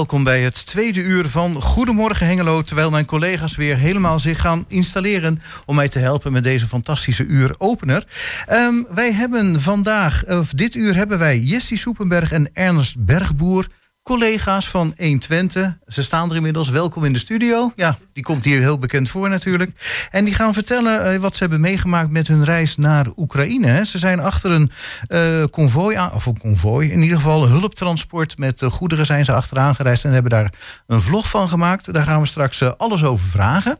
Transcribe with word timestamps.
welkom 0.00 0.24
bij 0.24 0.42
het 0.42 0.66
tweede 0.66 1.00
uur 1.00 1.28
van 1.28 1.62
Goedemorgen 1.62 2.26
Hengelo. 2.26 2.62
Terwijl 2.62 2.90
mijn 2.90 3.04
collega's 3.04 3.56
weer 3.56 3.76
helemaal 3.76 4.18
zich 4.18 4.40
gaan 4.40 4.64
installeren 4.68 5.42
om 5.66 5.74
mij 5.74 5.88
te 5.88 5.98
helpen 5.98 6.32
met 6.32 6.42
deze 6.42 6.66
fantastische 6.66 7.24
uuropener. 7.24 8.04
Um, 8.52 8.86
wij 8.90 9.12
hebben 9.12 9.60
vandaag, 9.60 10.26
of 10.26 10.52
dit 10.52 10.74
uur 10.74 10.96
hebben 10.96 11.18
wij 11.18 11.38
Jessie 11.38 11.76
Soepenberg 11.76 12.32
en 12.32 12.50
Ernst 12.52 13.04
Bergboer 13.04 13.66
collega's 14.02 14.68
van 14.68 14.94
120. 14.96 15.78
Ze 15.86 16.02
staan 16.02 16.30
er 16.30 16.36
inmiddels. 16.36 16.68
Welkom 16.68 17.04
in 17.04 17.12
de 17.12 17.18
studio. 17.18 17.72
Ja, 17.76 17.98
die 18.12 18.22
komt 18.22 18.44
hier 18.44 18.60
heel 18.60 18.78
bekend 18.78 19.08
voor 19.08 19.28
natuurlijk. 19.28 20.06
En 20.10 20.24
die 20.24 20.34
gaan 20.34 20.52
vertellen 20.52 21.14
uh, 21.14 21.20
wat 21.20 21.34
ze 21.34 21.40
hebben 21.40 21.60
meegemaakt 21.60 22.10
met 22.10 22.28
hun 22.28 22.44
reis 22.44 22.76
naar 22.76 23.06
Oekraïne. 23.16 23.86
Ze 23.86 23.98
zijn 23.98 24.20
achter 24.20 24.50
een 24.50 24.70
uh, 25.08 26.12
of 26.14 26.26
een 26.26 26.38
konvooi, 26.38 26.90
in 26.90 27.02
ieder 27.02 27.16
geval 27.16 27.48
hulptransport 27.48 28.38
met 28.38 28.62
uh, 28.62 28.70
goederen 28.70 29.06
zijn 29.06 29.24
ze 29.24 29.32
achteraan 29.32 29.74
gereisd 29.74 30.04
en 30.04 30.12
hebben 30.12 30.30
daar 30.30 30.52
een 30.86 31.00
vlog 31.00 31.30
van 31.30 31.48
gemaakt. 31.48 31.92
Daar 31.92 32.04
gaan 32.04 32.20
we 32.20 32.26
straks 32.26 32.62
alles 32.76 33.04
over 33.04 33.26
vragen. 33.26 33.78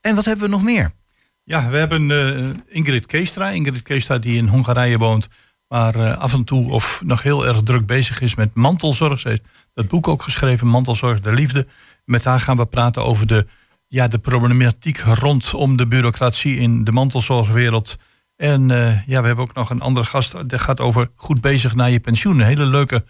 En 0.00 0.14
wat 0.14 0.24
hebben 0.24 0.44
we 0.44 0.50
nog 0.50 0.62
meer? 0.62 0.92
Ja, 1.44 1.70
we 1.70 1.76
hebben 1.76 2.64
Ingrid 2.68 3.06
Keestra. 3.06 3.50
Ingrid 3.50 3.82
Keestra 3.82 4.18
die 4.18 4.36
in 4.36 4.46
Hongarije 4.46 4.98
woont 4.98 5.28
maar 5.72 5.96
uh, 5.96 6.18
af 6.18 6.32
en 6.32 6.44
toe 6.44 6.70
of 6.70 7.00
nog 7.04 7.22
heel 7.22 7.46
erg 7.46 7.62
druk 7.62 7.86
bezig 7.86 8.20
is 8.20 8.34
met 8.34 8.54
mantelzorg. 8.54 9.20
Ze 9.20 9.28
heeft 9.28 9.48
dat 9.74 9.88
boek 9.88 10.08
ook 10.08 10.22
geschreven, 10.22 10.66
Mantelzorg 10.66 11.20
de 11.20 11.32
Liefde. 11.32 11.66
Met 12.04 12.24
haar 12.24 12.40
gaan 12.40 12.56
we 12.56 12.66
praten 12.66 13.04
over 13.04 13.26
de, 13.26 13.46
ja, 13.88 14.08
de 14.08 14.18
problematiek 14.18 14.98
rondom 14.98 15.76
de 15.76 15.86
bureaucratie 15.86 16.56
in 16.56 16.84
de 16.84 16.92
mantelzorgwereld. 16.92 17.96
En 18.36 18.68
uh, 18.68 19.06
ja, 19.06 19.20
we 19.20 19.26
hebben 19.26 19.44
ook 19.44 19.54
nog 19.54 19.70
een 19.70 19.80
andere 19.80 20.06
gast. 20.06 20.48
Dat 20.48 20.60
gaat 20.60 20.80
over 20.80 21.10
goed 21.16 21.40
bezig 21.40 21.74
naar 21.74 21.90
je 21.90 22.00
pensioen. 22.00 22.40
Hele 22.40 22.64
leuke 22.66 23.04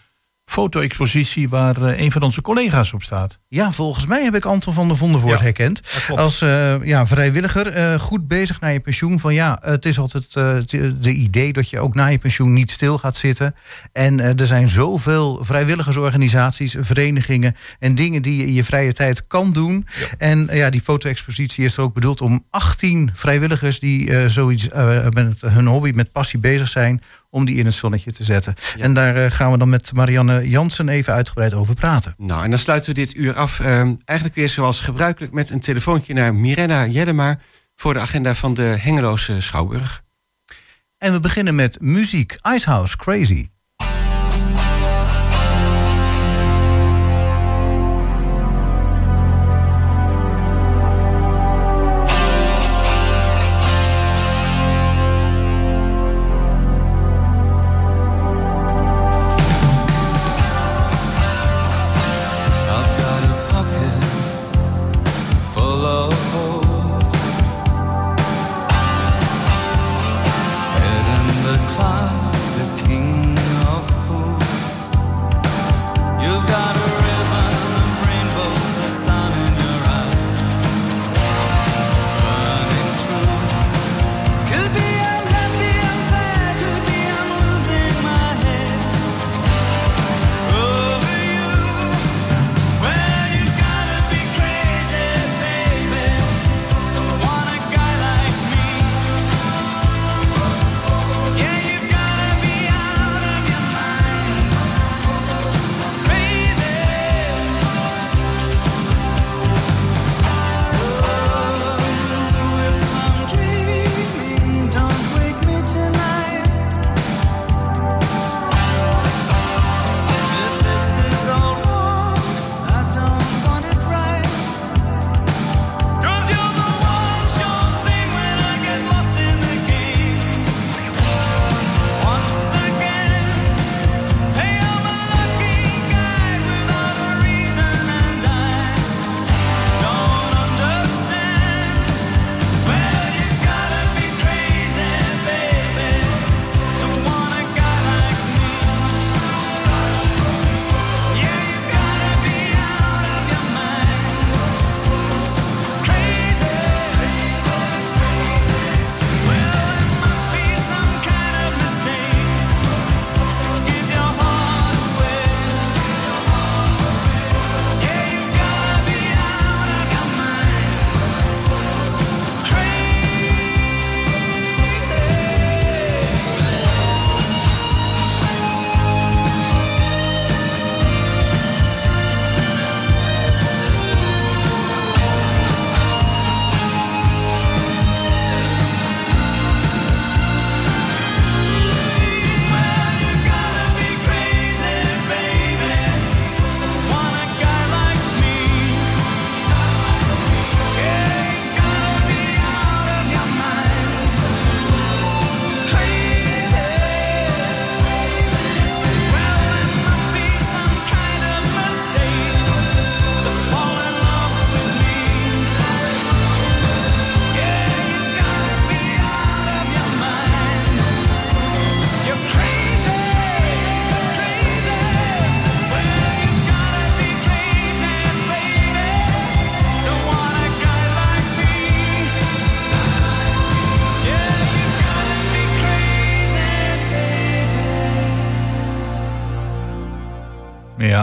foto-expositie 0.44 1.48
waar 1.48 1.82
uh, 1.82 2.00
een 2.00 2.12
van 2.12 2.22
onze 2.22 2.42
collega's 2.42 2.92
op 2.92 3.02
staat. 3.02 3.38
Ja, 3.48 3.72
volgens 3.72 4.06
mij 4.06 4.22
heb 4.22 4.34
ik 4.34 4.44
Anton 4.44 4.74
van 4.74 4.88
der 4.88 4.96
Vondervoort 4.96 5.38
ja, 5.38 5.44
herkend. 5.44 5.80
Als 6.08 6.42
uh, 6.42 6.84
ja, 6.84 7.06
vrijwilliger, 7.06 7.76
uh, 7.76 8.00
goed 8.00 8.28
bezig 8.28 8.60
naar 8.60 8.72
je 8.72 8.80
pensioen. 8.80 9.20
Van 9.20 9.34
ja, 9.34 9.58
het 9.64 9.86
is 9.86 9.98
altijd 9.98 10.32
de 10.32 11.12
idee 11.12 11.52
dat 11.52 11.70
je 11.70 11.80
ook 11.80 11.94
na 11.94 12.06
je 12.06 12.18
pensioen 12.18 12.52
niet 12.52 12.70
stil 12.70 12.98
gaat 12.98 13.16
zitten. 13.16 13.54
En 13.92 14.36
er 14.38 14.46
zijn 14.46 14.68
zoveel 14.68 15.44
vrijwilligersorganisaties, 15.44 16.76
verenigingen 16.78 17.56
en 17.78 17.94
dingen 17.94 18.22
die 18.22 18.36
je 18.36 18.46
in 18.46 18.52
je 18.52 18.64
vrije 18.64 18.92
tijd 18.92 19.26
kan 19.26 19.52
doen. 19.52 19.86
Ja. 20.00 20.06
En 20.18 20.48
ja, 20.52 20.70
die 20.70 20.82
foto-expositie 20.82 21.64
is 21.64 21.76
er 21.76 21.82
ook 21.82 21.94
bedoeld 21.94 22.20
om 22.20 22.44
18 22.50 23.10
vrijwilligers 23.14 23.80
die 23.80 24.28
zoiets 24.28 24.68
met 25.10 25.40
hun 25.40 25.66
hobby, 25.66 25.92
met 25.94 26.12
passie 26.12 26.38
bezig 26.38 26.68
zijn, 26.68 27.02
om 27.32 27.44
die 27.44 27.56
in 27.56 27.64
het 27.64 27.74
zonnetje 27.74 28.12
te 28.12 28.24
zetten. 28.24 28.54
Ja. 28.76 28.82
En 28.82 28.94
daar 28.94 29.30
gaan 29.30 29.52
we 29.52 29.58
dan 29.58 29.68
met 29.68 29.92
Marianne 29.92 30.48
Jansen 30.48 30.88
even 30.88 31.12
uitgebreid 31.12 31.54
over 31.54 31.74
praten. 31.74 32.14
Nou, 32.16 32.44
en 32.44 32.50
dan 32.50 32.58
sluiten 32.58 32.88
we 32.88 33.00
dit 33.00 33.14
uur 33.14 33.34
af. 33.34 33.58
Uh, 33.60 33.66
eigenlijk 34.04 34.34
weer 34.34 34.48
zoals 34.48 34.80
gebruikelijk 34.80 35.32
met 35.32 35.50
een 35.50 35.60
telefoontje 35.60 36.14
naar 36.14 36.34
Mirella 36.34 36.86
Jeddema 36.86 37.38
voor 37.74 37.94
de 37.94 38.00
agenda 38.00 38.34
van 38.34 38.54
de 38.54 38.62
Hengeloze 38.62 39.40
Schouwburg. 39.40 40.02
En 40.98 41.12
we 41.12 41.20
beginnen 41.20 41.54
met 41.54 41.80
muziek. 41.80 42.38
Icehouse 42.54 42.96
Crazy. 42.96 43.48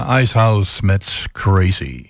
Icehouse 0.09 0.85
met 0.85 1.25
Crazy. 1.31 2.09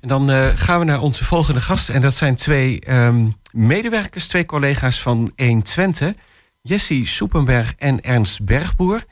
En 0.00 0.08
dan 0.08 0.30
uh, 0.30 0.48
gaan 0.54 0.78
we 0.78 0.84
naar 0.84 1.00
onze 1.00 1.24
volgende 1.24 1.60
gast. 1.60 1.88
En 1.88 2.00
dat 2.00 2.14
zijn 2.14 2.34
twee 2.34 2.92
um, 2.92 3.36
medewerkers, 3.52 4.28
twee 4.28 4.46
collega's 4.46 5.02
van 5.02 5.32
1 5.34 5.62
Twente. 5.62 6.16
Jessie 6.62 7.06
Soepenberg 7.06 7.74
en 7.78 8.00
Ernst 8.00 8.44
Bergboer. 8.44 9.04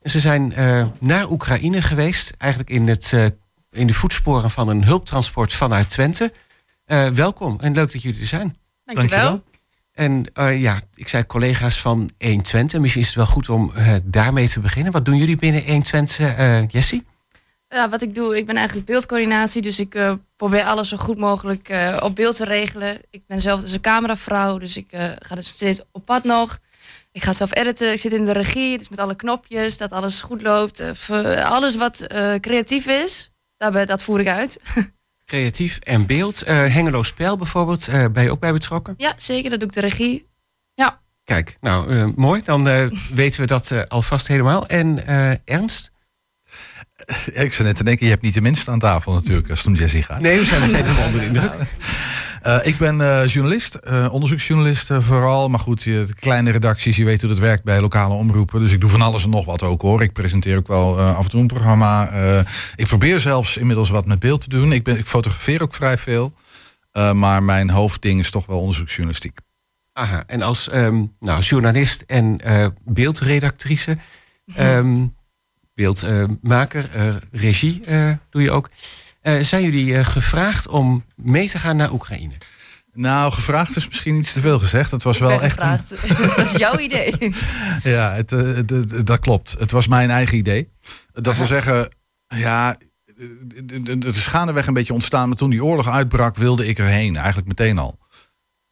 En 0.00 0.10
ze 0.10 0.20
zijn 0.20 0.52
uh, 0.58 0.86
naar 1.00 1.30
Oekraïne 1.30 1.82
geweest. 1.82 2.32
Eigenlijk 2.38 2.70
in, 2.70 2.88
het, 2.88 3.10
uh, 3.14 3.24
in 3.70 3.86
de 3.86 3.94
voetsporen 3.94 4.50
van 4.50 4.68
een 4.68 4.84
hulptransport 4.84 5.52
vanuit 5.52 5.88
Twente. 5.88 6.32
welkom 7.14 7.60
en 7.60 7.74
leuk 7.74 7.92
dat 7.92 8.02
jullie 8.02 8.20
er 8.20 8.26
zijn. 8.26 8.56
Dankjewel. 8.84 9.44
En 9.92 10.26
ja, 10.56 10.80
ik 10.94 11.08
zei 11.08 11.26
collega's 11.26 11.80
van 11.80 12.10
1 12.18 12.42
Twente. 12.42 12.80
Misschien 12.80 13.02
is 13.02 13.08
het 13.08 13.16
wel 13.16 13.26
goed 13.26 13.48
om 13.48 13.72
daarmee 14.02 14.48
te 14.48 14.60
beginnen. 14.60 14.92
Wat 14.92 15.04
doen 15.04 15.16
jullie 15.16 15.36
binnen 15.36 15.64
1 15.64 15.82
Twente, 15.82 16.66
Jessie? 16.68 17.10
Ja, 17.72 17.88
wat 17.88 18.02
ik 18.02 18.14
doe, 18.14 18.36
ik 18.36 18.46
ben 18.46 18.56
eigenlijk 18.56 18.86
beeldcoördinatie. 18.86 19.62
Dus 19.62 19.78
ik 19.78 19.94
uh, 19.94 20.12
probeer 20.36 20.62
alles 20.62 20.88
zo 20.88 20.96
goed 20.96 21.18
mogelijk 21.18 21.68
uh, 21.70 21.96
op 22.02 22.16
beeld 22.16 22.36
te 22.36 22.44
regelen. 22.44 23.00
Ik 23.10 23.22
ben 23.26 23.40
zelf 23.40 23.60
dus 23.60 23.72
een 23.72 23.80
cameravrouw, 23.80 24.58
dus 24.58 24.76
ik 24.76 24.92
uh, 24.92 25.04
ga 25.18 25.34
dus 25.34 25.48
steeds 25.48 25.80
op 25.92 26.04
pad 26.04 26.24
nog. 26.24 26.58
Ik 27.12 27.22
ga 27.22 27.32
zelf 27.32 27.54
editen, 27.54 27.92
ik 27.92 28.00
zit 28.00 28.12
in 28.12 28.24
de 28.24 28.32
regie, 28.32 28.78
dus 28.78 28.88
met 28.88 28.98
alle 28.98 29.14
knopjes, 29.16 29.76
dat 29.76 29.92
alles 29.92 30.20
goed 30.20 30.42
loopt. 30.42 30.82
alles 31.44 31.76
wat 31.76 32.06
creatief 32.40 32.86
is, 32.86 33.30
daar, 33.56 33.86
dat 33.86 34.02
voer 34.02 34.20
ik 34.20 34.28
uit. 34.28 34.60
Creatief 35.24 35.78
en 35.78 36.06
beeld. 36.06 36.40
Hengelo 36.46 37.02
Spel 37.02 37.36
bijvoorbeeld, 37.36 37.88
ben 38.12 38.22
je 38.22 38.30
ook 38.30 38.40
bij 38.40 38.52
betrokken? 38.52 38.94
Ja, 38.96 39.12
zeker, 39.16 39.50
dat 39.50 39.58
doe 39.58 39.68
ik 39.68 39.74
de 39.74 39.80
regie. 39.80 40.28
Ja. 40.74 41.00
Kijk, 41.24 41.56
nou 41.60 42.12
mooi, 42.16 42.42
dan 42.44 42.64
weten 43.14 43.40
we 43.40 43.46
dat 43.46 43.88
alvast 43.88 44.28
helemaal. 44.28 44.66
En 44.66 45.06
Ernst? 45.44 45.91
Ik 47.32 47.52
zou 47.52 47.68
net 47.68 47.76
te 47.76 47.84
denken, 47.84 48.04
je 48.04 48.10
hebt 48.10 48.22
niet 48.22 48.34
de 48.34 48.40
minste 48.40 48.70
aan 48.70 48.78
tafel 48.78 49.12
natuurlijk 49.12 49.50
als 49.50 49.58
het 49.58 49.68
om 49.68 49.74
Jessie 49.74 50.02
gaat. 50.02 50.20
Nee, 50.20 50.38
we 50.38 50.44
zijn 50.44 50.62
er 50.62 50.74
helemaal 50.74 51.06
onder 51.06 51.20
de 51.20 51.26
indruk. 51.26 51.52
Uh, 52.46 52.66
ik 52.72 52.76
ben 52.76 53.00
uh, 53.00 53.26
journalist, 53.26 53.78
uh, 53.88 54.12
onderzoeksjournalist 54.12 54.90
vooral. 54.98 55.48
Maar 55.48 55.58
goed, 55.60 55.88
kleine 56.20 56.50
redacties, 56.50 56.96
je 56.96 57.04
weet 57.04 57.20
hoe 57.20 57.30
dat 57.30 57.38
werkt 57.38 57.64
bij 57.64 57.80
lokale 57.80 58.14
omroepen. 58.14 58.60
Dus 58.60 58.72
ik 58.72 58.80
doe 58.80 58.90
van 58.90 59.02
alles 59.02 59.24
en 59.24 59.30
nog 59.30 59.44
wat 59.44 59.62
ook 59.62 59.82
hoor. 59.82 60.02
Ik 60.02 60.12
presenteer 60.12 60.56
ook 60.56 60.66
wel 60.66 61.00
af 61.00 61.24
en 61.24 61.30
toe 61.30 61.40
een 61.40 61.46
programma. 61.46 62.10
ik 62.76 62.86
probeer 62.86 63.20
zelfs 63.20 63.56
inmiddels 63.56 63.90
wat 63.90 64.06
met 64.06 64.18
beeld 64.18 64.40
te 64.40 64.48
doen. 64.48 64.72
Ik, 64.72 64.84
ben, 64.84 64.98
ik 64.98 65.06
fotografeer 65.06 65.62
ook 65.62 65.74
vrij 65.74 65.98
veel. 65.98 66.32
maar 67.12 67.42
mijn 67.42 67.70
hoofdding 67.70 68.20
is 68.20 68.30
toch 68.30 68.46
wel 68.46 68.58
onderzoeksjournalistiek. 68.58 69.38
Aha, 69.92 70.24
en 70.26 70.42
als 70.42 70.68
um, 70.74 71.12
nou, 71.20 71.42
journalist 71.42 72.04
en 72.06 72.40
beeldredactrice... 72.84 73.96
Um, 74.58 75.14
beeldmaker, 75.74 76.90
uh, 76.96 77.14
regie 77.30 77.82
uh, 77.88 78.12
doe 78.30 78.42
je 78.42 78.50
ook. 78.50 78.70
Uh, 79.22 79.40
zijn 79.40 79.62
jullie 79.62 80.04
gevraagd 80.04 80.68
om 80.68 81.04
mee 81.16 81.48
te 81.48 81.58
gaan 81.58 81.76
naar 81.76 81.92
Oekraïne? 81.92 82.34
Nou, 82.94 83.32
gevraagd 83.32 83.76
is 83.76 83.88
misschien 83.88 84.14
iets 84.14 84.32
te 84.32 84.40
veel 84.40 84.58
gezegd. 84.58 84.90
Het 84.90 85.02
was 85.02 85.18
wel 85.18 85.40
echt. 85.40 85.60
Een... 85.60 85.78
dat 86.36 86.52
is 86.52 86.56
jouw 86.56 86.78
idee. 86.78 87.14
ja, 87.82 88.12
het, 88.12 88.30
het, 88.30 89.06
dat 89.06 89.18
klopt. 89.18 89.56
Het 89.58 89.70
was 89.70 89.86
mijn 89.86 90.10
eigen 90.10 90.36
idee. 90.36 90.68
Dat 91.12 91.36
wil 91.36 91.46
zeggen, 91.46 91.88
ja, 92.26 92.76
het 93.88 94.16
is 94.16 94.26
gaandeweg 94.26 94.66
een 94.66 94.74
beetje 94.74 94.92
ontstaan. 94.92 95.28
Maar 95.28 95.36
toen 95.36 95.50
die 95.50 95.64
oorlog 95.64 95.88
uitbrak, 95.88 96.36
wilde 96.36 96.68
ik 96.68 96.78
erheen. 96.78 97.16
Eigenlijk 97.16 97.48
meteen 97.48 97.78
al. 97.78 97.98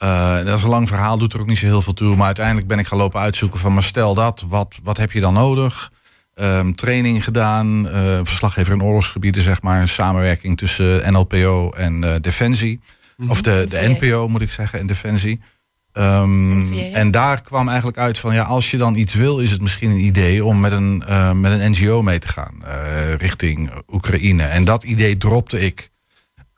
Uh, 0.03 0.45
dat 0.45 0.59
is 0.59 0.63
een 0.63 0.69
lang 0.69 0.89
verhaal, 0.89 1.19
doet 1.19 1.33
er 1.33 1.41
ook 1.41 1.47
niet 1.47 1.59
zo 1.59 1.67
heel 1.67 1.83
veel 1.83 1.93
toe. 1.93 2.17
Maar 2.17 2.27
uiteindelijk 2.27 2.67
ben 2.67 2.79
ik 2.79 2.87
gaan 2.87 2.99
lopen 2.99 3.21
uitzoeken 3.21 3.59
van, 3.59 3.75
maar 3.75 3.83
stel 3.83 4.15
dat, 4.15 4.45
wat, 4.49 4.79
wat 4.83 4.97
heb 4.97 5.13
je 5.13 5.21
dan 5.21 5.35
nodig? 5.35 5.91
Um, 6.43 6.75
training 6.75 7.25
gedaan, 7.25 7.87
uh, 7.87 7.93
verslaggever 8.23 8.75
in 8.75 8.83
oorlogsgebieden, 8.83 9.43
zeg 9.43 9.63
maar. 9.63 9.89
Samenwerking 9.89 10.59
tussen 10.59 11.13
NLPO 11.13 11.71
en 11.71 12.03
uh, 12.03 12.15
Defensie. 12.21 12.81
Mm 13.17 13.31
Of 13.31 13.43
de, 13.43 13.67
de 13.69 13.97
NPO 13.99 14.29
moet 14.29 14.41
ik 14.41 14.51
zeggen, 14.51 14.79
en 14.79 14.87
Defensie. 14.87 15.41
Um, 15.93 16.73
en 16.93 17.11
daar 17.11 17.43
kwam 17.43 17.69
eigenlijk 17.69 17.99
uit 17.99 18.19
van 18.19 18.35
ja, 18.35 18.43
als 18.43 18.71
je 18.71 18.77
dan 18.77 18.95
iets 18.95 19.15
wil, 19.15 19.39
is 19.39 19.51
het 19.51 19.61
misschien 19.61 19.91
een 19.91 20.05
idee 20.05 20.45
om 20.45 20.61
met 20.61 20.73
een, 20.73 21.03
uh, 21.09 21.33
met 21.33 21.61
een 21.61 21.71
NGO 21.71 22.03
mee 22.03 22.19
te 22.19 22.29
gaan 22.29 22.63
richting 23.19 23.71
Oekraïne. 23.89 24.43
En 24.43 24.65
dat 24.65 24.85
idee 24.85 25.17
dropte 25.17 25.61
ik 25.61 25.91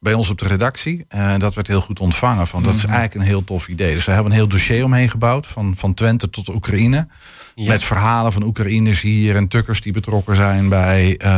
bij 0.02 0.14
ons 0.14 0.30
op 0.30 0.38
de 0.38 0.46
redactie. 0.46 1.04
En 1.08 1.40
dat 1.40 1.54
werd 1.54 1.66
heel 1.66 1.80
goed 1.80 2.00
ontvangen. 2.00 2.46
Van, 2.46 2.62
dat 2.62 2.74
is 2.74 2.82
mhm. 2.82 2.92
eigenlijk 2.92 3.20
een 3.20 3.30
heel 3.30 3.44
tof 3.44 3.68
idee. 3.68 3.94
Dus 3.94 4.04
we 4.04 4.12
hebben 4.12 4.30
een 4.30 4.38
heel 4.38 4.48
dossier 4.48 4.84
omheen 4.84 5.10
gebouwd, 5.10 5.46
van, 5.46 5.74
van 5.76 5.94
Twente 5.94 6.30
tot 6.30 6.48
Oekraïne. 6.48 7.08
Met 7.54 7.84
verhalen 7.84 8.32
van 8.32 8.42
Oekraïners 8.42 9.00
hier 9.00 9.36
en 9.36 9.48
tukkers 9.48 9.80
die 9.80 9.92
betrokken 9.92 10.36
zijn 10.36 10.68
bij 10.68 11.20
uh, 11.24 11.28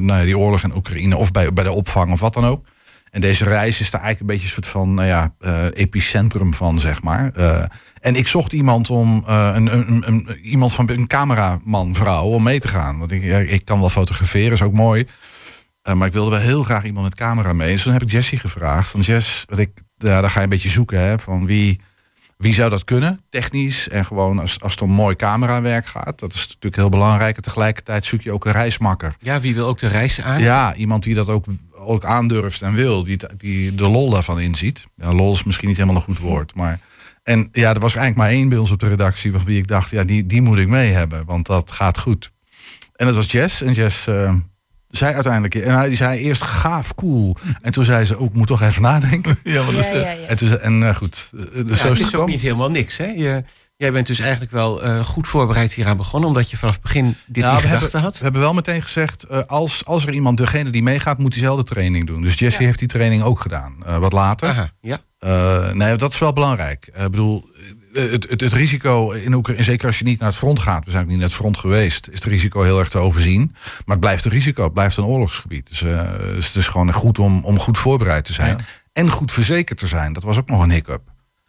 nou 0.00 0.18
ja, 0.18 0.24
die 0.24 0.38
oorlog 0.38 0.62
in 0.62 0.76
Oekraïne 0.76 1.16
of 1.16 1.30
bij, 1.30 1.52
bij 1.52 1.64
de 1.64 1.72
opvang 1.72 2.12
of 2.12 2.20
wat 2.20 2.34
dan 2.34 2.44
ook. 2.44 2.66
En 3.10 3.20
deze 3.20 3.44
reis 3.44 3.80
is 3.80 3.90
daar 3.90 4.00
eigenlijk 4.00 4.20
een 4.20 4.36
beetje 4.36 4.56
een 4.56 4.62
soort 4.62 4.72
van 4.72 4.94
nou 4.94 5.08
ja, 5.08 5.34
uh, 5.40 5.64
epicentrum 5.72 6.54
van, 6.54 6.78
zeg 6.78 7.02
maar. 7.02 7.32
Uh, 7.38 7.62
en 8.00 8.16
ik 8.16 8.26
zocht 8.26 8.52
iemand 8.52 8.90
om 8.90 9.24
een, 9.26 9.74
een, 9.76 10.02
een, 10.06 10.38
iemand 10.42 10.72
van 10.72 10.88
een 10.88 11.06
cameraman, 11.06 11.94
vrouw, 11.94 12.24
om 12.24 12.42
mee 12.42 12.60
te 12.60 12.68
gaan. 12.68 12.98
Want 12.98 13.10
ik, 13.10 13.22
ik 13.50 13.64
kan 13.64 13.80
wel 13.80 13.90
fotograferen, 13.90 14.52
is 14.52 14.62
ook 14.62 14.72
mooi. 14.72 15.06
Maar 15.92 16.06
ik 16.06 16.12
wilde 16.12 16.30
wel 16.30 16.40
heel 16.40 16.62
graag 16.62 16.84
iemand 16.84 17.04
met 17.04 17.14
camera 17.14 17.52
mee. 17.52 17.72
Dus 17.72 17.82
toen 17.82 17.92
heb 17.92 18.02
ik 18.02 18.10
Jessie 18.10 18.38
gevraagd. 18.38 18.88
Van 18.88 19.00
Jess, 19.00 19.44
wat 19.48 19.58
ik, 19.58 19.70
ja, 19.96 20.20
daar 20.20 20.30
ga 20.30 20.38
je 20.38 20.44
een 20.44 20.50
beetje 20.50 20.68
zoeken, 20.68 21.00
hè, 21.00 21.18
van 21.18 21.46
wie 21.46 21.80
wie 22.44 22.54
zou 22.54 22.70
dat 22.70 22.84
kunnen, 22.84 23.20
technisch? 23.30 23.88
En 23.88 24.04
gewoon 24.04 24.38
als, 24.38 24.60
als 24.60 24.72
het 24.72 24.82
om 24.82 24.90
mooi 24.90 25.16
camerawerk 25.16 25.86
gaat. 25.86 26.18
Dat 26.18 26.32
is 26.32 26.40
natuurlijk 26.40 26.76
heel 26.76 26.88
belangrijk. 26.88 27.36
En 27.36 27.42
tegelijkertijd 27.42 28.04
zoek 28.04 28.20
je 28.20 28.32
ook 28.32 28.44
een 28.44 28.52
reismakker. 28.52 29.16
Ja, 29.18 29.40
wie 29.40 29.54
wil 29.54 29.66
ook 29.66 29.78
de 29.78 29.86
reis 29.86 30.20
aan? 30.20 30.40
Ja, 30.40 30.74
iemand 30.74 31.02
die 31.02 31.14
dat 31.14 31.28
ook, 31.28 31.44
ook 31.70 32.04
aandurft 32.04 32.62
en 32.62 32.74
wil. 32.74 33.04
Die, 33.04 33.18
die 33.36 33.74
de 33.74 33.88
lol 33.88 34.10
daarvan 34.10 34.40
inziet. 34.40 34.84
Ja, 34.96 35.12
lol 35.12 35.32
is 35.32 35.44
misschien 35.44 35.68
niet 35.68 35.76
helemaal 35.76 35.96
een 35.96 36.02
goed 36.02 36.18
woord. 36.18 36.54
Maar, 36.54 36.80
en 37.22 37.48
ja, 37.52 37.74
er 37.74 37.80
was 37.80 37.94
eigenlijk 37.94 38.16
maar 38.16 38.38
één 38.38 38.48
bij 38.48 38.58
ons 38.58 38.70
op 38.70 38.80
de 38.80 38.88
redactie... 38.88 39.32
van 39.32 39.44
wie 39.44 39.58
ik 39.58 39.66
dacht, 39.66 39.90
ja, 39.90 40.04
die, 40.04 40.26
die 40.26 40.42
moet 40.42 40.58
ik 40.58 40.68
mee 40.68 40.92
hebben. 40.92 41.24
Want 41.24 41.46
dat 41.46 41.70
gaat 41.70 41.98
goed. 41.98 42.32
En 42.96 43.06
dat 43.06 43.14
was 43.14 43.30
Jess. 43.30 43.62
En 43.62 43.72
Jess... 43.72 44.08
Uh, 44.08 44.34
zei 44.96 45.14
uiteindelijk, 45.14 45.54
en 45.54 45.74
hij 45.74 45.94
zei 45.94 46.18
eerst 46.18 46.42
gaaf, 46.42 46.94
cool. 46.94 47.36
En 47.62 47.72
toen 47.72 47.84
zei 47.84 48.04
ze 48.04 48.18
ook, 48.18 48.34
moet 48.34 48.46
toch 48.46 48.62
even 48.62 48.82
nadenken. 48.82 49.38
Ja, 49.44 49.64
wat 49.64 49.74
is 49.74 49.86
ja, 49.86 49.94
ja, 49.94 50.16
En, 50.28 50.36
toen, 50.36 50.58
en 50.58 50.80
uh, 50.80 50.94
goed, 50.94 51.30
uh, 51.34 51.74
zo 51.74 51.88
het 51.88 51.98
is 51.98 52.14
ook 52.14 52.26
niet 52.26 52.40
helemaal 52.40 52.70
niks. 52.70 52.96
Hè? 52.96 53.06
Je, 53.06 53.44
jij 53.76 53.92
bent 53.92 54.06
dus 54.06 54.18
eigenlijk 54.18 54.50
wel 54.50 54.86
uh, 54.86 55.04
goed 55.04 55.26
voorbereid 55.26 55.72
hieraan 55.72 55.96
begonnen, 55.96 56.28
omdat 56.28 56.50
je 56.50 56.56
vanaf 56.56 56.74
het 56.74 56.82
begin 56.82 57.16
dit 57.26 57.44
nou, 57.44 57.56
in 57.56 57.68
gedachten 57.68 58.00
had. 58.00 58.16
We 58.18 58.22
hebben 58.22 58.40
wel 58.40 58.54
meteen 58.54 58.82
gezegd, 58.82 59.48
als, 59.48 59.84
als 59.84 60.06
er 60.06 60.12
iemand, 60.12 60.38
degene 60.38 60.70
die 60.70 60.82
meegaat, 60.82 61.18
moet 61.18 61.32
diezelfde 61.32 61.64
training 61.64 62.06
doen. 62.06 62.22
Dus 62.22 62.38
Jesse 62.38 62.62
heeft 62.62 62.78
die 62.78 62.88
training 62.88 63.22
ook 63.22 63.40
gedaan, 63.40 63.76
wat 63.98 64.12
later. 64.12 64.48
Aha, 64.48 64.70
ja. 64.80 65.00
nee, 65.72 65.96
dat 65.96 66.12
is 66.12 66.18
wel 66.18 66.32
belangrijk. 66.32 66.86
Ik 66.86 67.10
bedoel, 67.10 67.48
het, 67.94 68.30
het, 68.30 68.40
het, 68.40 68.52
risico, 68.52 69.10
in 69.10 69.34
Oekraïne, 69.34 69.62
zeker 69.62 69.86
als 69.86 69.98
je 69.98 70.04
niet 70.04 70.18
naar 70.18 70.28
het 70.28 70.38
front 70.38 70.58
gaat, 70.58 70.84
we 70.84 70.90
zijn 70.90 71.02
ook 71.02 71.08
niet 71.08 71.18
naar 71.18 71.26
het 71.26 71.36
front 71.36 71.58
geweest, 71.58 72.08
is 72.08 72.14
het 72.14 72.24
risico 72.24 72.62
heel 72.62 72.78
erg 72.78 72.88
te 72.88 72.98
overzien. 72.98 73.50
Maar 73.52 73.96
het 73.96 74.00
blijft 74.00 74.24
een 74.24 74.30
risico, 74.30 74.62
het 74.62 74.72
blijft 74.72 74.96
een 74.96 75.04
oorlogsgebied. 75.04 75.68
Dus, 75.68 75.82
uh, 75.82 76.10
dus 76.18 76.46
het 76.46 76.56
is 76.56 76.68
gewoon 76.68 76.92
goed 76.92 77.18
om, 77.18 77.44
om 77.44 77.58
goed 77.58 77.78
voorbereid 77.78 78.24
te 78.24 78.32
zijn. 78.32 78.58
En 78.92 79.10
goed 79.10 79.32
verzekerd 79.32 79.78
te 79.78 79.86
zijn. 79.86 80.12
Dat 80.12 80.22
was 80.22 80.38
ook 80.38 80.48
nog 80.48 80.62
een 80.62 80.70
hiccup. 80.70 81.02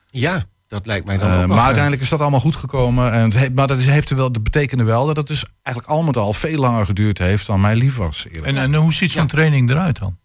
Ja, 0.10 0.46
dat 0.68 0.86
lijkt 0.86 1.06
mij 1.06 1.18
dan 1.18 1.32
uh, 1.32 1.42
ook 1.42 1.48
Maar 1.48 1.66
uiteindelijk 1.66 2.02
is 2.04 2.10
dat 2.10 2.22
allemaal 2.22 2.40
goed 2.40 2.56
gekomen. 2.56 3.12
En 3.12 3.34
het 3.34 3.56
maar 3.56 3.68
dat, 3.68 3.78
is, 3.78 3.86
heeft 3.86 4.10
er 4.10 4.16
wel, 4.16 4.32
dat 4.32 4.44
betekende 4.44 4.84
wel 4.84 5.06
dat 5.06 5.18
het 5.18 5.28
dus 5.28 5.46
eigenlijk 5.62 5.96
al 5.96 6.04
met 6.04 6.18
al 6.18 6.34
veel 6.34 6.60
langer 6.60 6.86
geduurd 6.86 7.18
heeft 7.18 7.48
dan 7.48 7.62
mij 7.62 7.76
lief 7.76 7.96
was. 7.96 8.28
En, 8.44 8.58
en 8.58 8.76
hoe 8.76 8.94
ziet 8.94 9.12
zo'n 9.12 9.22
ja. 9.22 9.28
training 9.28 9.70
eruit 9.70 10.00
dan? 10.00 10.18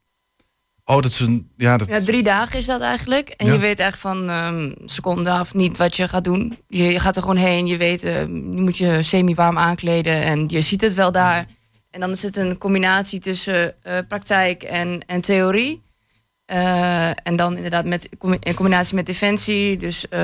Oh, 0.90 1.00
dat 1.00 1.11
is 1.11 1.20
een. 1.20 1.50
Ja, 1.56 1.76
dat... 1.76 1.88
ja 1.88 2.00
drie 2.00 2.23
dagen 2.23 2.59
is 2.59 2.66
dat 2.66 2.80
eigenlijk. 2.80 3.28
En 3.28 3.47
je 3.47 3.59
weet 3.59 3.78
echt 3.78 3.99
van 3.99 4.30
um, 4.30 4.75
seconde 4.85 5.30
af 5.30 5.54
niet 5.54 5.76
wat 5.76 5.97
je 5.97 6.09
gaat 6.09 6.25
doen. 6.25 6.59
Je, 6.68 6.85
je 6.85 7.00
gaat 7.00 7.16
er 7.16 7.23
gewoon 7.23 7.37
heen. 7.37 7.66
Je 7.66 7.76
weet, 7.76 8.04
uh, 8.04 8.20
je 8.20 8.61
moet 8.61 8.76
je 8.76 9.02
semi-warm 9.02 9.59
aankleden. 9.59 10.23
En 10.23 10.44
je 10.47 10.61
ziet 10.61 10.80
het 10.80 10.94
wel 10.94 11.12
daar. 11.12 11.47
En 11.90 12.00
dan 12.00 12.11
is 12.11 12.23
het 12.23 12.37
een 12.37 12.59
combinatie 12.59 13.18
tussen 13.18 13.75
uh, 13.85 13.99
praktijk 14.09 14.62
en, 14.62 15.02
en 15.06 15.20
theorie. 15.20 15.82
Uh, 16.52 17.07
en 17.07 17.37
dan 17.37 17.57
inderdaad 17.57 17.85
met, 17.85 18.09
in 18.40 18.54
combinatie 18.54 18.95
met 18.95 19.07
defensie. 19.07 19.76
Dus, 19.76 20.07
uh, 20.11 20.21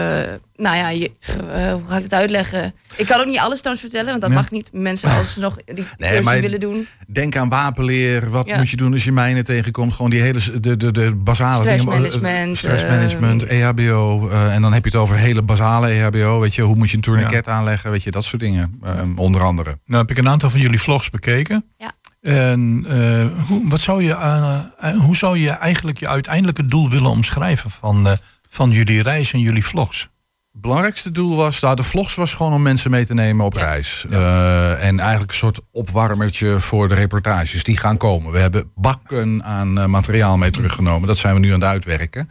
nou 0.56 0.76
ja, 0.76 0.88
je, 0.88 1.10
uh, 1.30 1.72
hoe 1.72 1.82
ga 1.88 1.96
ik 1.96 2.02
het 2.02 2.14
uitleggen? 2.14 2.74
Ik 2.96 3.06
kan 3.06 3.20
ook 3.20 3.26
niet 3.26 3.38
alles 3.38 3.58
trouwens 3.58 3.86
vertellen, 3.86 4.10
want 4.10 4.20
dat 4.20 4.30
ja. 4.30 4.36
mag 4.36 4.50
niet. 4.50 4.70
Mensen 4.72 5.10
als 5.10 5.34
ze 5.34 5.40
nog 5.40 5.56
die 5.64 5.84
nee, 5.96 6.22
maar 6.22 6.40
willen 6.40 6.60
doen. 6.60 6.88
Denk 7.06 7.36
aan 7.36 7.48
wapenleer. 7.48 8.30
Wat 8.30 8.46
ja. 8.46 8.56
moet 8.56 8.70
je 8.70 8.76
doen 8.76 8.92
als 8.92 9.04
je 9.04 9.12
mijnen 9.12 9.44
tegenkomt? 9.44 9.94
Gewoon 9.94 10.10
die 10.10 10.20
hele 10.20 10.60
de, 10.60 10.76
de, 10.76 10.92
de 10.92 11.14
basale 11.14 11.60
stressmanagement, 11.60 12.22
dingen. 12.22 12.56
Stressmanagement, 12.56 13.42
EHBO. 13.42 14.28
en 14.28 14.62
dan 14.62 14.72
heb 14.72 14.84
je 14.84 14.90
het 14.90 15.00
over 15.00 15.16
hele 15.16 15.42
basale 15.42 15.88
EHBO. 15.88 16.40
Weet 16.40 16.54
je, 16.54 16.62
hoe 16.62 16.76
moet 16.76 16.90
je 16.90 16.96
een 16.96 17.02
tourniquet 17.02 17.48
aanleggen? 17.48 17.90
Weet 17.90 18.02
je, 18.02 18.10
dat 18.10 18.24
soort 18.24 18.42
dingen. 18.42 18.80
onder 19.16 19.42
andere. 19.42 19.78
Nou 19.84 20.00
heb 20.00 20.10
ik 20.10 20.18
een 20.18 20.28
aantal 20.28 20.50
van 20.50 20.60
jullie 20.60 20.80
vlogs 20.80 21.10
bekeken. 21.10 21.64
Ja. 21.76 21.92
En 22.26 22.84
uh, 22.88 23.46
hoe, 23.46 23.68
wat 23.68 23.80
zou 23.80 24.02
je, 24.02 24.08
uh, 24.08 24.98
hoe 24.98 25.16
zou 25.16 25.38
je 25.38 25.50
eigenlijk 25.50 25.98
je 25.98 26.08
uiteindelijke 26.08 26.66
doel 26.66 26.90
willen 26.90 27.10
omschrijven 27.10 27.70
van, 27.70 28.06
uh, 28.06 28.12
van 28.48 28.70
jullie 28.70 29.02
reis 29.02 29.32
en 29.32 29.40
jullie 29.40 29.64
vlogs? 29.64 30.08
belangrijkste 30.52 31.12
doel 31.12 31.36
was, 31.36 31.60
nou, 31.60 31.76
de 31.76 31.84
vlogs 31.84 32.14
was 32.14 32.34
gewoon 32.34 32.52
om 32.52 32.62
mensen 32.62 32.90
mee 32.90 33.06
te 33.06 33.14
nemen 33.14 33.44
op 33.44 33.52
reis. 33.54 34.06
En 34.10 34.98
eigenlijk 35.00 35.30
een 35.30 35.36
soort 35.36 35.60
opwarmertje 35.72 36.60
voor 36.60 36.88
de 36.88 36.94
reportages 36.94 37.64
die 37.64 37.76
gaan 37.76 37.96
komen. 37.96 38.32
We 38.32 38.38
hebben 38.38 38.70
bakken 38.74 39.44
aan 39.44 39.90
materiaal 39.90 40.36
mee 40.36 40.50
teruggenomen. 40.50 41.08
Dat 41.08 41.16
zijn 41.16 41.34
we 41.34 41.40
nu 41.40 41.52
aan 41.52 41.60
het 41.60 41.68
uitwerken. 41.68 42.30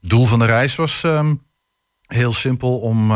Het 0.00 0.10
doel 0.10 0.26
van 0.26 0.38
de 0.38 0.44
reis 0.44 0.74
was 0.74 1.02
um, 1.02 1.42
heel 2.06 2.32
simpel 2.32 2.78
om 2.78 3.12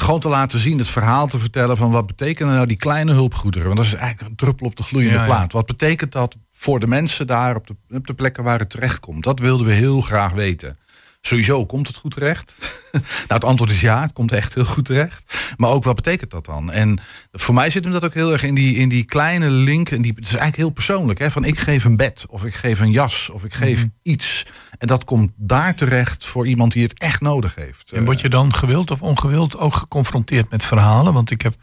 gewoon 0.00 0.20
te 0.20 0.28
laten 0.28 0.58
zien, 0.58 0.78
het 0.78 0.88
verhaal 0.88 1.26
te 1.26 1.38
vertellen 1.38 1.76
van 1.76 1.90
wat 1.90 2.06
betekenen 2.06 2.54
nou 2.54 2.66
die 2.66 2.76
kleine 2.76 3.12
hulpgoederen. 3.12 3.66
Want 3.66 3.78
dat 3.78 3.86
is 3.86 3.94
eigenlijk 3.94 4.30
een 4.30 4.36
druppel 4.36 4.66
op 4.66 4.76
de 4.76 4.82
gloeiende 4.82 5.18
ja, 5.18 5.24
plaat. 5.24 5.52
Wat 5.52 5.66
betekent 5.66 6.12
dat 6.12 6.36
voor 6.50 6.80
de 6.80 6.86
mensen 6.86 7.26
daar 7.26 7.56
op 7.56 7.66
de, 7.66 7.76
op 7.90 8.06
de 8.06 8.14
plekken 8.14 8.44
waar 8.44 8.58
het 8.58 8.70
terechtkomt? 8.70 9.24
Dat 9.24 9.38
wilden 9.38 9.66
we 9.66 9.72
heel 9.72 10.00
graag 10.00 10.32
weten. 10.32 10.78
Sowieso 11.20 11.66
komt 11.66 11.86
het 11.86 11.96
goed 11.96 12.10
terecht. 12.10 12.56
nou, 12.92 13.02
het 13.26 13.44
antwoord 13.44 13.70
is 13.70 13.80
ja, 13.80 14.00
het 14.00 14.12
komt 14.12 14.32
echt 14.32 14.54
heel 14.54 14.64
goed 14.64 14.84
terecht. 14.84 15.54
Maar 15.56 15.70
ook 15.70 15.84
wat 15.84 15.94
betekent 15.94 16.30
dat 16.30 16.44
dan? 16.44 16.72
En 16.72 17.00
voor 17.32 17.54
mij 17.54 17.70
zit 17.70 17.84
hem 17.84 17.92
dat 17.92 18.04
ook 18.04 18.14
heel 18.14 18.32
erg 18.32 18.42
in 18.42 18.54
die, 18.54 18.76
in 18.76 18.88
die 18.88 19.04
kleine 19.04 19.50
link. 19.50 19.90
En 19.90 20.02
die, 20.02 20.12
het 20.12 20.24
is 20.24 20.28
eigenlijk 20.28 20.56
heel 20.56 20.70
persoonlijk. 20.70 21.18
Hè? 21.18 21.30
Van 21.30 21.44
ik 21.44 21.58
geef 21.58 21.84
een 21.84 21.96
bed, 21.96 22.24
of 22.28 22.44
ik 22.44 22.54
geef 22.54 22.80
een 22.80 22.90
jas, 22.90 23.30
of 23.30 23.44
ik 23.44 23.54
geef 23.54 23.76
mm-hmm. 23.76 23.94
iets. 24.02 24.46
En 24.78 24.86
dat 24.86 25.04
komt 25.04 25.32
daar 25.36 25.74
terecht 25.74 26.24
voor 26.24 26.46
iemand 26.46 26.72
die 26.72 26.82
het 26.82 26.98
echt 26.98 27.20
nodig 27.20 27.54
heeft. 27.54 27.92
En 27.92 28.04
word 28.04 28.20
je 28.20 28.28
dan 28.28 28.54
gewild 28.54 28.90
of 28.90 29.02
ongewild 29.02 29.56
ook 29.56 29.74
geconfronteerd 29.74 30.50
met 30.50 30.64
verhalen? 30.64 31.12
Want 31.12 31.30
ik 31.30 31.42
heb 31.42 31.54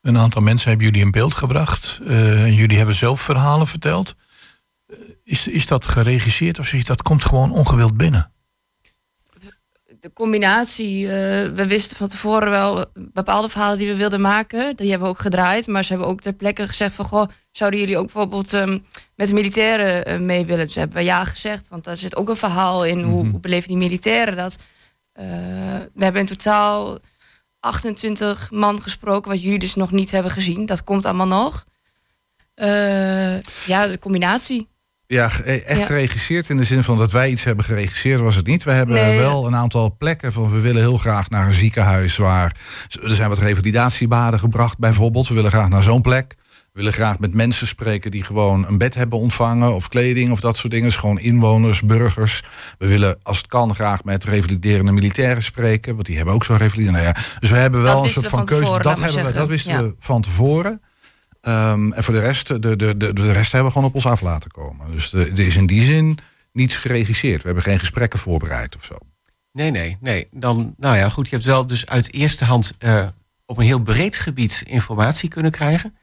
een 0.00 0.18
aantal 0.18 0.42
mensen 0.42 0.68
hebben 0.68 0.86
jullie 0.86 1.02
in 1.02 1.10
beeld 1.10 1.34
gebracht. 1.34 2.00
Uh, 2.02 2.58
jullie 2.58 2.76
hebben 2.76 2.94
zelf 2.94 3.20
verhalen 3.20 3.66
verteld. 3.66 4.14
Uh, 4.88 4.98
is, 5.24 5.48
is 5.48 5.66
dat 5.66 5.86
geregisseerd 5.86 6.58
of 6.58 6.72
is 6.72 6.84
dat 6.84 7.02
komt 7.02 7.24
gewoon 7.24 7.50
ongewild 7.50 7.96
binnen? 7.96 8.32
De 10.02 10.12
combinatie. 10.12 11.02
Uh, 11.02 11.08
we 11.54 11.66
wisten 11.66 11.96
van 11.96 12.08
tevoren 12.08 12.50
wel 12.50 12.84
bepaalde 12.94 13.48
verhalen 13.48 13.78
die 13.78 13.88
we 13.88 13.96
wilden 13.96 14.20
maken. 14.20 14.76
Die 14.76 14.90
hebben 14.90 15.08
we 15.08 15.14
ook 15.14 15.20
gedraaid. 15.20 15.66
Maar 15.66 15.84
ze 15.84 15.92
hebben 15.92 16.10
ook 16.10 16.20
ter 16.20 16.32
plekke 16.32 16.68
gezegd 16.68 16.94
van... 16.94 17.04
Goh, 17.04 17.28
zouden 17.50 17.80
jullie 17.80 17.96
ook 17.96 18.04
bijvoorbeeld 18.04 18.52
um, 18.52 18.84
met 19.14 19.28
de 19.28 19.34
militairen 19.34 20.08
uh, 20.08 20.26
mee 20.26 20.46
willen? 20.46 20.66
Dus 20.66 20.74
hebben 20.74 20.96
we 20.96 21.02
ja 21.02 21.24
gezegd. 21.24 21.68
Want 21.68 21.84
daar 21.84 21.96
zit 21.96 22.16
ook 22.16 22.28
een 22.28 22.36
verhaal 22.36 22.84
in. 22.84 23.02
Hoe, 23.02 23.28
hoe 23.28 23.40
beleven 23.40 23.68
die 23.68 23.76
militairen 23.76 24.36
dat? 24.36 24.56
Uh, 25.20 25.24
we 25.94 26.04
hebben 26.04 26.20
in 26.20 26.26
totaal 26.26 26.98
28 27.60 28.50
man 28.50 28.82
gesproken... 28.82 29.30
wat 29.30 29.42
jullie 29.42 29.58
dus 29.58 29.74
nog 29.74 29.90
niet 29.90 30.10
hebben 30.10 30.32
gezien. 30.32 30.66
Dat 30.66 30.84
komt 30.84 31.04
allemaal 31.04 31.26
nog. 31.26 31.64
ja, 33.66 33.86
de 33.86 33.98
combinatie. 34.00 34.68
Ja, 35.12 35.30
echt 35.44 35.86
geregisseerd 35.86 36.48
in 36.48 36.56
de 36.56 36.64
zin 36.64 36.82
van 36.82 36.98
dat 36.98 37.12
wij 37.12 37.30
iets 37.30 37.44
hebben 37.44 37.64
geregisseerd 37.64 38.20
was 38.20 38.36
het 38.36 38.46
niet. 38.46 38.64
We 38.64 38.70
hebben 38.70 39.16
wel 39.16 39.46
een 39.46 39.54
aantal 39.54 39.94
plekken 39.98 40.32
van 40.32 40.50
we 40.50 40.60
willen 40.60 40.82
heel 40.82 40.98
graag 40.98 41.30
naar 41.30 41.46
een 41.46 41.54
ziekenhuis 41.54 42.16
waar 42.16 42.56
er 43.02 43.10
zijn 43.10 43.28
wat 43.28 43.38
revalidatiebaden 43.38 44.40
gebracht 44.40 44.78
bijvoorbeeld. 44.78 45.28
We 45.28 45.34
willen 45.34 45.50
graag 45.50 45.68
naar 45.68 45.82
zo'n 45.82 46.00
plek. 46.00 46.34
We 46.38 46.78
willen 46.78 46.92
graag 46.92 47.18
met 47.18 47.34
mensen 47.34 47.66
spreken 47.66 48.10
die 48.10 48.24
gewoon 48.24 48.66
een 48.66 48.78
bed 48.78 48.94
hebben 48.94 49.18
ontvangen 49.18 49.74
of 49.74 49.88
kleding 49.88 50.30
of 50.30 50.40
dat 50.40 50.56
soort 50.56 50.72
dingen. 50.72 50.86
Dus 50.86 50.96
gewoon 50.96 51.18
inwoners, 51.18 51.82
burgers. 51.82 52.42
We 52.78 52.86
willen 52.86 53.18
als 53.22 53.36
het 53.36 53.46
kan 53.46 53.74
graag 53.74 54.04
met 54.04 54.24
revaliderende 54.24 54.92
militairen 54.92 55.42
spreken, 55.42 55.94
want 55.94 56.06
die 56.06 56.16
hebben 56.16 56.34
ook 56.34 56.44
zo'n 56.44 56.56
revaliderende. 56.56 57.02
Nou 57.02 57.14
ja, 57.16 57.22
dus 57.38 57.50
we 57.50 57.56
hebben 57.56 57.82
wel 57.82 58.04
een 58.04 58.10
soort 58.10 58.26
van 58.26 58.44
keuze. 58.44 58.78
Dat, 58.78 59.00
hebben 59.00 59.24
we, 59.24 59.32
dat 59.32 59.48
wisten 59.48 59.82
we 59.82 59.94
van 59.98 60.22
tevoren. 60.22 60.80
Um, 61.48 61.92
en 61.92 62.04
voor 62.04 62.14
de 62.14 62.20
rest, 62.20 62.48
de, 62.48 62.58
de, 62.58 62.76
de, 62.76 63.12
de 63.12 63.32
rest 63.32 63.52
hebben 63.52 63.68
we 63.68 63.74
gewoon 63.74 63.88
op 63.88 63.94
ons 63.94 64.06
af 64.06 64.20
laten 64.20 64.50
komen. 64.50 64.90
Dus 64.90 65.12
er 65.12 65.38
is 65.38 65.56
in 65.56 65.66
die 65.66 65.82
zin 65.82 66.18
niets 66.52 66.76
geregisseerd. 66.76 67.40
We 67.40 67.46
hebben 67.46 67.64
geen 67.64 67.78
gesprekken 67.78 68.18
voorbereid 68.18 68.76
of 68.76 68.84
zo. 68.84 68.94
Nee, 69.52 69.70
nee, 69.70 69.96
nee. 70.00 70.28
Dan, 70.30 70.74
nou 70.76 70.96
ja, 70.96 71.08
goed. 71.08 71.28
Je 71.28 71.34
hebt 71.34 71.46
wel 71.46 71.66
dus 71.66 71.86
uit 71.86 72.12
eerste 72.12 72.44
hand 72.44 72.72
uh, 72.78 73.06
op 73.46 73.58
een 73.58 73.64
heel 73.64 73.78
breed 73.78 74.16
gebied 74.16 74.62
informatie 74.66 75.28
kunnen 75.28 75.50
krijgen. 75.50 75.96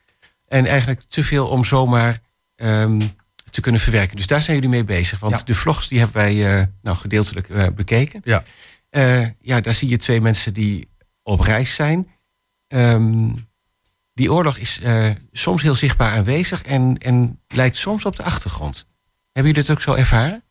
En 0.48 0.66
eigenlijk 0.66 1.02
te 1.02 1.24
veel 1.24 1.48
om 1.48 1.66
zomaar 1.66 2.22
um, 2.56 3.12
te 3.50 3.62
kunnen 3.62 3.82
verwerken. 3.82 4.16
Dus 4.16 4.28
daar 4.28 4.42
zijn 4.42 4.56
jullie 4.56 4.72
mee 4.72 4.84
bezig. 4.84 5.20
Want 5.20 5.38
ja. 5.38 5.44
de 5.44 5.56
vlogs 5.56 5.88
die 5.88 6.00
hebben 6.00 6.18
wij 6.18 6.60
uh, 6.60 6.66
nou, 6.82 6.98
gedeeltelijk 6.98 7.50
uh, 7.50 7.68
bekeken. 7.76 8.22
Ja. 8.24 8.44
ja, 9.42 9.62
daar 9.62 9.74
zie 9.74 9.90
je 9.90 9.98
twee 9.98 10.22
mensen 10.22 10.54
die 10.54 10.90
op 11.24 11.40
reis 11.40 11.76
zijn. 11.76 12.08
Um, 12.68 13.49
die 14.20 14.32
oorlog 14.32 14.58
is 14.58 14.80
uh, 14.84 15.10
soms 15.32 15.62
heel 15.62 15.76
zichtbaar 15.76 16.12
aanwezig 16.12 16.62
en, 16.62 16.98
en 16.98 17.42
lijkt 17.48 17.78
soms 17.78 18.06
op 18.06 18.16
de 18.16 18.24
achtergrond. 18.24 18.86
Hebben 19.32 19.52
jullie 19.52 19.68
dat 19.68 19.78
ook 19.78 19.82
zo 19.82 19.94
ervaren? 19.94 20.44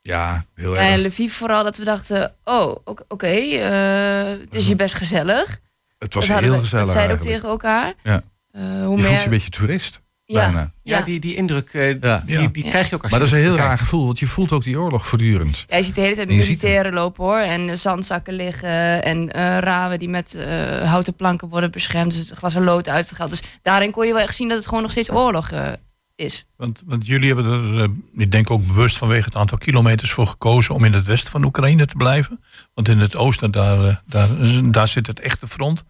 Ja, 0.00 0.44
heel 0.54 0.76
erg. 0.76 0.88
En 0.88 1.00
Lviv 1.00 1.32
vooral 1.32 1.64
dat 1.64 1.76
we 1.76 1.84
dachten, 1.84 2.34
oh, 2.44 2.76
oké, 2.84 3.04
okay, 3.08 3.52
uh, 3.52 4.40
het 4.40 4.54
is 4.54 4.66
hier 4.66 4.76
best 4.76 4.94
gezellig. 4.94 5.60
Het 5.98 6.14
was 6.14 6.26
dat 6.26 6.38
heel 6.38 6.52
we, 6.52 6.58
gezellig 6.58 6.84
Dat 6.84 6.94
zeiden 6.94 7.16
ook 7.16 7.22
tegen 7.22 7.48
elkaar. 7.48 7.94
Ja. 8.02 8.22
Uh, 8.52 8.62
hoe 8.62 8.96
je 8.96 9.02
meer... 9.02 9.12
je 9.12 9.24
een 9.24 9.30
beetje 9.30 9.50
toerist. 9.50 10.02
Ja, 10.32 10.72
ja, 10.82 11.00
die, 11.00 11.20
die 11.20 11.34
indruk 11.34 11.72
uh, 11.72 12.00
ja. 12.00 12.22
die, 12.26 12.50
die 12.50 12.64
krijg 12.64 12.88
je 12.88 12.94
ook 12.94 13.02
als 13.02 13.10
Maar 13.10 13.20
dat 13.20 13.28
is 13.28 13.34
een 13.34 13.42
heel 13.42 13.56
raar 13.56 13.78
gevoel, 13.78 14.06
want 14.06 14.18
je 14.18 14.26
voelt 14.26 14.52
ook 14.52 14.62
die 14.62 14.78
oorlog 14.80 15.06
voortdurend. 15.06 15.64
Ja, 15.68 15.76
je 15.76 15.82
ziet 15.82 15.94
de 15.94 16.00
hele 16.00 16.14
tijd 16.14 16.28
militairen 16.28 16.92
lopen 16.92 17.24
hoor. 17.24 17.38
En 17.38 17.78
zandzakken 17.78 18.34
liggen 18.34 19.02
en 19.02 19.18
uh, 19.18 19.58
ramen 19.58 19.98
die 19.98 20.08
met 20.08 20.34
uh, 20.36 20.44
houten 20.90 21.14
planken 21.14 21.48
worden 21.48 21.70
beschermd. 21.70 22.14
Dus 22.14 22.30
glas 22.34 22.54
en 22.54 22.64
lood 22.64 22.88
uitgehaald. 22.88 23.30
Dus 23.30 23.42
daarin 23.62 23.90
kon 23.90 24.06
je 24.06 24.12
wel 24.12 24.22
echt 24.22 24.34
zien 24.34 24.48
dat 24.48 24.56
het 24.56 24.66
gewoon 24.66 24.82
nog 24.82 24.90
steeds 24.90 25.10
oorlog 25.10 25.50
is. 26.16 26.46
Want, 26.56 26.82
want 26.86 27.06
jullie 27.06 27.34
hebben 27.34 27.76
er, 27.78 27.90
ik 28.14 28.30
denk 28.30 28.50
ook 28.50 28.66
bewust 28.66 28.98
vanwege 28.98 29.24
het 29.24 29.36
aantal 29.36 29.58
kilometers 29.58 30.10
voor 30.10 30.26
gekozen 30.26 30.74
om 30.74 30.84
in 30.84 30.92
het 30.92 31.06
westen 31.06 31.30
van 31.30 31.44
Oekraïne 31.44 31.86
te 31.86 31.96
blijven. 31.96 32.40
Want 32.74 32.88
in 32.88 32.98
het 32.98 33.16
oosten, 33.16 33.50
daar, 33.50 34.02
daar, 34.06 34.28
daar 34.70 34.88
zit 34.88 35.06
het 35.06 35.20
echte 35.20 35.48
front. 35.48 35.84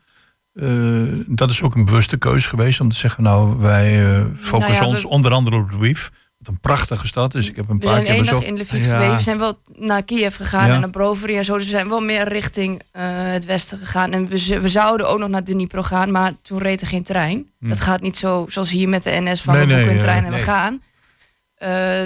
Uh, 0.55 1.25
dat 1.27 1.51
is 1.51 1.63
ook 1.63 1.75
een 1.75 1.85
bewuste 1.85 2.17
keuze 2.17 2.49
geweest 2.49 2.81
om 2.81 2.89
te 2.89 2.97
zeggen, 2.97 3.23
nou, 3.23 3.59
wij 3.59 4.03
uh, 4.03 4.21
focussen 4.41 4.73
nou 4.73 4.85
ja, 4.85 4.87
ons 4.87 5.05
onder 5.05 5.33
andere 5.33 5.57
op 5.57 5.71
Lviv. 5.71 6.09
Wat 6.39 6.55
een 6.55 6.61
prachtige 6.61 7.07
stad 7.07 7.35
is. 7.35 7.49
Ik 7.49 7.57
heb 7.57 7.69
een 7.69 7.79
we 7.79 7.87
paar 7.87 7.95
zijn 7.95 8.07
keer 8.07 8.19
bezocht. 8.19 8.45
in 8.45 8.59
Lviv 8.61 8.87
ja. 8.87 8.99
geweest. 8.99 9.17
We 9.17 9.23
zijn 9.23 9.39
wel 9.39 9.59
naar 9.75 10.05
Kiev 10.05 10.37
gegaan 10.37 10.69
ja. 10.69 10.75
en 10.75 10.81
naar 10.81 10.91
Brovary 10.91 11.37
en 11.37 11.45
zo. 11.45 11.55
Dus 11.55 11.65
we 11.65 11.71
zijn 11.71 11.89
wel 11.89 12.01
meer 12.01 12.29
richting 12.29 12.73
uh, 12.73 13.03
het 13.07 13.45
westen 13.45 13.79
gegaan. 13.79 14.13
En 14.13 14.29
we, 14.29 14.61
we 14.61 14.69
zouden 14.69 15.09
ook 15.09 15.19
nog 15.19 15.29
naar 15.29 15.45
Dnipro 15.45 15.83
gaan, 15.83 16.11
maar 16.11 16.33
toen 16.43 16.59
reed 16.59 16.81
er 16.81 16.87
geen 16.87 17.03
trein. 17.03 17.51
Hm. 17.59 17.69
Dat 17.69 17.81
gaat 17.81 18.01
niet 18.01 18.17
zo 18.17 18.47
zoals 18.49 18.71
hier 18.71 18.89
met 18.89 19.03
de 19.03 19.11
NS 19.11 19.43
van 19.43 19.55
nee, 19.55 19.67
we 19.67 19.75
boeken 19.75 19.93
een 19.93 19.99
trein 19.99 20.25
en 20.25 20.33
we 20.33 20.39
gaan. 20.39 20.83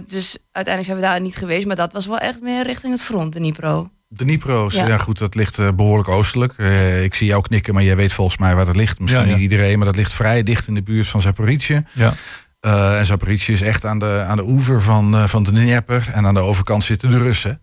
dus 0.06 0.38
uiteindelijk 0.52 0.84
zijn 0.84 0.96
we 0.96 1.02
daar 1.02 1.20
niet 1.20 1.36
geweest. 1.36 1.66
Maar 1.66 1.76
dat 1.76 1.92
was 1.92 2.06
wel 2.06 2.18
echt 2.18 2.40
meer 2.40 2.62
richting 2.62 2.92
het 2.92 3.02
front, 3.02 3.32
Dnipro. 3.32 3.90
De 4.08 4.24
Nipro's, 4.24 4.74
ja. 4.74 4.86
ja. 4.86 4.98
goed, 4.98 5.18
dat 5.18 5.34
ligt 5.34 5.58
uh, 5.58 5.68
behoorlijk 5.74 6.08
oostelijk. 6.08 6.54
Uh, 6.56 7.02
ik 7.04 7.14
zie 7.14 7.26
jou 7.26 7.42
knikken, 7.42 7.74
maar 7.74 7.82
jij 7.82 7.96
weet 7.96 8.12
volgens 8.12 8.38
mij 8.38 8.54
waar 8.54 8.64
dat 8.64 8.76
ligt. 8.76 9.00
Misschien 9.00 9.22
ja, 9.22 9.28
ja. 9.28 9.32
niet 9.32 9.42
iedereen, 9.42 9.76
maar 9.76 9.86
dat 9.86 9.96
ligt 9.96 10.12
vrij 10.12 10.42
dicht 10.42 10.68
in 10.68 10.74
de 10.74 10.82
buurt 10.82 11.06
van 11.06 11.20
Zaporizhje. 11.20 11.84
Ja. 11.92 12.14
Uh, 12.60 12.98
en 12.98 13.06
Zaporizhje 13.06 13.52
is 13.52 13.62
echt 13.62 13.84
aan 13.84 13.98
de, 13.98 14.24
aan 14.28 14.36
de 14.36 14.44
oever 14.44 14.82
van, 14.82 15.28
van 15.28 15.44
de 15.44 15.50
Dnieper. 15.50 16.10
En 16.12 16.26
aan 16.26 16.34
de 16.34 16.40
overkant 16.40 16.84
zitten 16.84 17.10
de 17.10 17.18
Russen. 17.18 17.60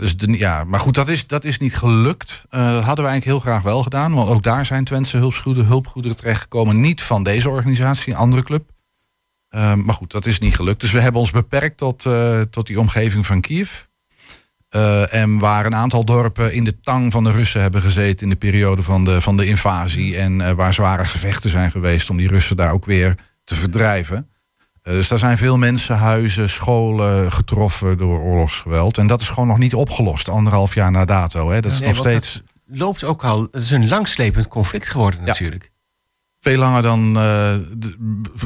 dus 0.00 0.16
de, 0.16 0.38
ja, 0.38 0.64
maar 0.64 0.80
goed, 0.80 0.94
dat 0.94 1.08
is, 1.08 1.26
dat 1.26 1.44
is 1.44 1.58
niet 1.58 1.76
gelukt. 1.76 2.44
dat 2.48 2.60
hadden 2.60 3.04
we 3.04 3.10
eigenlijk 3.10 3.24
heel 3.24 3.40
graag 3.40 3.62
wel 3.62 3.82
gedaan. 3.82 4.14
Want 4.14 4.30
ook 4.30 4.42
daar 4.42 4.66
zijn 4.66 4.84
Twentse 4.84 5.16
hulpgoederen, 5.16 5.68
hulpgoederen 5.68 6.16
terechtgekomen. 6.16 6.80
Niet 6.80 7.02
van 7.02 7.22
deze 7.22 7.50
organisatie, 7.50 8.12
een 8.12 8.18
andere 8.18 8.42
club. 8.42 8.70
maar 9.50 9.94
goed, 9.94 10.10
dat 10.10 10.26
is 10.26 10.38
niet 10.38 10.56
gelukt. 10.56 10.80
Dus 10.80 10.92
we 10.92 11.00
hebben 11.00 11.20
ons 11.20 11.30
beperkt 11.30 11.76
tot, 11.76 12.06
tot 12.50 12.66
die 12.66 12.80
omgeving 12.80 13.26
van 13.26 13.40
Kiev. 13.40 13.70
Uh, 14.76 15.14
en 15.14 15.38
waar 15.38 15.66
een 15.66 15.74
aantal 15.74 16.04
dorpen 16.04 16.52
in 16.52 16.64
de 16.64 16.80
tang 16.80 17.12
van 17.12 17.24
de 17.24 17.30
Russen 17.30 17.60
hebben 17.60 17.82
gezeten 17.82 18.22
in 18.22 18.28
de 18.28 18.36
periode 18.36 18.82
van 18.82 19.04
de, 19.04 19.20
van 19.20 19.36
de 19.36 19.46
invasie. 19.46 20.16
En 20.16 20.40
uh, 20.40 20.50
waar 20.50 20.74
zware 20.74 21.04
gevechten 21.04 21.50
zijn 21.50 21.70
geweest 21.70 22.10
om 22.10 22.16
die 22.16 22.28
Russen 22.28 22.56
daar 22.56 22.72
ook 22.72 22.84
weer 22.84 23.14
te 23.44 23.54
verdrijven. 23.54 24.30
Uh, 24.82 24.94
dus 24.94 25.08
daar 25.08 25.18
zijn 25.18 25.38
veel 25.38 25.56
mensen, 25.56 25.96
huizen, 25.96 26.48
scholen 26.48 27.32
getroffen 27.32 27.98
door 27.98 28.20
oorlogsgeweld. 28.20 28.98
En 28.98 29.06
dat 29.06 29.20
is 29.20 29.28
gewoon 29.28 29.48
nog 29.48 29.58
niet 29.58 29.74
opgelost, 29.74 30.28
anderhalf 30.28 30.74
jaar 30.74 30.90
na 30.90 31.04
dato. 31.04 31.50
Hè. 31.50 31.60
Dat 31.60 31.72
is 31.72 31.78
nee, 31.78 31.88
nog 31.88 31.98
steeds. 31.98 32.42
loopt 32.66 33.04
ook 33.04 33.24
al. 33.24 33.40
Het 33.40 33.62
is 33.62 33.70
een 33.70 33.88
langslepend 33.88 34.48
conflict 34.48 34.88
geworden, 34.88 35.24
natuurlijk. 35.24 35.70
Veel 36.40 36.58
langer 36.58 36.82
dan 36.82 37.08
uh, 37.08 37.14
de, 37.76 37.96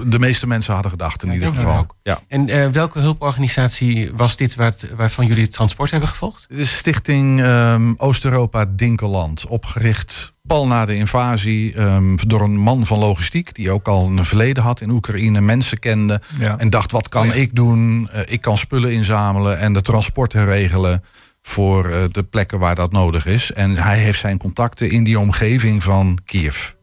de, 0.07 0.19
meeste 0.19 0.47
mensen 0.47 0.73
hadden 0.73 0.91
gedacht 0.91 1.23
in 1.23 1.29
ja, 1.29 1.35
ieder 1.35 1.55
geval. 1.55 1.79
Ook. 1.79 1.95
Ja. 2.03 2.21
En 2.29 2.49
uh, 2.49 2.67
welke 2.67 2.99
hulporganisatie 2.99 4.11
was 4.17 4.37
dit 4.37 4.55
waar 4.55 4.67
het, 4.67 4.89
waarvan 4.97 5.27
jullie 5.27 5.43
het 5.43 5.53
transport 5.53 5.91
hebben 5.91 6.09
gevolgd? 6.09 6.47
Is 6.49 6.77
Stichting 6.77 7.41
um, 7.41 7.95
Oost-Europa 7.97 8.65
Dinkeland. 8.69 9.47
Opgericht 9.47 10.33
pal 10.47 10.67
na 10.67 10.85
de 10.85 10.95
invasie 10.95 11.81
um, 11.81 12.17
door 12.27 12.41
een 12.41 12.57
man 12.57 12.87
van 12.87 12.99
logistiek... 12.99 13.55
die 13.55 13.71
ook 13.71 13.89
al 13.89 14.07
een 14.07 14.25
verleden 14.25 14.63
had 14.63 14.81
in 14.81 14.91
Oekraïne, 14.91 15.41
mensen 15.41 15.79
kende... 15.79 16.21
Ja. 16.39 16.59
en 16.59 16.71
dacht, 16.71 16.93
wat 16.93 17.09
kan 17.09 17.29
oh, 17.29 17.37
ik 17.37 17.55
doen? 17.55 18.09
Uh, 18.15 18.21
ik 18.25 18.41
kan 18.41 18.59
spullen 18.59 18.93
inzamelen 18.93 19.59
en 19.59 19.73
de 19.73 19.81
transporten 19.81 20.45
regelen 20.45 21.05
voor 21.43 22.09
de 22.13 22.23
plekken 22.23 22.59
waar 22.59 22.75
dat 22.75 22.93
nodig 22.93 23.27
is. 23.27 23.53
En 23.53 23.77
hij 23.77 23.99
heeft 23.99 24.21
zijn 24.21 24.39
contacten 24.39 24.91
in 24.91 25.05
die 25.05 25.19
omgeving 25.19 25.83
van 25.83 26.19
Kiev. 26.25 26.74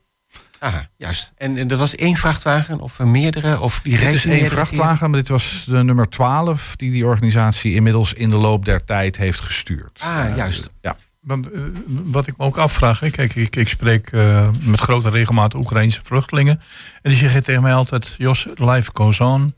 Aha, 0.63 0.89
juist. 0.97 1.31
En, 1.37 1.57
en 1.57 1.69
er 1.69 1.77
was 1.77 1.95
één 1.95 2.15
vrachtwagen 2.15 2.79
of 2.79 2.99
meerdere? 2.99 3.59
Of 3.59 3.79
die 3.83 3.97
dit 3.99 4.13
is 4.13 4.25
één 4.25 4.49
vrachtwagen, 4.49 5.09
maar 5.09 5.19
dit 5.19 5.27
was 5.29 5.63
de 5.67 5.83
nummer 5.83 6.09
12 6.09 6.73
die 6.75 6.91
die 6.91 7.05
organisatie 7.05 7.73
inmiddels 7.73 8.13
in 8.13 8.29
de 8.29 8.35
loop 8.35 8.65
der 8.65 8.85
tijd 8.85 9.17
heeft 9.17 9.39
gestuurd. 9.41 9.99
Ah, 10.03 10.35
juist. 10.35 10.69
ja. 10.81 10.97
Want, 11.19 11.51
eh, 11.51 11.59
wat 12.03 12.27
ik 12.27 12.37
me 12.37 12.45
ook 12.45 12.57
afvraag, 12.57 12.99
hè, 12.99 13.09
kijk, 13.09 13.35
ik, 13.35 13.55
ik 13.55 13.67
spreek 13.67 14.11
eh, 14.11 14.49
met 14.63 14.79
grote 14.79 15.09
regelmaat 15.09 15.53
Oekraïnse 15.53 16.01
vluchtelingen. 16.03 16.59
En 17.01 17.09
die 17.09 17.19
zeggen 17.19 17.43
tegen 17.43 17.61
mij 17.61 17.73
altijd, 17.73 18.15
Jos, 18.17 18.47
life 18.55 18.89
goes 18.93 19.19
on. 19.19 19.53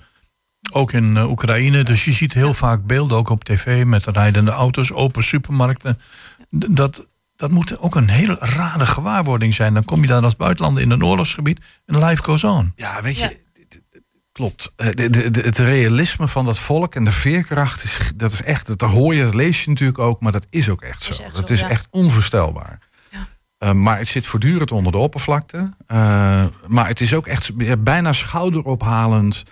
Ook 0.72 0.92
in 0.94 1.18
eh, 1.18 1.30
Oekraïne. 1.30 1.84
Dus 1.84 2.06
je 2.06 2.12
ziet 2.12 2.34
heel 2.34 2.54
vaak 2.54 2.86
beelden, 2.86 3.18
ook 3.18 3.30
op 3.30 3.44
tv, 3.44 3.84
met 3.86 4.06
rijdende 4.06 4.52
auto's, 4.52 4.92
open 4.92 5.24
supermarkten. 5.24 5.98
D- 6.60 6.66
Dat, 6.70 7.06
dat 7.36 7.52
moet 7.52 7.80
ook 7.80 7.96
een 7.96 8.10
hele 8.10 8.38
rare 8.40 8.86
gewaarwording 8.86 9.54
zijn. 9.54 9.74
Dan 9.74 9.86
kom 9.86 10.02
je 10.02 10.08
daar 10.08 10.24
als 10.24 10.36
buitenlander 10.36 10.84
in 10.84 10.90
een 10.92 11.04
oorlogsgebied 11.06 11.60
en 11.86 12.04
life 12.06 12.24
goes 12.24 12.44
on. 12.44 12.72
Ja, 12.76 13.02
weet 13.02 13.18
je, 13.18 13.24
Ja. 13.24 13.78
klopt. 14.32 14.72
Eh, 14.76 14.88
de- 14.96 15.10
de- 15.10 15.32
de- 15.32 15.42
het 15.42 15.58
realisme 15.58 16.28
van 16.28 16.46
dat 16.46 16.60
volk 16.60 16.96
en 16.96 17.04
de 17.06 17.12
veerkracht, 17.12 17.84
is, 17.84 18.00
dat 18.16 18.32
is 18.32 18.42
echt, 18.44 18.68
dat 18.80 18.92
hoor 18.92 19.16
je, 19.16 19.24
dat 19.24 19.36
lees 19.36 19.64
je 19.64 19.70
natuurlijk 19.70 20.00
ook, 20.00 20.22
maar 20.22 20.32
dat 20.32 20.48
is 20.50 20.70
ook 20.70 20.82
echt 20.82 21.08
Dat 21.08 21.08
zo. 21.08 21.12
is 21.14 21.20
echt 21.28 21.36
dat 21.36 21.48
zo, 21.48 21.54
is 21.54 21.60
ja. 21.60 21.70
echt 21.70 21.88
onvoorstelbaar. 21.90 22.80
Ja. 23.12 23.28
Eh, 23.58 23.72
maar 23.72 23.98
het 23.98 24.08
zit 24.08 24.26
voortdurend 24.26 24.72
onder 24.72 24.92
de 24.92 24.98
oppervlakte. 24.98 25.74
Eh, 25.88 26.44
maar 26.68 26.88
het 26.88 27.02
is 27.02 27.14
ook 27.14 27.28
echt 27.28 27.52
bijna 27.84 28.14
schouderophalend. 28.14 29.44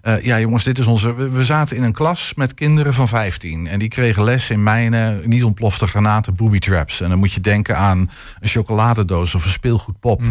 Eh, 0.00 0.24
ja, 0.24 0.40
jongens, 0.40 0.64
dit 0.64 0.78
is 0.78 0.86
onze. 0.86 1.14
We, 1.14 1.44
zaten 1.44 1.76
in 1.76 1.82
een 1.82 1.92
klas 1.92 2.32
met 2.34 2.54
kinderen 2.54 2.94
van 2.94 3.08
15. 3.08 3.66
En 3.66 3.78
die 3.78 3.88
kregen 3.88 4.24
les 4.24 4.50
in 4.50 4.62
mijnen, 4.62 5.28
niet 5.28 5.44
ontplofte 5.44 5.86
granaten, 5.86 6.34
booby 6.34 6.58
traps. 6.58 7.00
En 7.00 7.08
dan 7.08 7.18
moet 7.18 7.32
je 7.32 7.40
denken 7.40 7.76
aan 7.76 8.10
een 8.40 8.48
chocoladedoos 8.48 9.34
of 9.34 9.44
een 9.44 9.50
speelgoedpop. 9.50 10.22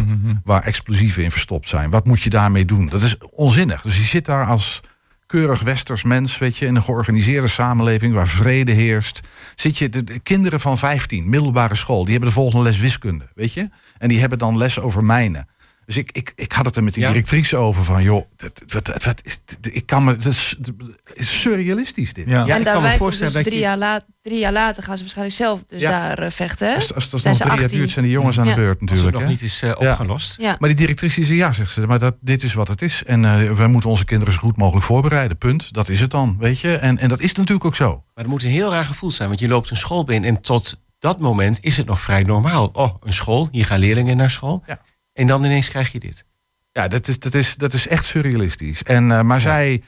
waar 0.44 0.62
explosieven 0.62 1.22
in 1.22 1.30
verstopt 1.30 1.68
zijn. 1.68 1.90
Wat 1.90 2.06
moet 2.06 2.22
je 2.22 2.30
daarmee 2.30 2.64
doen? 2.64 2.88
Dat 2.88 3.02
is 3.02 3.16
onzinnig. 3.30 3.82
Dus 3.82 3.96
je 3.96 4.02
zit 4.02 4.24
daar 4.24 4.46
als 4.46 4.80
keurig 5.28 5.60
westers 5.60 6.02
mens, 6.02 6.38
weet 6.38 6.56
je, 6.56 6.66
in 6.66 6.76
een 6.76 6.82
georganiseerde 6.82 7.48
samenleving 7.48 8.14
waar 8.14 8.28
vrede 8.28 8.72
heerst. 8.72 9.20
Zit 9.54 9.78
je, 9.78 9.88
de, 9.88 10.04
de 10.04 10.18
kinderen 10.18 10.60
van 10.60 10.78
15, 10.78 11.28
middelbare 11.28 11.74
school, 11.74 12.02
die 12.02 12.10
hebben 12.10 12.28
de 12.28 12.34
volgende 12.34 12.64
les 12.64 12.78
wiskunde, 12.78 13.28
weet 13.34 13.52
je? 13.52 13.68
En 13.98 14.08
die 14.08 14.20
hebben 14.20 14.38
dan 14.38 14.58
les 14.58 14.80
over 14.80 15.04
mijnen. 15.04 15.48
Dus 15.88 15.96
ik, 15.96 16.10
ik, 16.12 16.32
ik 16.36 16.52
had 16.52 16.64
het 16.64 16.76
er 16.76 16.84
met 16.84 16.94
die 16.94 17.02
Ja. 17.02 17.08
directrice 17.08 17.56
over 17.56 17.84
van, 17.84 18.02
joh, 18.02 18.24
dat, 18.36 18.62
wat, 18.66 18.86
wat, 18.88 19.04
wat 19.04 19.20
is, 19.24 19.38
ik 19.72 19.86
kan 19.86 20.04
me, 20.04 20.12
het 20.12 20.24
is, 20.24 20.56
het 20.58 20.72
is 21.14 21.40
surrealistisch 21.40 22.12
dit. 22.12 22.26
Ja. 22.26 22.44
Ja, 22.46 22.54
en 22.54 22.58
ik 22.58 22.64
kan 22.64 22.74
me 22.74 22.80
wijken 22.80 22.98
voorstellen 22.98 23.32
dus 23.32 23.42
dat 23.42 23.50
drie, 23.52 23.58
je- 23.62 23.66
jaar 23.66 23.76
laat, 23.78 24.04
drie 24.22 24.38
jaar 24.38 24.52
later 24.52 24.82
gaan 24.82 24.94
ze 24.96 25.02
waarschijnlijk 25.02 25.36
zelf 25.36 25.64
dus 25.66 25.80
Ja. 25.80 25.90
daar 25.90 26.18
eh, 26.18 26.30
vechten. 26.30 26.74
Als, 26.74 26.94
als, 26.94 27.12
als 27.12 27.22
Zijn 27.22 27.34
nog 27.34 27.42
drie 27.42 27.52
jaar 27.54 27.62
18? 27.64 27.78
duurt, 27.78 27.90
zijn 27.90 28.04
die 28.04 28.14
jongens 28.14 28.38
aan 28.40 28.46
Ja. 28.46 28.54
de 28.54 28.60
beurt 28.60 28.80
Als 28.80 28.80
het 28.80 28.88
natuurlijk. 28.90 29.16
nog 29.16 29.22
hè? 29.24 29.28
niet 29.28 29.42
is 29.42 29.62
eh, 29.62 29.70
opgelost. 29.90 30.36
Ja. 30.40 30.56
Maar 30.58 30.68
die 30.68 30.78
directrice 30.78 31.24
zei 31.24 31.36
ja, 31.38 31.52
zegt 31.52 31.70
ze, 31.70 31.86
maar 31.86 31.98
dat, 31.98 32.16
dit 32.20 32.42
is 32.42 32.54
wat 32.54 32.68
het 32.68 32.82
is. 32.82 33.02
En 33.04 33.24
eh, 33.24 33.52
wij 33.52 33.66
moeten 33.66 33.90
onze 33.90 34.04
kinderen 34.04 34.34
zo 34.34 34.40
goed 34.40 34.56
mogelijk 34.56 34.86
voorbereiden. 34.86 35.38
Punt. 35.38 35.72
Dat 35.72 35.88
is 35.88 36.00
het 36.00 36.10
dan, 36.10 36.36
weet 36.38 36.60
je. 36.60 36.76
En, 36.76 36.98
en 36.98 37.08
dat 37.08 37.20
is 37.20 37.32
natuurlijk 37.34 37.64
ook 37.66 37.76
zo. 37.76 37.88
Maar 37.90 38.24
het 38.24 38.26
moet 38.26 38.42
een 38.42 38.50
heel 38.50 38.70
raar 38.70 38.84
gevoel 38.84 39.10
zijn, 39.10 39.28
want 39.28 39.40
je 39.40 39.48
loopt 39.48 39.70
een 39.70 39.76
school 39.76 40.04
binnen 40.04 40.30
en 40.30 40.40
tot 40.40 40.80
dat 40.98 41.18
moment 41.20 41.58
is 41.60 41.76
het 41.76 41.86
nog 41.86 42.00
vrij 42.00 42.22
normaal. 42.22 42.66
Oh, 42.72 42.94
een 43.02 43.12
school, 43.12 43.48
hier 43.50 43.64
gaan 43.64 43.78
leerlingen 43.78 44.16
naar 44.16 44.30
school. 44.30 44.62
Ja. 44.66 44.80
En 45.18 45.26
dan 45.26 45.44
ineens 45.44 45.68
krijg 45.68 45.92
je 45.92 45.98
dit. 46.00 46.24
Ja, 46.72 46.88
dat 46.88 47.08
is, 47.08 47.18
dat 47.18 47.34
is, 47.34 47.54
dat 47.56 47.72
is 47.72 47.86
echt 47.88 48.04
surrealistisch. 48.04 48.82
En, 48.82 49.10
eh, 49.12 49.22
maar 49.22 49.40
zij, 49.40 49.82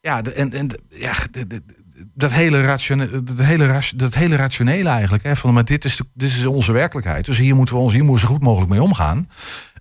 ja, 0.00 0.22
de, 0.22 0.32
en, 0.32 0.52
en, 0.52 0.70
ja 0.88 1.12
de- 1.30 1.46
de- 1.46 1.62
de- 1.66 1.80
dat, 2.14 2.32
hele 2.32 2.62
ratione, 2.62 3.22
dat, 3.22 3.38
hele, 3.42 3.66
ras- 3.66 3.92
dat 3.96 4.14
hele 4.14 4.36
rationele 4.36 4.88
eigenlijk. 4.88 5.22
Hè, 5.22 5.36
van, 5.36 5.54
maar 5.54 5.64
dit 5.64 5.84
is, 5.84 5.96
de- 5.96 6.06
dit 6.14 6.30
is 6.30 6.46
onze 6.46 6.72
werkelijkheid. 6.72 7.24
Dus 7.24 7.38
hier 7.38 7.54
moeten 7.54 7.74
we 7.74 7.80
ons 7.80 7.92
hier 7.92 8.04
moeten 8.04 8.24
we 8.24 8.30
zo 8.30 8.36
goed 8.36 8.42
mogelijk 8.44 8.70
mee 8.70 8.82
omgaan. 8.82 9.28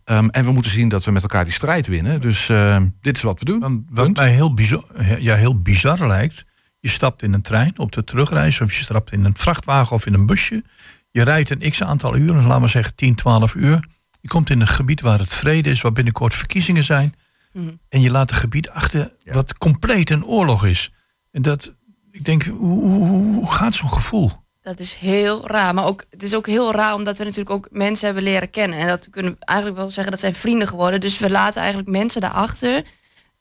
Ehm, 0.04 0.28
en 0.28 0.46
we 0.46 0.52
moeten 0.52 0.72
zien 0.72 0.90
dat 0.90 1.06
we 1.06 1.12
met 1.12 1.22
elkaar 1.22 1.44
die 1.44 1.54
strijd 1.54 1.88
winnen. 1.88 2.22
Dus 2.22 2.50
ehm, 2.50 2.88
dit 3.02 3.16
is 3.18 3.24
wat 3.24 3.40
we 3.40 3.46
doen. 3.46 3.60
Want 3.60 3.84
wat 3.90 4.04
Punt. 4.06 4.18
mij 4.18 4.32
heel 4.32 4.54
bizar, 4.54 4.86
ja, 5.20 5.36
heel 5.36 5.62
bizar 5.62 6.08
lijkt. 6.08 6.46
Je 6.80 6.90
stapt 6.90 7.22
in 7.24 7.34
een 7.34 7.42
trein 7.42 7.74
op 7.80 7.92
de 7.92 8.04
terugreis. 8.04 8.62
Of 8.62 8.74
je 8.74 8.84
stapt 8.84 9.12
in 9.12 9.26
een 9.26 9.36
vrachtwagen 9.38 9.96
of 9.96 10.06
in 10.06 10.14
een 10.14 10.26
busje. 10.26 10.64
Je 11.12 11.24
rijdt 11.24 11.50
een 11.50 11.70
x 11.72 11.84
aantal 11.84 12.16
uren, 12.16 12.46
laten 12.46 12.62
we 12.62 12.68
zeggen 12.68 12.96
10, 12.96 13.16
12 13.16 13.54
uur. 13.56 13.88
Je 14.22 14.28
komt 14.28 14.50
in 14.50 14.62
een 14.62 14.68
gebied 14.68 15.02
waar 15.02 15.20
het 15.20 15.34
vrede 15.34 15.70
is, 15.70 15.82
waar 15.82 15.92
binnenkort 15.92 16.34
verkiezingen 16.34 16.84
zijn. 16.84 17.16
Mhm. 17.54 17.76
En 17.90 18.02
je 18.02 18.12
laat 18.12 18.30
een 18.30 18.36
gebied 18.36 18.70
achter 18.70 19.14
Ja. 19.24 19.34
wat 19.34 19.58
compleet 19.58 20.10
een 20.10 20.26
oorlog 20.26 20.66
is. 20.66 20.92
En 21.32 21.42
dat, 21.42 21.74
ik 22.12 22.26
denk, 22.26 22.44
hoe, 22.44 22.82
hoe, 22.82 23.34
hoe 23.34 23.52
gaat 23.52 23.74
zo'n 23.74 23.92
gevoel? 23.92 24.32
Dat 24.62 24.80
is 24.80 24.94
heel 24.94 25.48
raar. 25.48 25.74
Maar 25.74 25.86
ook, 25.86 26.06
het 26.10 26.24
is 26.24 26.36
ook 26.36 26.48
heel 26.48 26.74
raar 26.74 26.94
omdat 26.94 27.18
we 27.18 27.24
natuurlijk 27.24 27.50
ook 27.50 27.68
mensen 27.72 28.06
hebben 28.06 28.24
leren 28.24 28.50
kennen. 28.50 28.80
En 28.80 28.88
dat 28.88 29.10
kunnen 29.10 29.32
we 29.32 29.46
eigenlijk 29.46 29.80
wel 29.80 29.90
zeggen, 29.90 30.12
dat 30.12 30.22
zijn 30.22 30.36
vrienden 30.36 30.68
geworden. 30.68 31.02
Dus 31.02 31.20
we 31.20 31.30
laten 31.30 31.62
eigenlijk 31.62 31.92
mensen 31.92 32.22
daarachter 32.22 32.84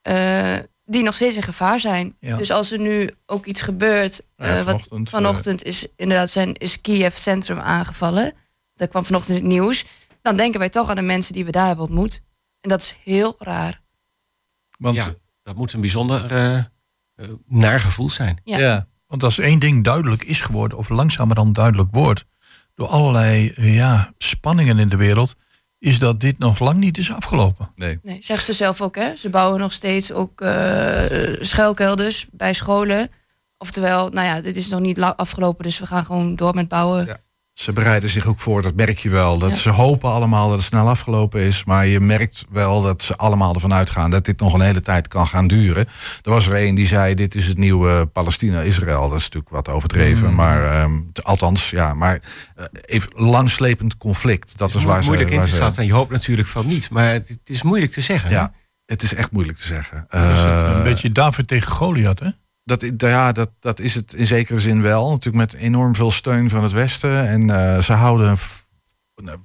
eh, 0.03 0.57
die 0.85 1.03
nog 1.03 1.15
steeds 1.15 1.37
in 1.37 1.43
gevaar 1.43 1.81
zijn. 1.81 2.17
Ja. 2.21 2.37
Dus 2.37 2.51
als 2.51 2.73
er 2.73 2.79
nu 2.79 3.11
ook 3.27 3.47
iets 3.47 3.61
gebeurt. 3.61 4.23
Nou 4.37 4.51
ja, 4.51 4.59
eh, 4.59 4.65
wat 4.65 4.75
vanochtend, 4.75 5.09
vanochtend 5.09 5.63
is 5.65 5.87
inderdaad 5.97 6.31
zijn, 6.31 6.55
is 6.55 6.81
Kiev 6.81 7.17
centrum 7.17 7.59
aangevallen. 7.59 8.33
Dat 8.75 8.89
kwam 8.89 9.05
vanochtend 9.05 9.39
in 9.39 9.45
het 9.45 9.53
nieuws. 9.53 9.85
Dan 10.23 10.37
denken 10.37 10.59
wij 10.59 10.69
toch 10.69 10.89
aan 10.89 10.97
de 10.97 11.03
mensen 11.03 11.33
die 11.33 11.45
we 11.45 11.51
daar 11.51 11.67
hebben 11.67 11.85
ontmoet. 11.85 12.21
En 12.61 12.69
dat 12.69 12.81
is 12.81 12.97
heel 13.05 13.35
raar. 13.39 13.81
Want, 14.79 14.97
ja, 14.97 15.15
dat 15.43 15.57
moet 15.57 15.73
een 15.73 15.81
bijzonder 15.81 16.31
eh, 16.31 16.57
eh, 16.57 16.65
naar 17.47 17.81
gevoel 17.81 18.11
zijn. 18.11 18.41
Ja. 18.45 18.87
want 19.07 19.23
als 19.23 19.39
één 19.39 19.59
ding 19.59 19.85
duidelijk 19.85 20.25
is 20.25 20.41
geworden, 20.41 20.79
of 20.79 20.89
langzamerhand 20.89 21.55
duidelijk 21.55 21.89
wordt, 21.93 22.25
door 22.75 22.89
allerlei 22.89 23.51
eh, 23.51 23.75
ja, 23.75 24.13
spanningen 24.19 24.79
in 24.79 24.89
de 24.89 24.97
wereld, 24.97 25.35
is 25.79 25.99
dat 25.99 26.21
dit 26.21 26.39
nog 26.39 26.59
lang 26.59 26.79
niet 26.79 26.99
is 26.99 27.13
afgelopen. 27.13 27.73
Nee. 27.75 27.99
Nee, 28.03 28.23
zegt 28.23 28.45
ze 28.45 28.53
zelf 28.53 28.81
ook, 28.81 28.97
hè? 28.97 29.17
Ze 29.17 29.31
bouwen 29.31 29.61
nog 29.61 29.73
steeds 29.73 30.13
ook 30.13 30.41
eh, 30.41 31.37
schuilkelders 31.41 32.27
bij 32.31 32.53
scholen. 32.53 33.11
Oftewel, 33.59 34.09
nou 34.09 34.27
ja, 34.27 34.41
dit 34.41 34.57
is 34.57 34.69
nog 34.69 34.81
niet 34.81 35.01
afgelopen, 35.01 35.65
dus 35.65 35.79
we 35.79 35.87
gaan 35.87 36.05
gewoon 36.05 36.37
door 36.37 36.55
met 36.55 36.69
bouwen. 36.69 37.07
Ja. 37.07 37.21
Ze 37.61 37.73
bereiden 37.73 38.11
zich 38.11 38.27
ook 38.27 38.41
voor, 38.41 38.63
dat 38.63 38.75
merk 38.75 38.99
je 38.99 39.09
wel. 39.11 39.39
Dat 39.39 39.51
Ja. 39.51 39.57
Ze 39.57 39.71
hopen 39.71 40.11
allemaal 40.11 40.49
dat 40.49 40.57
het 40.59 40.67
snel 40.67 40.89
afgelopen 40.89 41.41
is. 41.41 41.65
Maar 41.65 41.87
je 41.87 42.01
merkt 42.01 42.45
wel 42.51 42.83
dat 42.83 43.03
ze 43.03 43.17
allemaal 43.17 43.55
ervan 43.55 43.73
uitgaan 43.73 44.11
dat 44.11 44.25
dit 44.25 44.41
nog 44.41 44.55
een 44.55 44.61
hele 44.61 44.81
tijd 44.81 45.09
kan 45.09 45.27
gaan 45.29 45.47
duren. 45.47 45.87
Er 46.23 46.31
was 46.31 46.47
er 46.47 46.63
een 46.67 46.75
die 46.75 46.87
zei: 46.87 47.15
Dit 47.15 47.35
is 47.35 47.47
het 47.47 47.59
nieuwe 47.59 48.07
Palestina-Israël. 48.07 49.01
Dat 49.09 49.19
is 49.19 49.23
natuurlijk 49.25 49.51
wat 49.51 49.69
overdreven. 49.69 50.29
Mm. 50.29 50.35
Maar 50.35 50.65
ehm, 50.65 50.93
t- 51.13 51.25
althans, 51.25 51.71
ja, 51.71 51.95
maar 51.95 52.21
eh, 52.57 52.65
even 52.85 53.11
langslepend 53.15 53.97
conflict. 53.97 54.59
Dat 54.59 54.75
is 54.75 54.83
waar 54.85 55.01
ze. 55.03 55.09
moeilijk 55.09 55.31
in 55.31 55.41
te 55.41 55.47
schatten. 55.49 55.83
En 55.83 55.87
je 55.89 55.93
hoopt 55.95 56.11
natuurlijk 56.11 56.49
van 56.49 56.67
niet. 56.67 56.91
Maar 56.91 57.13
het, 57.13 57.29
het 57.29 57.39
is 57.51 57.63
moeilijk 57.63 57.93
te 57.93 58.01
zeggen. 58.01 58.31
Ja, 58.31 58.53
het 58.87 59.03
is 59.03 59.15
echt 59.15 59.31
moeilijk 59.31 59.59
te 59.59 59.67
zeggen. 59.67 60.07
Dus 60.11 60.21
het- 60.23 60.35
Eh, 60.67 60.73
een 60.77 60.83
beetje 60.83 61.13
David 61.13 61.49
tegen 61.49 61.71
Goliath, 61.73 62.19
hè? 62.21 62.29
Dat, 62.79 62.93
ja, 62.97 63.33
dat, 63.33 63.51
dat 63.61 63.81
is 63.81 63.95
het 63.95 64.13
in 64.13 64.27
zekere 64.27 64.61
zin 64.61 64.83
wel. 64.83 65.11
Natuurlijk 65.11 65.53
met 65.53 65.63
enorm 65.63 65.95
veel 65.95 66.11
steun 66.11 66.51
van 66.51 66.63
het 66.63 66.73
Westen. 66.73 67.29
En 67.29 67.51
eh, 67.51 67.83
ze 67.83 67.93
houden 67.93 68.31
een 68.31 68.39
een 69.25 69.41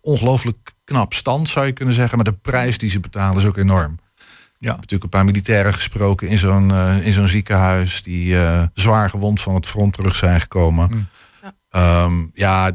ongelooflijk 0.00 0.72
knap 0.84 1.14
stand, 1.14 1.48
zou 1.48 1.66
je 1.66 1.72
kunnen 1.72 1.94
zeggen. 1.94 2.16
Maar 2.16 2.32
de 2.32 2.38
prijs 2.38 2.78
die 2.78 2.90
ze 2.90 3.00
betalen 3.00 3.42
is 3.42 3.48
ook 3.48 3.56
enorm. 3.56 3.92
Ik 4.58 4.66
heb 4.66 4.76
natuurlijk 4.76 5.02
een 5.02 5.08
paar 5.08 5.24
militairen 5.24 5.74
gesproken 5.74 6.28
in 6.28 6.38
zo'n 6.38 6.70
eh, 6.70 7.06
in 7.06 7.12
zo'n 7.12 7.28
ziekenhuis... 7.28 8.02
die 8.02 8.38
eh, 8.38 8.62
zwaar 8.74 9.10
gewond 9.10 9.40
van 9.40 9.54
het 9.54 9.66
front 9.66 9.92
terug 9.92 10.14
zijn 10.14 10.40
gekomen. 10.40 10.90
Hmm. 10.90 11.08
Ja. 11.42 11.54
Ehm, 11.68 12.26
ja, 12.34 12.72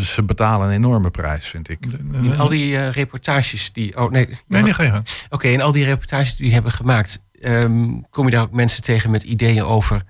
ze, 0.00 0.22
betalen 0.22 0.68
een 0.68 0.74
enorme 0.74 1.10
prijs, 1.10 1.46
vind 1.46 1.68
ik. 1.68 1.78
In 2.12 2.38
al 2.38 2.48
die 2.48 2.88
reportages 2.88 3.72
die. 3.72 3.96
Oh 3.96 4.10
nee. 4.10 4.28
Nee, 4.46 4.62
nee, 4.62 4.74
ga 4.74 4.82
je. 4.82 5.02
Oké, 5.30 5.48
in 5.48 5.60
al 5.60 5.72
die 5.72 5.84
reportages 5.84 6.36
die 6.36 6.52
hebben 6.52 6.72
gemaakt, 6.72 7.22
ehm, 7.42 8.00
kom 8.10 8.24
je 8.24 8.30
daar 8.30 8.42
ook 8.42 8.52
mensen 8.52 8.82
tegen 8.82 9.10
met 9.10 9.22
ideeën 9.22 9.64
over 9.64 10.02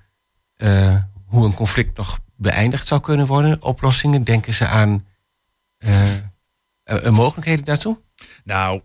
eh, 0.56 0.96
hoe 1.26 1.44
een 1.44 1.54
conflict 1.54 1.96
nog 1.96 2.18
beëindigd 2.36 2.86
zou 2.86 3.00
kunnen 3.00 3.26
worden? 3.26 3.62
Oplossingen? 3.62 4.24
Denken 4.24 4.52
ze 4.52 4.66
aan 4.66 5.06
eh, 5.78 6.16
eh, 6.82 7.08
mogelijkheden 7.08 7.64
daartoe? 7.64 7.98
Nou, 8.44 8.82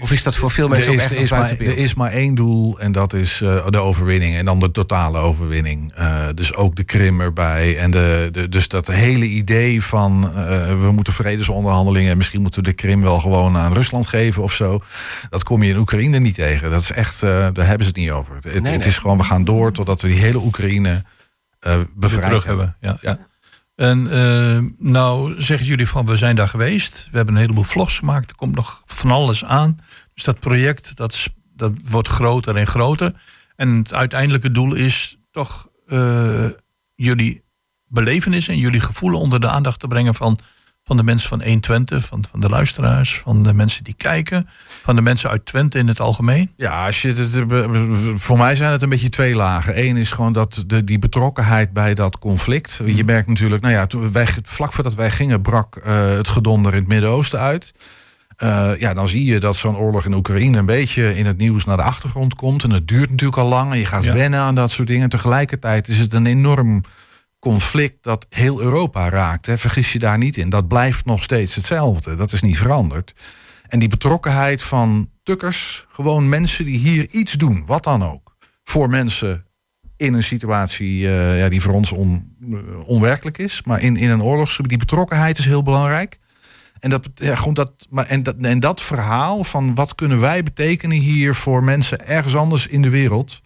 Of 0.00 0.10
is 0.10 0.22
dat 0.22 0.36
voor 0.36 0.50
veel 0.50 0.68
mensen 0.68 0.86
er 0.86 0.92
ook 0.92 0.98
is, 0.98 1.02
echt 1.02 1.12
nog 1.12 1.22
is 1.22 1.30
maar, 1.30 1.50
er 1.50 1.76
is 1.76 1.94
maar 1.94 2.10
één 2.10 2.34
doel 2.34 2.80
en 2.80 2.92
dat 2.92 3.12
is 3.12 3.40
eh, 3.40 3.68
de 3.68 3.78
overwinning. 3.78 4.36
En 4.36 4.44
dan 4.44 4.60
de 4.60 4.70
totale 4.70 5.18
overwinning. 5.18 5.92
Eh, 5.94 6.26
dus 6.34 6.54
ook 6.54 6.76
de 6.76 6.84
Krim 6.84 7.20
erbij. 7.20 7.78
En 7.78 7.90
de, 7.90 8.28
de, 8.32 8.48
dus 8.48 8.68
dat 8.68 8.86
hele 8.86 9.24
idee 9.24 9.82
van 9.82 10.32
eh, 10.34 10.80
we 10.80 10.90
moeten 10.92 11.12
vredesonderhandelingen... 11.12 12.10
en 12.10 12.16
misschien 12.16 12.42
moeten 12.42 12.62
we 12.62 12.68
de 12.68 12.74
Krim 12.74 13.02
wel 13.02 13.20
gewoon 13.20 13.56
aan 13.56 13.72
Rusland 13.72 14.06
geven 14.06 14.42
of 14.42 14.52
zo. 14.52 14.82
Dat 15.30 15.42
kom 15.42 15.62
je 15.62 15.70
in 15.70 15.78
Oekraïne 15.78 16.18
niet 16.18 16.34
tegen. 16.34 16.70
Dat 16.70 16.80
is 16.80 16.90
echt, 16.90 17.22
eh, 17.22 17.30
daar 17.52 17.66
hebben 17.66 17.86
ze 17.86 17.92
het 17.92 17.96
niet 17.96 18.10
over. 18.10 18.34
Het, 18.34 18.44
het 18.44 18.62
nee. 18.62 18.78
is 18.78 18.98
gewoon, 18.98 19.16
we 19.16 19.24
gaan 19.24 19.44
door 19.44 19.72
totdat 19.72 20.00
we 20.00 20.08
die 20.08 20.20
hele 20.20 20.38
Oekraïne 20.38 21.04
eh 21.60 21.80
bevrijd 21.94 22.44
hebben. 22.44 22.44
hebben. 22.44 22.76
Ja. 22.80 22.98
Ja. 23.00 23.18
En 23.74 24.10
eh, 24.10 24.62
nou 24.78 25.42
zeggen 25.42 25.66
jullie 25.66 25.88
van 25.88 26.06
we 26.06 26.16
zijn 26.16 26.36
daar 26.36 26.48
geweest. 26.48 27.08
We 27.10 27.16
hebben 27.16 27.34
een 27.34 27.40
heleboel 27.40 27.64
vlogs 27.64 27.98
gemaakt. 27.98 28.30
Er 28.30 28.36
komt 28.36 28.54
nog 28.54 28.82
van 28.86 29.10
alles 29.10 29.44
aan. 29.44 29.78
Dus 30.14 30.22
dat 30.22 30.40
project 30.40 30.96
dat, 30.96 31.28
dat 31.54 31.72
wordt 31.90 32.08
groter 32.08 32.56
en 32.56 32.66
groter. 32.66 33.22
En 33.56 33.76
het 33.76 33.94
uiteindelijke 33.94 34.50
doel 34.50 34.74
is 34.74 35.18
toch 35.30 35.68
eh, 35.86 36.48
jullie 36.94 37.44
belevenis 37.86 38.48
en 38.48 38.58
jullie 38.58 38.80
gevoelen 38.80 39.20
onder 39.20 39.40
de 39.40 39.48
aandacht 39.48 39.80
te 39.80 39.86
brengen 39.86 40.14
van 40.14 40.38
van 40.86 40.96
de 40.96 41.02
mensen 41.02 41.28
van 41.28 41.42
120, 41.42 42.04
van, 42.06 42.24
van 42.30 42.40
de 42.40 42.48
luisteraars, 42.48 43.20
van 43.24 43.42
de 43.42 43.52
mensen 43.54 43.84
die 43.84 43.94
kijken, 43.96 44.48
van 44.82 44.96
de 44.96 45.02
mensen 45.02 45.30
uit 45.30 45.46
Twente 45.46 45.78
in 45.78 45.88
het 45.88 46.00
algemeen? 46.00 46.52
Ja, 46.56 46.86
als 46.86 47.02
je 47.02 47.08
het, 47.12 47.50
eh, 47.50 48.14
voor 48.14 48.38
mij 48.38 48.56
zijn 48.56 48.72
het 48.72 48.82
een 48.82 48.88
beetje 48.88 49.08
twee 49.08 49.34
lagen. 49.34 49.84
Eén 49.84 49.96
is 49.96 50.12
gewoon 50.12 50.32
dat 50.32 50.64
de, 50.66 50.84
die 50.84 50.98
betrokkenheid 50.98 51.72
bij 51.72 51.94
dat 51.94 52.18
conflict. 52.18 52.80
Je 52.84 52.92
Mhm. 52.92 53.04
merkt 53.04 53.28
natuurlijk, 53.28 53.62
nou 53.62 53.74
ja, 53.74 53.86
toen 53.86 54.12
wij, 54.12 54.28
vlak 54.42 54.72
voordat 54.72 54.94
wij 54.94 55.10
gingen 55.10 55.42
brak 55.42 55.76
eh, 55.76 56.08
het 56.10 56.28
gedonder 56.28 56.72
in 56.72 56.78
het 56.78 56.88
Midden-Oosten 56.88 57.38
uit. 57.40 57.72
Eh, 58.36 58.70
ja, 58.78 58.94
dan 58.94 59.08
zie 59.08 59.24
je 59.24 59.40
dat 59.40 59.56
zo'n 59.56 59.76
oorlog 59.76 60.04
in 60.04 60.14
Oekraïne 60.14 60.58
een 60.58 60.66
beetje 60.66 61.16
in 61.16 61.26
het 61.26 61.36
nieuws 61.36 61.64
naar 61.64 61.76
de 61.76 61.82
achtergrond 61.82 62.34
komt. 62.34 62.64
En 62.64 62.70
het 62.70 62.88
duurt 62.88 63.10
natuurlijk 63.10 63.38
al 63.38 63.48
lang 63.48 63.72
en 63.72 63.78
je 63.78 63.86
gaat 63.86 64.04
Ja. 64.04 64.12
wennen 64.12 64.40
aan 64.40 64.54
dat 64.54 64.70
soort 64.70 64.88
dingen. 64.88 65.08
Tegelijkertijd 65.08 65.88
is 65.88 65.98
het 65.98 66.12
een 66.12 66.26
enorm 66.26 66.82
conflict 67.44 68.02
dat 68.02 68.26
heel 68.28 68.60
Europa 68.60 69.08
raakt. 69.08 69.46
Hè. 69.46 69.58
Vergis 69.58 69.92
je 69.92 69.98
daar 69.98 70.18
niet 70.18 70.36
in. 70.36 70.50
Dat 70.50 70.68
blijft 70.68 71.04
nog 71.04 71.22
steeds 71.22 71.54
hetzelfde. 71.54 72.16
Dat 72.16 72.32
is 72.32 72.40
niet 72.40 72.58
veranderd. 72.58 73.12
En 73.68 73.78
die 73.78 73.88
betrokkenheid 73.88 74.62
van 74.62 75.10
tukkers, 75.22 75.86
gewoon 75.88 76.28
mensen 76.28 76.64
die 76.64 76.78
hier 76.78 77.06
iets 77.10 77.32
doen, 77.32 77.66
wat 77.66 77.84
dan 77.84 78.04
ook, 78.04 78.36
voor 78.62 78.88
mensen 78.90 79.46
in 79.96 80.14
een 80.14 80.22
situatie 80.22 81.08
eh, 81.08 81.38
ja, 81.38 81.48
die 81.48 81.60
voor 81.60 81.72
ons 81.72 81.92
on, 81.92 82.36
eh, 82.50 82.88
onwerkelijk 82.88 83.38
is, 83.38 83.62
maar 83.62 83.80
in, 83.80 83.96
in 83.96 84.10
een 84.10 84.22
oorlogsgebied, 84.22 84.70
die 84.70 84.78
betrokkenheid 84.78 85.38
is 85.38 85.44
heel 85.44 85.62
belangrijk. 85.62 86.18
En 86.80 86.90
dat, 86.90 87.08
ja, 87.14 87.34
gewoon 87.34 87.54
dat, 87.54 87.72
maar, 87.90 88.06
en, 88.06 88.22
dat, 88.22 88.36
en 88.36 88.60
dat 88.60 88.80
verhaal 88.80 89.44
van 89.44 89.74
wat 89.74 89.94
kunnen 89.94 90.20
wij 90.20 90.42
betekenen 90.42 90.98
hier 90.98 91.34
voor 91.34 91.64
mensen 91.64 92.06
ergens 92.06 92.36
anders 92.36 92.66
in 92.66 92.82
de 92.82 92.90
wereld. 92.90 93.40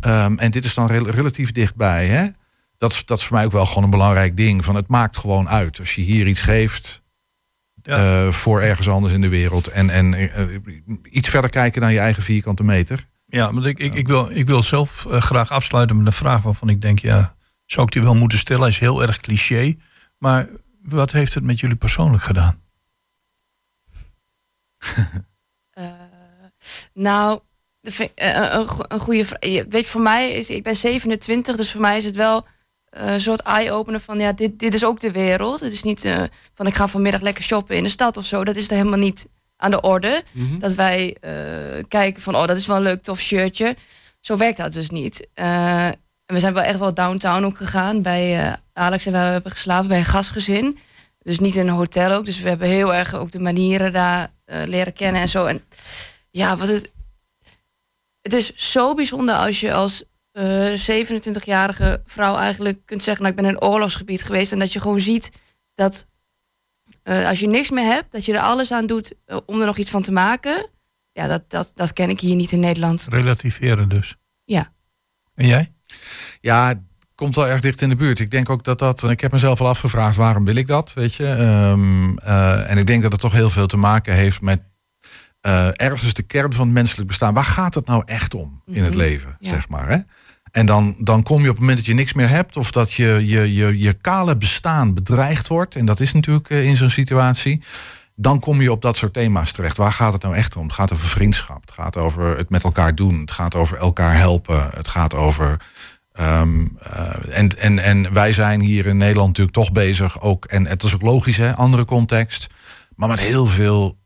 Ehm, 0.00 0.36
en 0.38 0.50
dit 0.50 0.64
is 0.64 0.74
dan 0.74 0.86
rel- 0.86 1.10
relatief 1.10 1.52
dichtbij. 1.52 2.06
Hè? 2.06 2.26
Dat, 2.78 2.92
is, 2.92 3.04
dat 3.04 3.18
is 3.18 3.24
voor 3.24 3.36
mij 3.36 3.44
ook 3.44 3.52
wel 3.52 3.66
gewoon 3.66 3.84
een 3.84 3.90
belangrijk 3.90 4.36
ding. 4.36 4.64
Van 4.64 4.74
het 4.74 4.88
maakt 4.88 5.16
gewoon 5.16 5.48
uit. 5.48 5.78
Als 5.78 5.94
je 5.94 6.00
hier 6.02 6.26
iets 6.26 6.40
geeft 6.42 7.02
Ja. 7.82 8.24
eh, 8.26 8.32
voor 8.32 8.60
ergens 8.60 8.88
anders 8.88 9.12
in 9.14 9.20
de 9.20 9.28
wereld. 9.28 9.66
En, 9.66 9.90
en 9.90 10.14
eh, 10.14 10.46
iets 11.02 11.28
verder 11.28 11.50
kijken 11.50 11.80
dan 11.80 11.92
je 11.92 11.98
eigen 11.98 12.22
vierkante 12.22 12.64
meter. 12.64 13.04
Ja, 13.26 13.52
want 13.52 13.64
ik, 13.66 13.78
ik, 13.78 13.94
ik, 13.94 14.06
wil, 14.06 14.30
ik 14.30 14.46
wil 14.46 14.62
zelf 14.62 15.06
eh, 15.06 15.20
graag 15.22 15.50
afsluiten 15.50 15.96
met 15.96 16.06
een 16.06 16.12
vraag 16.12 16.42
waarvan 16.42 16.68
ik 16.68 16.80
denk, 16.80 16.98
ja, 16.98 17.36
zou 17.64 17.86
ik 17.86 17.92
die 17.92 18.02
wel 18.02 18.14
moeten 18.14 18.38
stellen? 18.38 18.62
Hij 18.62 18.70
is 18.72 18.78
heel 18.78 19.02
erg 19.02 19.18
cliché. 19.20 19.74
Maar 20.18 20.48
wat 20.82 21.12
heeft 21.12 21.34
het 21.34 21.44
met 21.44 21.60
jullie 21.60 21.76
persoonlijk 21.76 22.22
gedaan? 22.22 22.60
Eh, 25.70 25.90
nou, 26.94 27.40
een, 28.14 28.68
go- 28.68 28.84
een 28.88 28.98
goede 29.00 29.24
vraag. 29.26 29.40
Weet 29.40 29.70
je, 29.70 29.84
voor 29.84 30.00
mij 30.00 30.32
is, 30.32 30.50
ik 30.50 30.62
ben 30.62 30.76
27, 30.76 31.56
dus 31.56 31.70
voor 31.70 31.80
mij 31.80 31.96
is 31.96 32.04
het 32.04 32.16
wel 32.16 32.46
eh, 32.90 33.12
een 33.12 33.20
soort 33.20 33.40
eye-opener 33.40 34.00
van, 34.00 34.18
ja, 34.18 34.32
dit, 34.32 34.58
dit 34.58 34.74
is 34.74 34.84
ook 34.84 35.00
de 35.00 35.10
wereld. 35.10 35.60
Het 35.60 35.72
is 35.72 35.82
niet 35.82 36.04
eh, 36.04 36.22
van, 36.54 36.66
ik 36.66 36.74
ga 36.74 36.88
vanmiddag 36.88 37.20
lekker 37.20 37.44
shoppen 37.44 37.76
in 37.76 37.82
de 37.82 37.88
stad 37.88 38.16
of 38.16 38.26
zo. 38.26 38.44
Dat 38.44 38.56
is 38.56 38.70
er 38.70 38.76
helemaal 38.76 38.98
niet 38.98 39.28
aan 39.56 39.70
de 39.70 39.80
orde. 39.80 40.22
Mhm. 40.32 40.58
Dat 40.58 40.74
wij 40.74 41.16
eh, 41.20 41.84
kijken 41.88 42.22
van, 42.22 42.36
oh, 42.36 42.46
dat 42.46 42.56
is 42.56 42.66
wel 42.66 42.76
een 42.76 42.82
leuk, 42.82 43.02
tof 43.02 43.20
shirtje. 43.20 43.76
Zo 44.20 44.36
werkt 44.36 44.58
dat 44.58 44.72
dus 44.72 44.90
niet. 44.90 45.28
En 45.34 45.96
we 46.26 46.38
zijn 46.38 46.54
wel 46.54 46.62
echt 46.62 46.78
wel 46.78 46.94
downtown 46.94 47.44
ook 47.44 47.56
gegaan. 47.56 48.02
Bij 48.02 48.56
Alex 48.72 49.06
en 49.06 49.12
wij 49.12 49.32
hebben 49.32 49.50
geslapen 49.52 49.88
bij 49.88 49.98
een 49.98 50.04
gastgezin. 50.04 50.78
Dus 51.18 51.38
niet 51.38 51.56
in 51.56 51.68
een 51.68 51.74
hotel 51.74 52.12
ook. 52.12 52.24
Dus 52.24 52.40
we 52.40 52.48
hebben 52.48 52.68
heel 52.68 52.94
erg 52.94 53.14
ook 53.14 53.30
de 53.30 53.38
manieren 53.38 53.92
daar 53.92 54.30
leren 54.44 54.92
kennen 54.92 55.20
en 55.20 55.28
zo. 55.28 55.46
En 55.46 55.62
ja, 56.30 56.56
wat 56.56 56.68
het. 56.68 56.90
Het 58.22 58.32
is 58.32 58.54
zo 58.54 58.94
bijzonder 58.94 59.34
als 59.34 59.60
je 59.60 59.72
als 59.72 60.04
eh 60.38 61.04
27-jarige 61.04 62.02
vrouw 62.04 62.36
eigenlijk 62.36 62.78
kunt 62.84 63.02
zeggen: 63.02 63.22
Nou, 63.24 63.34
ik 63.36 63.40
ben 63.42 63.50
in 63.50 63.56
een 63.56 63.68
oorlogsgebied 63.68 64.22
geweest. 64.22 64.52
En 64.52 64.58
dat 64.58 64.72
je 64.72 64.80
gewoon 64.80 65.00
ziet 65.00 65.30
dat 65.74 66.06
eh, 67.02 67.26
als 67.28 67.40
je 67.40 67.48
niks 67.48 67.70
meer 67.70 67.84
hebt, 67.92 68.12
dat 68.12 68.24
je 68.24 68.32
er 68.34 68.40
alles 68.40 68.72
aan 68.72 68.86
doet 68.86 69.14
eh, 69.26 69.36
om 69.46 69.60
er 69.60 69.66
nog 69.66 69.76
iets 69.78 69.90
van 69.90 70.02
te 70.02 70.12
maken. 70.12 70.68
Ja, 71.12 71.26
dat, 71.26 71.50
dat, 71.50 71.72
dat 71.74 71.92
ken 71.92 72.10
ik 72.10 72.20
hier 72.20 72.36
niet 72.36 72.52
in 72.52 72.60
Nederland. 72.60 73.06
Relativeren 73.10 73.88
dus. 73.88 74.16
Ja. 74.44 74.72
En 75.34 75.46
jij? 75.46 75.72
Ja, 76.40 76.68
het 76.68 76.78
komt 77.14 77.34
wel 77.34 77.46
erg 77.48 77.60
dicht 77.60 77.80
in 77.82 77.88
de 77.88 77.96
buurt. 77.96 78.18
Ik 78.18 78.30
denk 78.30 78.50
ook 78.50 78.64
dat 78.64 78.78
dat. 78.78 79.00
want 79.00 79.12
Ik 79.12 79.20
heb 79.20 79.32
mezelf 79.32 79.60
al 79.60 79.66
afgevraagd 79.68 80.16
waarom 80.16 80.44
wil 80.44 80.54
ik 80.56 80.66
dat, 80.66 80.92
weet 80.94 81.14
je. 81.14 81.26
Ehm, 81.26 82.16
eh, 82.18 82.70
en 82.70 82.78
ik 82.78 82.86
denk 82.86 83.02
dat 83.02 83.12
het 83.12 83.20
toch 83.20 83.32
heel 83.32 83.50
veel 83.50 83.66
te 83.66 83.76
maken 83.76 84.14
heeft 84.14 84.40
met 84.40 84.62
eh, 85.40 85.68
ergens 85.80 86.14
de 86.14 86.22
kern 86.22 86.52
van 86.52 86.64
het 86.64 86.74
menselijk 86.74 87.06
bestaan. 87.08 87.34
Waar 87.34 87.44
gaat 87.44 87.74
het 87.74 87.86
nou 87.86 88.02
echt 88.06 88.34
om 88.34 88.62
in 88.66 88.82
het 88.82 88.88
Mhm. 88.94 88.98
leven, 88.98 89.36
Ja. 89.40 89.48
zeg 89.50 89.68
maar? 89.68 89.88
Hè? 89.88 89.98
En 90.50 90.66
dan, 90.66 90.96
dan 90.98 91.22
kom 91.22 91.42
je 91.42 91.48
op 91.48 91.54
het 91.54 91.60
moment 91.60 91.78
dat 91.78 91.86
je 91.86 91.94
niks 91.94 92.12
meer 92.12 92.28
hebt, 92.28 92.56
of 92.56 92.70
dat 92.70 92.92
je, 92.92 93.22
je, 93.26 93.54
je, 93.54 93.78
je 93.78 93.92
kale 93.92 94.36
bestaan 94.36 94.94
bedreigd 94.94 95.48
wordt, 95.48 95.76
en 95.76 95.86
dat 95.86 96.00
is 96.00 96.12
natuurlijk 96.12 96.50
eh, 96.50 96.64
in 96.64 96.76
zo'n 96.76 96.90
situatie, 96.90 97.62
dan 98.14 98.40
kom 98.40 98.60
je 98.60 98.72
op 98.72 98.82
dat 98.82 98.96
soort 98.96 99.12
thema's 99.12 99.52
terecht. 99.52 99.76
Waar 99.76 99.92
gaat 99.92 100.12
het 100.12 100.22
nou 100.22 100.34
echt 100.34 100.56
om? 100.56 100.62
Het 100.62 100.72
gaat 100.72 100.92
over 100.92 101.08
vriendschap, 101.08 101.60
het 101.60 101.70
gaat 101.70 101.96
over 101.96 102.36
het 102.36 102.50
met 102.50 102.62
elkaar 102.64 102.94
doen, 102.94 103.20
het 103.20 103.30
gaat 103.30 103.54
over 103.54 103.76
elkaar 103.78 104.16
helpen, 104.16 104.70
het 104.74 104.88
gaat 104.88 105.14
over. 105.14 105.56
ehm, 106.12 106.66
eh, 106.80 107.38
en, 107.38 107.58
en, 107.58 107.78
en 107.78 108.12
wij 108.12 108.32
zijn 108.32 108.60
hier 108.60 108.86
in 108.86 108.96
Nederland 108.96 109.28
natuurlijk 109.28 109.56
toch 109.56 109.72
bezig 109.72 110.20
ook, 110.20 110.44
en 110.44 110.66
het 110.66 110.82
is 110.82 110.94
ook 110.94 111.02
logisch, 111.02 111.36
hè, 111.36 111.54
andere 111.54 111.84
context, 111.84 112.46
maar 112.96 113.08
met 113.08 113.20
heel 113.20 113.46
veel, 113.46 113.98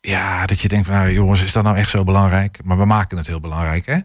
ja, 0.00 0.46
dat 0.46 0.60
je 0.60 0.68
denkt, 0.68 0.86
van, 0.86 0.94
nou, 0.94 1.12
jongens, 1.12 1.42
is 1.42 1.52
dat 1.52 1.64
nou 1.64 1.76
echt 1.76 1.90
zo 1.90 2.04
belangrijk? 2.04 2.58
Maar 2.64 2.78
we 2.78 2.84
maken 2.84 3.16
het 3.16 3.26
heel 3.26 3.40
belangrijk, 3.40 3.86
hè? 3.86 3.98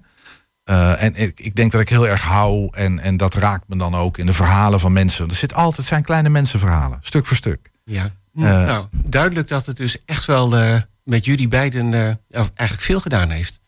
Eh, 0.63 1.03
en 1.03 1.15
ik, 1.15 1.39
ik 1.39 1.55
denk 1.55 1.71
dat 1.71 1.81
ik 1.81 1.89
heel 1.89 2.07
erg 2.07 2.21
hou, 2.21 2.69
en, 2.71 2.99
en 2.99 3.17
dat 3.17 3.33
raakt 3.33 3.67
me 3.67 3.77
dan 3.77 3.95
ook 3.95 4.17
in 4.17 4.25
de 4.25 4.33
verhalen 4.33 4.79
van 4.79 4.93
mensen. 4.93 5.29
Er 5.29 5.35
zit 5.35 5.53
altijd 5.53 5.87
zijn 5.87 6.03
kleine 6.03 6.29
mensenverhalen, 6.29 6.97
stuk 7.01 7.25
voor 7.25 7.37
stuk. 7.37 7.71
Ja. 7.83 8.03
Eh, 8.03 8.41
nou, 8.41 8.87
duidelijk 8.91 9.47
dat 9.47 9.65
het 9.65 9.77
dus 9.77 10.05
echt 10.05 10.25
wel 10.25 10.57
eh, 10.57 10.81
met 11.03 11.25
jullie 11.25 11.47
beiden 11.47 11.93
eh, 11.93 11.99
ja, 12.27 12.47
eigenlijk 12.53 12.87
veel 12.87 12.99
gedaan 12.99 13.29
heeft. 13.29 13.61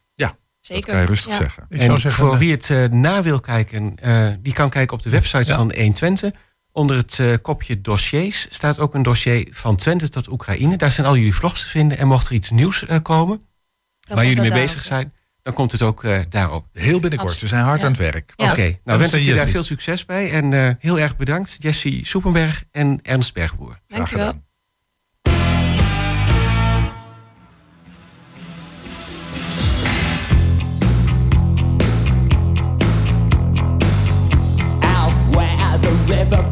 Zeker. 0.65 0.85
Dat 0.85 0.91
kan 0.93 1.01
je 1.01 1.07
rustig 1.07 1.31
Ja. 1.31 1.37
zeggen. 1.37 1.65
Ik 1.69 1.79
en 1.79 1.85
zou 1.85 1.99
zeggen, 1.99 2.25
voor 2.25 2.37
wie 2.37 2.51
het 2.51 2.69
eh, 2.69 2.83
na 2.85 3.21
wil 3.23 3.39
kijken, 3.39 3.95
eh, 3.95 4.27
die 4.39 4.53
kan 4.53 4.69
kijken 4.69 4.97
op 4.97 5.03
de 5.03 5.09
website 5.09 5.45
Ja. 5.45 5.55
van 5.55 5.73
120. 5.75 6.31
Onder 6.71 6.97
het 6.97 7.19
eh, 7.19 7.33
kopje 7.41 7.81
dossiers 7.81 8.47
staat 8.49 8.79
ook 8.79 8.93
een 8.93 9.03
dossier 9.03 9.47
van 9.51 9.75
Twente 9.75 10.09
tot 10.09 10.27
Oekraïne. 10.27 10.77
Daar 10.77 10.91
zijn 10.91 11.07
al 11.07 11.15
jullie 11.15 11.35
vlogs 11.35 11.61
te 11.63 11.69
vinden. 11.69 11.97
En 11.97 12.07
mocht 12.07 12.27
er 12.27 12.33
iets 12.33 12.49
nieuws 12.49 12.85
komen, 13.01 13.41
waar 14.07 14.25
jullie 14.25 14.41
mee 14.41 14.51
bezig 14.51 14.83
zijn, 14.83 15.13
dan 15.45 15.53
komt 15.53 15.71
het 15.71 15.81
ook 15.81 16.03
eh, 16.03 16.19
daarop. 16.29 16.65
Heel 16.73 16.99
binnenkort, 16.99 17.39
we 17.39 17.47
zijn 17.47 17.63
hard 17.63 17.79
Ja. 17.79 17.85
aan 17.85 17.91
het 17.91 18.01
werk. 18.01 18.33
Ja. 18.35 18.51
Oké, 18.51 18.77
nou 18.83 18.99
wens 18.99 19.13
ik 19.13 19.23
je 19.23 19.33
daar 19.33 19.47
veel 19.47 19.63
succes 19.63 20.05
bij. 20.05 20.31
En 20.31 20.53
eh, 20.53 20.71
heel 20.79 20.99
erg 20.99 21.17
bedankt, 21.17 21.55
Jessie 21.59 22.05
Soepenberg 22.05 22.63
en 22.71 22.99
Ernst 23.01 23.33
Bergboer. 23.33 23.79
Out 34.81 35.13
where 35.35 35.77
the 35.79 35.93
river 36.07 36.43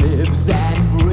lives 0.00 0.48
and 0.48 0.90
breathes. 0.90 1.07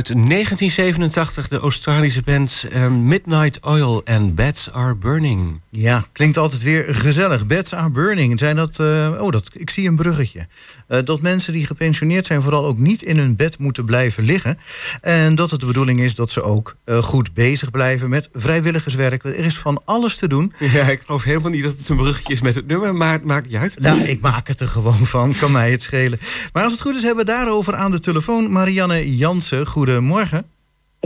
Uit 0.00 0.08
1987 0.08 1.48
de 1.48 1.58
Australische 1.58 2.22
band 2.22 2.66
eh, 2.72 2.88
Midnight 2.88 3.60
Oil 3.60 4.02
and 4.04 4.34
Beds 4.34 4.70
Are 4.70 4.94
Burning. 4.94 5.60
Ja, 5.70 6.04
klinkt 6.12 6.36
altijd 6.36 6.62
weer 6.62 6.94
gezellig. 6.94 7.46
Beds 7.46 7.74
are 7.74 7.90
burning. 7.90 8.38
Zijn 8.38 8.56
dat, 8.56 8.78
eh, 8.78 9.18
oh, 9.20 9.30
dat, 9.30 9.50
ik 9.52 9.70
zie 9.70 9.88
een 9.88 9.96
bruggetje. 9.96 10.46
Eh, 10.88 10.98
dat 11.04 11.20
mensen 11.20 11.52
die 11.52 11.66
gepensioneerd 11.66 12.26
zijn 12.26 12.42
vooral 12.42 12.64
ook 12.64 12.78
niet 12.78 13.02
in 13.02 13.18
hun 13.18 13.36
bed 13.36 13.58
moeten 13.58 13.84
blijven 13.84 14.24
liggen. 14.24 14.58
En 15.00 15.34
dat 15.34 15.50
het 15.50 15.60
de 15.60 15.66
bedoeling 15.66 16.00
is 16.00 16.14
dat 16.14 16.30
ze 16.30 16.42
ook 16.42 16.76
eh, 16.84 16.98
goed 16.98 17.34
bezig 17.34 17.70
blijven 17.70 18.08
met 18.08 18.28
vrijwilligerswerk. 18.32 19.24
Er 19.24 19.34
is 19.34 19.58
van 19.58 19.82
alles 19.84 20.16
te 20.16 20.28
doen. 20.28 20.52
Ja, 20.58 20.84
ik 20.88 21.02
geloof 21.06 21.22
helemaal 21.22 21.50
niet 21.50 21.62
dat 21.62 21.78
het 21.78 21.88
een 21.88 21.96
bruggetje 21.96 22.32
is 22.32 22.40
met 22.40 22.54
het 22.54 22.66
nummer, 22.66 22.94
maar 22.94 23.12
het 23.12 23.24
maakt 23.24 23.46
niet 23.46 23.56
uit. 23.56 23.78
Nou, 23.78 24.00
ik 24.00 24.20
maak 24.20 24.48
het 24.48 24.60
er 24.60 24.68
gewoon 24.68 25.06
van. 25.06 25.34
Kan 25.40 25.52
mij 25.52 25.70
het 25.70 25.82
schelen. 25.82 26.18
Maar 26.52 26.62
als 26.64 26.72
het 26.72 26.82
goed 26.82 26.94
is, 26.94 27.02
hebben 27.02 27.24
we 27.24 27.30
daarover 27.30 27.74
aan 27.74 27.90
de 27.90 27.98
telefoon 27.98 28.52
Marianne 28.52 29.16
Jansen. 29.16 29.66
Goedemorgen. 29.90 30.44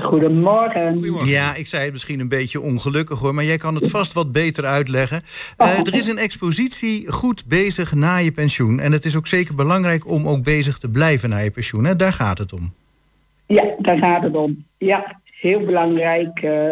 Goedemorgen. 0.03 1.29
Ja, 1.29 1.55
ik 1.55 1.67
zei 1.67 1.83
het 1.83 1.93
misschien 1.93 2.21
een 2.21 2.29
beetje 2.29 2.61
ongelukkig 2.61 3.19
hoor, 3.19 3.35
maar 3.35 3.45
jij 3.45 3.57
kan 3.57 3.75
het 3.75 3.91
vast 3.91 4.13
wat 4.13 4.33
beter 4.33 4.65
uitleggen. 4.65 5.23
Uh, 5.59 5.79
er 5.79 5.95
is 5.95 6.07
een 6.07 6.19
expositie 6.19 7.13
goed 7.13 7.47
bezig 7.47 7.95
na 7.95 8.17
je 8.17 8.33
pensioen. 8.33 8.81
En 8.81 8.93
het 8.93 9.05
is 9.05 9.17
ook 9.17 9.27
zeker 9.27 9.55
belangrijk 9.55 10.09
om 10.09 10.29
ook 10.29 10.43
bezig 10.43 10.79
te 10.79 10.91
blijven 10.91 11.31
na 11.31 11.39
je 11.39 11.51
pensioen. 11.51 11.85
Hè? 11.85 11.97
Daar 11.97 12.13
gaat 12.13 12.39
het 12.39 12.53
om. 12.53 12.73
Ja, 13.47 13.75
daar 13.79 13.99
gaat 13.99 14.23
het 14.23 14.37
om. 14.37 14.65
Ja, 14.79 15.21
heel 15.25 15.61
belangrijk. 15.61 16.43
Uh, 16.43 16.71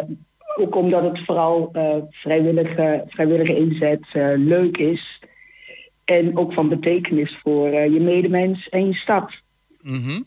ook 0.57 0.77
omdat 0.77 1.03
het 1.03 1.25
vooral 1.25 1.71
uh, 1.73 1.95
vrijwillige, 2.11 3.05
vrijwillige 3.09 3.57
inzet 3.57 4.07
leuk 4.37 4.77
is. 4.77 5.21
En 6.05 6.37
ook 6.37 6.53
van 6.53 6.69
betekenis 6.69 7.39
voor 7.43 7.69
je 7.69 8.01
medemens 8.01 8.69
en 8.69 8.87
je 8.87 8.95
stad. 8.95 9.31
Mm 9.81 10.03
-hmm. 10.03 10.27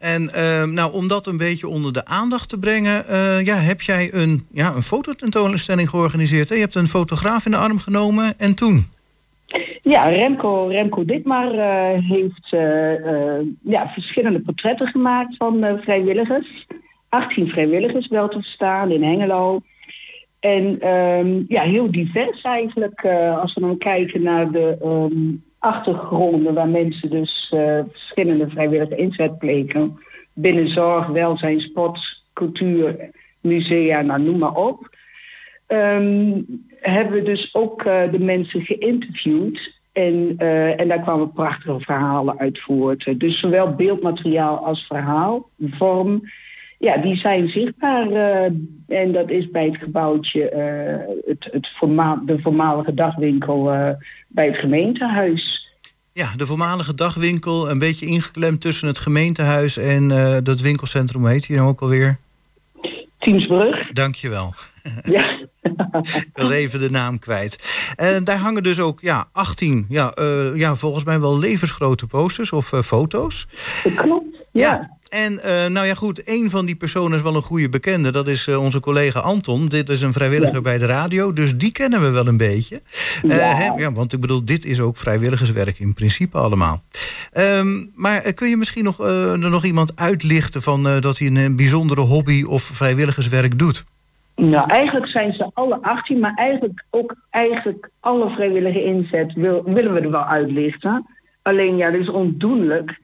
En 0.00 0.22
uh, 0.22 0.64
nou, 0.64 0.92
om 0.92 1.08
dat 1.08 1.26
een 1.26 1.36
beetje 1.36 1.68
onder 1.68 1.92
de 1.92 2.04
aandacht 2.04 2.48
te 2.48 2.58
brengen, 2.58 3.04
uh, 3.10 3.44
ja, 3.44 3.54
heb 3.54 3.80
jij 3.80 4.08
een, 4.12 4.46
ja, 4.50 4.74
een 4.74 4.82
fototentoonstelling 4.82 5.88
georganiseerd. 5.88 6.48
Je 6.48 6.54
hebt 6.54 6.74
een 6.74 6.86
fotograaf 6.86 7.44
in 7.44 7.50
de 7.50 7.56
arm 7.56 7.78
genomen 7.78 8.38
en 8.38 8.54
toen? 8.54 8.86
Ja, 9.80 10.08
Remco, 10.08 10.66
Remco 10.66 11.04
Ditmar 11.04 11.54
uh, 11.54 12.08
heeft 12.08 12.48
ja, 13.62 13.90
verschillende 13.94 14.40
portretten 14.40 14.86
gemaakt 14.86 15.36
van 15.36 15.80
vrijwilligers. 15.82 16.66
18 17.08 17.48
vrijwilligers 17.48 18.08
wel 18.08 18.28
te 18.28 18.40
verstaan 18.40 18.90
in 18.90 19.02
Hengelo. 19.02 19.60
En 20.38 20.88
um, 20.88 21.44
ja, 21.48 21.62
heel 21.62 21.90
divers 21.90 22.42
eigenlijk 22.42 23.04
als 23.40 23.54
we 23.54 23.60
dan 23.60 23.78
kijken 23.78 24.22
naar 24.22 24.50
de 24.50 24.78
um, 24.82 25.42
achtergronden 25.60 26.54
waar 26.54 26.68
mensen 26.68 27.10
dus 27.10 27.52
uh, 27.54 27.80
verschillende 27.90 28.48
vrijwillige 28.48 28.96
inzet 28.96 29.38
plegen. 29.38 29.98
Binnen 30.32 30.68
zorg, 30.68 31.06
welzijn, 31.06 31.60
sport, 31.60 32.22
cultuur, 32.32 33.10
musea, 33.40 34.00
nou 34.00 34.22
noem 34.22 34.38
maar 34.38 34.54
op. 34.54 34.96
Um, 35.68 36.46
hebben 36.80 37.12
we 37.12 37.22
dus 37.22 37.54
ook 37.54 37.84
uh, 37.84 38.10
de 38.10 38.20
mensen 38.20 38.60
geïnterviewd. 38.60 39.78
En, 39.92 40.34
uh, 40.38 40.80
en 40.80 40.88
daar 40.88 41.02
kwamen 41.02 41.32
prachtige 41.32 41.80
verhalen 41.80 42.38
uit 42.38 42.60
voort. 42.60 43.20
Dus 43.20 43.40
zowel 43.40 43.74
beeldmateriaal 43.74 44.56
als 44.56 44.86
verhaal, 44.86 45.50
vorm, 45.58 46.22
ja, 46.80 46.96
die 46.96 47.16
zijn 47.16 47.48
zichtbaar. 47.48 48.10
Uh, 48.10 48.44
en 48.88 49.12
dat 49.12 49.30
is 49.30 49.50
bij 49.50 49.66
het 49.66 49.76
gebouwtje, 49.76 50.40
uh, 50.40 51.26
het, 51.26 51.48
het 51.52 51.68
voorma 51.78 52.22
de 52.26 52.38
voormalige 52.42 52.94
dagwinkel 52.94 53.74
uh, 53.74 53.90
bij 54.28 54.46
het 54.46 54.56
gemeentehuis. 54.56 55.68
Ja, 56.12 56.36
de 56.36 56.46
voormalige 56.46 56.94
dagwinkel, 56.94 57.70
een 57.70 57.78
beetje 57.78 58.06
ingeklemd 58.06 58.60
tussen 58.60 58.88
het 58.88 58.98
gemeentehuis 58.98 59.76
en 59.76 60.08
dat 60.42 60.60
winkelcentrum, 60.60 61.26
heet 61.26 61.46
hier 61.46 61.62
ook 61.62 61.80
alweer? 61.80 62.18
Teamsbrug. 63.18 63.92
Dankjewel. 63.92 64.54
Ja. 65.04 65.38
ik 66.02 66.30
was 66.32 66.50
even 66.50 66.80
de 66.80 66.90
naam 66.90 67.18
kwijt. 67.18 67.72
En 67.96 68.24
daar 68.24 68.38
hangen 68.38 68.62
dus 68.62 68.80
ook 68.80 69.00
ja, 69.00 69.28
18, 69.32 69.86
ja, 69.88 70.14
ja, 70.54 70.76
volgens 70.76 71.04
mij 71.04 71.20
wel 71.20 71.38
levensgrote 71.38 72.06
posters 72.06 72.52
of 72.52 72.72
foto's. 72.84 73.46
Klopt, 73.94 74.29
ja. 74.52 74.98
En 75.08 75.32
uh, 75.32 75.66
nou 75.66 75.86
ja, 75.86 75.94
goed, 75.94 76.22
een 76.24 76.50
van 76.50 76.66
die 76.66 76.74
personen 76.74 77.16
is 77.16 77.22
wel 77.22 77.34
een 77.34 77.42
goede 77.42 77.68
bekende. 77.68 78.12
Dat 78.12 78.28
is 78.28 78.46
uh, 78.46 78.62
onze 78.62 78.80
collega 78.80 79.20
Anton. 79.20 79.66
Dit 79.66 79.88
is 79.88 80.02
een 80.02 80.12
vrijwilliger 80.12 80.54
ja. 80.54 80.60
bij 80.60 80.78
de 80.78 80.86
radio, 80.86 81.32
dus 81.32 81.56
die 81.56 81.72
kennen 81.72 82.00
we 82.00 82.10
wel 82.10 82.26
een 82.26 82.36
beetje. 82.36 82.80
Uh, 83.22 83.36
ja. 83.36 83.54
Hè, 83.54 83.64
ja, 83.64 83.92
want 83.92 84.12
ik 84.12 84.20
bedoel, 84.20 84.44
dit 84.44 84.64
is 84.64 84.80
ook 84.80 84.96
vrijwilligerswerk 84.96 85.78
in 85.78 85.94
principe 85.94 86.38
allemaal. 86.38 86.82
Um, 87.38 87.92
maar 87.94 88.32
kun 88.32 88.48
je 88.48 88.56
misschien 88.56 88.84
nog, 88.84 89.00
er 89.00 89.38
nog 89.38 89.64
iemand 89.64 89.96
uitlichten 89.96 90.62
van 90.62 90.82
dat 91.00 91.18
hij 91.18 91.28
een 91.28 91.56
bijzondere 91.56 92.00
hobby 92.00 92.42
of 92.42 92.62
vrijwilligerswerk 92.62 93.58
doet? 93.58 93.84
Nou, 94.36 94.68
eigenlijk 94.68 95.06
zijn 95.06 95.32
ze 95.32 95.50
alle 95.54 95.78
18, 95.82 96.18
maar 96.18 96.34
eigenlijk 96.34 96.84
ook 96.90 97.14
eigenlijk 97.30 97.90
alle 98.00 98.30
vrijwillige 98.30 98.84
inzet 98.84 99.32
wil, 99.32 99.62
willen 99.64 99.92
we 99.92 100.00
er 100.00 100.10
wel 100.10 100.24
uitlichten. 100.24 101.06
Alleen 101.42 101.76
ja, 101.76 101.90
dat 101.90 102.00
is 102.00 102.08
ondoenlijk. 102.08 102.98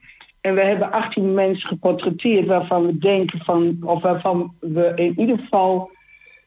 En 0.47 0.55
we 0.55 0.61
hebben 0.61 0.91
18 0.91 1.33
mensen 1.33 1.67
geportretteerd 1.67 2.45
waarvan 2.45 2.85
we 2.85 2.97
denken 2.97 3.39
van, 3.43 3.77
of 3.81 4.01
waarvan 4.01 4.53
we 4.59 4.91
in 4.95 5.19
ieder 5.19 5.37
geval, 5.37 5.91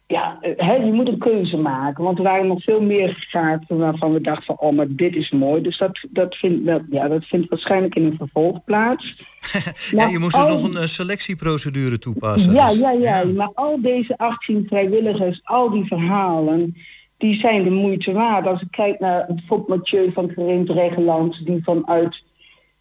ja, 0.07 0.39
hè, 0.41 0.75
je 0.75 0.93
moet 0.93 1.09
een 1.09 1.19
keuze 1.19 1.57
maken. 1.57 2.05
Want 2.05 2.19
er 2.19 2.25
waren 2.25 2.47
nog 2.47 2.63
veel 2.63 2.83
meer 2.83 3.29
kaarten 3.31 3.79
waarvan 3.79 4.13
we 4.13 4.21
dachten 4.21 4.45
van, 4.45 4.59
oh, 4.59 4.77
maar 4.77 4.87
dit 4.89 5.15
is 5.15 5.31
mooi. 5.31 5.63
Dus 5.63 5.79
dat, 5.79 6.07
dat, 6.11 6.35
vindt, 6.35 6.67
dat, 6.67 6.83
ja, 6.91 7.09
dat 7.09 7.25
vindt 7.25 7.49
waarschijnlijk 7.49 7.95
in 7.95 8.05
een 8.05 8.17
vervolg 8.17 8.65
plaats. 8.65 9.23
je 9.91 10.19
moest 10.19 10.37
dus 10.37 10.63
nog 10.63 10.75
een 10.75 10.89
selectieprocedure 10.89 11.99
toepassen. 11.99 12.53
Ja, 12.53 12.67
dus. 12.67 12.79
ja, 12.79 12.91
ja, 12.91 13.21
ja, 13.21 13.33
maar 13.33 13.51
al 13.55 13.81
deze 13.81 14.19
18 14.19 14.67
vrijwilligers, 14.69 15.41
al 15.45 15.71
die 15.71 15.85
verhalen, 15.85 16.77
die 17.19 17.39
zijn 17.39 17.65
de 17.65 17.71
moeite 17.71 18.13
waard. 18.13 18.47
Als 18.47 18.61
ik 18.61 18.71
kijk 18.71 19.01
naar 19.01 19.27
het 19.27 19.41
Fop 19.47 19.69
Mathieu 19.69 20.13
van 20.13 20.31
Gereemd 20.31 20.71
Regeland, 20.71 21.47
die 21.47 21.65
vanuit 21.65 22.29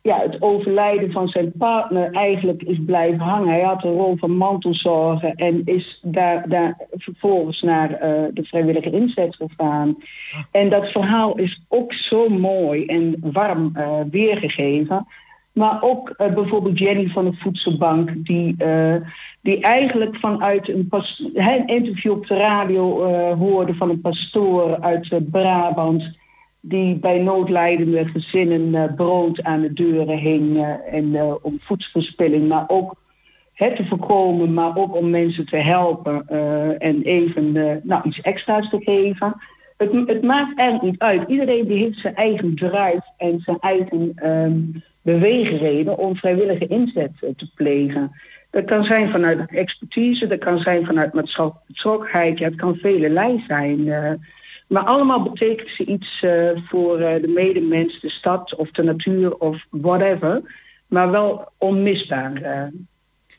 ja, 0.09 0.21
het 0.21 0.41
overlijden 0.41 1.11
van 1.11 1.27
zijn 1.27 1.51
partner 1.57 2.11
eigenlijk 2.11 2.63
is 2.63 2.77
blijven 2.85 3.19
hangen. 3.19 3.53
Hij 3.53 3.61
had 3.61 3.83
een 3.83 3.93
rol 3.93 4.15
van 4.17 4.31
mantelzorgen 4.31 5.35
en 5.35 5.61
is 5.65 5.99
daar, 6.01 6.49
daar 6.49 6.77
vervolgens 6.91 7.61
naar 7.61 7.91
uh, 7.91 7.97
de 8.33 8.43
vrijwillige 8.43 8.89
inzet 8.89 9.35
gegaan. 9.35 9.97
En 10.51 10.69
dat 10.69 10.91
verhaal 10.91 11.37
is 11.37 11.61
ook 11.67 11.93
zo 11.93 12.29
mooi 12.29 12.85
en 12.85 13.15
warm 13.21 13.71
uh, 13.75 13.99
weergegeven. 14.11 15.07
Maar 15.51 15.77
ook 15.81 16.13
uh, 16.17 16.33
bijvoorbeeld 16.33 16.79
Jenny 16.79 17.07
van 17.07 17.25
de 17.25 17.33
Voedselbank, 17.33 18.11
die, 18.25 18.55
die 19.41 19.61
eigenlijk 19.61 20.15
vanuit 20.15 20.69
een, 20.69 20.87
pas, 20.87 21.23
een 21.33 21.67
interview 21.67 22.11
op 22.11 22.27
de 22.27 22.35
radio 22.35 23.03
hoorde 23.35 23.75
van 23.75 23.89
een 23.89 24.01
pastoor 24.01 24.79
uit 24.79 25.31
Brabant 25.31 26.18
die 26.61 26.95
bij 26.95 27.19
noodlijdende 27.19 28.05
gezinnen 28.05 28.73
uh, 28.73 28.95
brood 28.95 29.43
aan 29.43 29.61
de 29.61 29.73
deuren 29.73 30.17
hing 30.17 30.55
uh, 30.55 30.93
en 30.93 31.05
uh, 31.05 31.33
om 31.41 31.59
voedselverspilling, 31.61 32.47
maar 32.47 32.63
ook 32.67 32.95
het 33.53 33.75
te 33.75 33.85
voorkomen, 33.85 34.53
maar 34.53 34.77
ook 34.77 34.95
om 34.95 35.09
mensen 35.09 35.45
te 35.45 35.57
helpen 35.57 36.27
en 36.79 37.01
even 37.01 37.51
nou, 37.83 38.01
iets 38.03 38.21
extra's 38.21 38.69
te 38.69 38.79
geven. 38.79 39.35
Het, 39.77 39.91
het, 39.91 40.23
maakt 40.23 40.59
eigenlijk 40.59 40.91
niet 40.91 41.01
uit. 41.01 41.29
Iedereen 41.29 41.67
die 41.67 41.77
heeft 41.77 41.99
zijn 41.99 42.15
eigen 42.15 42.55
drive 42.55 43.03
en 43.17 43.39
zijn 43.39 43.57
eigen 43.59 44.27
um, 44.29 44.83
beweegreden 45.01 45.97
om 45.97 46.15
vrijwillige 46.15 46.67
inzet 46.67 47.11
te 47.19 47.49
plegen. 47.55 48.11
Dat 48.49 48.65
kan 48.65 48.85
zijn 48.85 49.11
vanuit 49.11 49.51
expertise, 49.51 50.27
dat 50.27 50.39
kan 50.39 50.59
zijn 50.59 50.85
vanuit 50.85 51.13
maatschappelijkheid, 51.13 52.37
ja, 52.37 52.45
het 52.45 52.55
kan 52.55 52.75
vele 52.75 53.41
zijn. 53.47 53.87
Maar 54.69 54.83
allemaal 54.83 55.23
betekent 55.23 55.69
ze 55.69 55.85
iets 55.85 56.21
uh, 56.21 56.51
voor 56.67 56.99
uh, 56.99 57.21
de 57.21 57.27
medemens, 57.27 57.99
de 57.99 58.09
stad 58.09 58.55
of 58.55 58.71
de 58.71 58.83
natuur 58.83 59.37
of 59.37 59.65
whatever. 59.69 60.41
Maar 60.87 61.11
wel 61.11 61.51
onmisbaar. 61.57 62.41
Uh. 62.41 62.81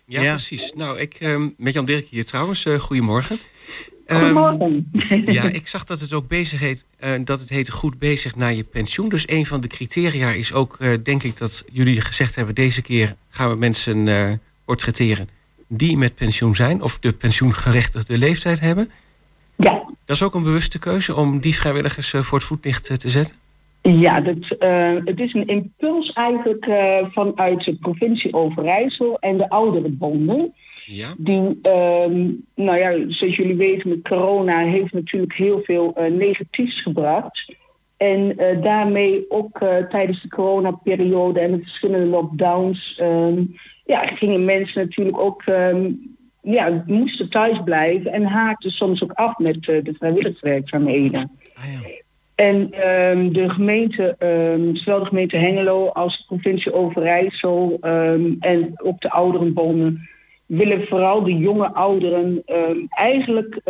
Ja, 0.05 0.23
ja, 0.23 0.33
precies. 0.33 0.73
Nou, 0.73 0.99
ik 0.99 1.37
met 1.57 1.73
Jan 1.73 1.85
Dirk 1.85 2.07
hier 2.07 2.25
trouwens. 2.25 2.67
goedemorgen. 2.79 3.39
Goedemorgen. 4.07 4.91
Um, 5.11 5.25
ja, 5.33 5.43
ik 5.43 5.69
zag 5.69 5.85
dat 5.85 6.01
het 6.01 6.13
ook 6.13 6.29
bezig 6.29 6.61
heet, 6.61 6.87
dat 7.25 7.41
het 7.41 7.49
heet 7.49 7.71
goed 7.71 7.99
bezig 7.99 8.37
naar 8.37 8.55
je 8.55 8.65
pensioen. 8.65 9.09
Dus 9.09 9.23
een 9.27 9.47
van 9.47 9.61
de 9.61 9.69
criteria 9.69 10.31
is 10.31 10.53
ook, 10.53 10.79
denk 11.05 11.23
ik, 11.23 11.39
dat 11.39 11.65
jullie 11.73 12.01
gezegd 12.01 12.35
hebben... 12.35 12.55
deze 12.55 12.83
keer 12.83 13.17
gaan 13.29 13.51
we 13.51 13.57
mensen 13.57 14.41
portretteren 14.65 15.29
die 15.69 15.97
met 15.97 16.15
pensioen 16.15 16.57
zijn... 16.57 16.83
of 16.83 16.99
de 16.99 17.13
pensioengerechtigde 17.13 18.19
leeftijd 18.19 18.61
hebben... 18.61 18.91
Ja. 19.61 19.83
Dat 20.05 20.17
is 20.17 20.23
ook 20.23 20.35
een 20.35 20.43
bewuste 20.43 20.79
keuze 20.79 21.17
om 21.17 21.41
die 21.41 21.55
vrijwilligers 21.55 22.11
voor 22.11 22.39
het 22.39 22.47
voetlicht 22.47 23.01
te 23.01 23.09
zetten? 23.09 23.37
Ja, 23.83 24.21
dat, 24.21 24.37
uh, 24.59 24.97
het 25.05 25.21
is 25.21 25.35
een 25.35 25.47
impuls 25.47 26.13
eigenlijk 26.13 26.67
uh, 26.67 27.07
vanuit 27.11 27.65
de 27.65 27.75
provincie 27.75 28.35
Overijssel 28.35 29.19
en 29.19 29.37
de 29.37 29.49
ouderenbonden. 29.49 30.55
Ja. 30.85 31.15
Die, 31.19 31.59
uh, 31.63 32.33
nou 32.55 32.79
ja, 32.79 32.93
zoals 33.09 33.37
jullie 33.37 33.57
weten 33.57 33.89
met 33.89 34.09
corona 34.09 34.59
heeft 34.59 34.93
natuurlijk 34.93 35.35
heel 35.35 35.61
veel 35.65 35.97
negatiefs 36.11 36.83
gebracht. 36.83 37.59
En 38.01 38.39
eh, 38.39 38.63
daarmee 38.63 39.25
ook 39.29 39.61
eh, 39.61 39.77
tijdens 39.77 40.23
de 40.23 40.29
coronaperiode 40.29 41.41
en 41.41 41.51
de 41.51 41.59
verschillende 41.59 42.07
lockdowns, 42.07 42.95
ehm, 42.99 43.43
ja, 43.85 44.03
gingen 44.03 44.45
mensen 44.45 44.83
natuurlijk 44.83 45.19
ook, 45.19 45.43
ehm, 45.43 45.91
ja, 46.43 46.83
moesten 46.87 47.31
thuis 47.31 47.61
blijven 47.65 48.13
en 48.13 48.25
haakten 48.25 48.71
soms 48.71 49.03
ook 49.03 49.13
af 49.13 49.39
met 49.39 49.69
eh, 49.69 49.85
de 49.85 49.95
vrijwilligerswerkzaamheden. 49.99 51.31
Ah, 51.55 51.83
ja. 51.83 51.89
En 52.35 52.73
ehm, 52.73 53.33
de 53.33 53.51
gemeente, 53.51 54.15
ehm, 54.19 54.75
zowel 54.75 54.99
de 54.99 55.07
gemeente 55.07 55.37
Hengelo 55.37 55.89
als 55.89 56.19
de 56.19 56.25
provincie 56.27 56.73
Overijssel 56.73 57.77
ehm, 57.81 58.33
en 58.41 58.73
ook 58.83 59.01
de 59.01 59.11
ouderenbonden 59.11 60.09
willen 60.47 60.87
vooral 60.87 61.23
de 61.23 61.37
jonge 61.37 61.73
ouderen 61.73 62.43
eigenlijk 62.89 63.61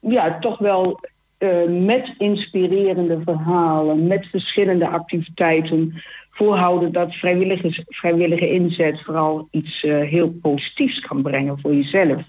ja, 0.00 0.38
toch 0.38 0.58
wel 0.58 1.00
eh, 1.38 1.68
met 1.68 2.14
inspirerende 2.18 3.20
verhalen, 3.24 4.06
met 4.06 4.26
verschillende 4.26 4.88
activiteiten 4.88 6.02
voorhouden 6.34 6.92
dat 6.92 7.14
vrijwilligers, 7.14 7.82
vrijwillige 7.86 8.50
inzet 8.50 9.02
vooral 9.04 9.48
iets 9.50 9.84
eh, 9.84 10.00
heel 10.00 10.30
positiefs 10.42 11.00
kan 11.00 11.22
brengen 11.22 11.58
voor 11.60 11.74
jezelf. 11.74 12.22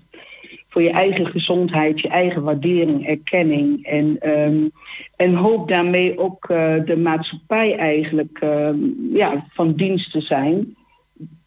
Voor 0.70 0.82
je 0.82 0.92
eigen 0.92 1.28
gezondheid, 1.28 2.00
je 2.00 2.08
eigen 2.08 2.44
waardering, 2.44 3.08
erkenning. 3.08 3.86
En, 3.86 4.20
ehm, 4.20 4.68
en 5.16 5.34
hoop 5.34 5.68
daarmee 5.68 6.18
ook 6.18 6.50
eh, 6.50 6.76
de 6.86 6.98
maatschappij 6.98 7.76
eigenlijk 7.78 8.38
ehm, 8.40 8.78
ja, 9.14 9.48
van 9.54 9.74
dienst 9.74 10.12
te 10.12 10.22
zijn. 10.22 10.76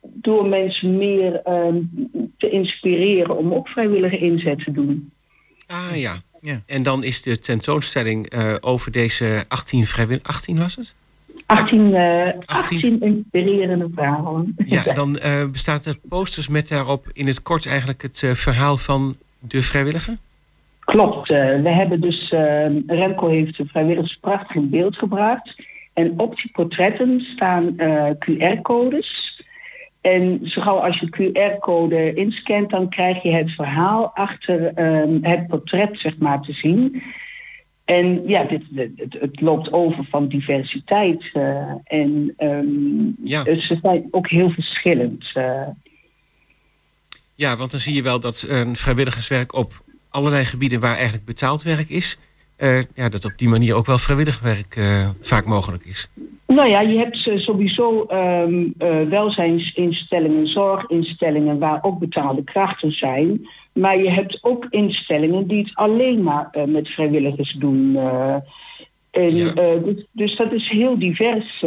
Door 0.01 0.49
mensen 0.49 0.97
meer 0.97 1.43
ehm, 1.43 1.77
te 2.37 2.51
inspireren 2.51 3.37
om 3.37 3.55
ook 3.55 3.69
vrijwillige 3.69 4.19
inzet 4.19 4.65
te 4.65 4.73
doen. 4.73 5.13
Ah 5.67 5.97
ja. 5.97 6.17
Ja. 6.41 6.63
En 6.67 6.83
dan 6.83 7.05
is 7.05 7.23
de 7.23 7.39
tentoonstelling 7.39 8.29
eh, 8.29 8.55
over 8.61 8.93
deze 8.93 9.45
18 9.49 9.87
vrijwilligers... 9.87 10.37
18 10.37 10.59
was 10.59 10.77
het? 10.77 10.95
18, 11.49 11.95
eh 11.95 12.27
18. 12.27 12.43
18 12.47 13.01
inspirerende 13.01 13.89
verhalen. 13.95 14.55
Ja, 14.65 14.83
dan 14.83 15.19
eh, 15.19 15.51
bestaat 15.51 15.85
er 15.85 15.99
posters 16.09 16.49
met 16.49 16.69
daarop 16.69 17.07
in 17.13 17.27
het 17.27 17.43
kort 17.43 17.67
eigenlijk 17.67 18.03
het 18.03 18.23
eh, 18.23 18.31
verhaal 18.31 18.77
van 18.77 19.17
de 19.39 19.63
vrijwilliger. 19.63 20.17
Klopt. 20.81 21.29
we 21.29 21.69
hebben 21.69 22.01
dus, 22.01 22.31
Remco 22.87 23.29
heeft 23.29 23.57
de 23.57 23.67
vrijwilligers 23.67 24.19
prachtig 24.21 24.57
in 24.57 24.71
beeld 24.71 24.97
gebracht. 24.97 25.63
En 25.93 26.15
op 26.17 26.37
die 26.37 26.51
portretten 26.51 27.21
staan 27.21 27.77
QR-codes. 28.19 29.43
En 30.01 30.41
zo 30.43 30.61
gauw 30.61 30.79
als 30.79 30.99
je 30.99 31.09
QR-code 31.11 32.15
inscant, 32.15 32.71
dan 32.71 32.89
krijg 32.89 33.23
je 33.23 33.31
het 33.31 33.51
verhaal 33.51 34.11
achter 34.15 34.73
ehm, 34.75 35.19
het 35.23 35.47
portret 35.47 35.99
zeg 35.99 36.19
maar 36.19 36.41
te 36.41 36.53
zien. 36.53 37.03
En 37.89 38.23
ja, 38.27 38.45
dit, 38.45 38.63
het, 38.75 39.17
het- 39.21 39.41
loopt 39.41 39.73
over 39.73 40.05
van 40.11 40.29
diversiteit. 40.29 41.31
eh, 41.33 41.73
en 41.85 42.35
ehm, 42.37 43.27
Ja. 43.29 43.45
ze 43.45 43.79
zijn 43.83 44.09
ook 44.11 44.29
heel 44.29 44.51
verschillend. 44.51 45.31
eh. 45.35 45.63
Ja, 47.35 47.57
want 47.57 47.71
dan 47.71 47.81
zie 47.81 47.95
je 47.95 48.03
wel 48.03 48.21
dat 48.21 48.45
een 48.49 48.77
vrijwilligerswerk 48.77 49.55
op 49.55 49.83
allerlei 50.09 50.45
gebieden 50.45 50.81
waar 50.81 50.95
eigenlijk 50.95 51.25
betaald 51.25 51.63
werk 51.63 51.89
is... 51.89 52.19
eh, 52.57 52.81
ja, 52.95 53.09
dat 53.09 53.25
op 53.25 53.33
die 53.37 53.49
manier 53.49 53.75
ook 53.75 53.87
wel 53.87 53.99
vrijwillig 53.99 54.41
werk 54.41 54.77
eh, 54.77 55.09
vaak 55.21 55.47
mogelijk 55.47 55.85
is. 55.85 56.09
Nou 56.47 56.69
ja, 56.69 56.81
je 56.81 56.99
hebt 56.99 57.27
eh, 57.29 57.39
sowieso 57.39 58.03
ehm, 58.05 58.65
eh, 58.79 59.03
welzijnsinstellingen, 59.09 60.47
zorginstellingen 60.47 61.59
waar 61.59 61.79
ook 61.83 61.99
betaalde 61.99 62.45
krachten 62.45 62.93
zijn. 62.93 63.49
Maar 63.79 63.99
je 63.99 64.11
hebt 64.11 64.39
ook 64.41 64.67
instellingen 64.71 65.47
die 65.47 65.59
het 65.63 65.71
alleen 65.75 66.23
maar 66.23 66.49
eh, 66.53 66.65
met 66.65 66.89
vrijwilligers 66.89 67.53
doen. 67.53 67.97
eh. 67.97 68.35
en, 69.11 69.37
Ja. 69.37 69.53
eh, 69.55 69.83
dus, 69.85 70.07
dus 70.13 70.37
dat 70.37 70.53
is 70.53 70.69
heel 70.69 70.99
divers. 70.99 71.63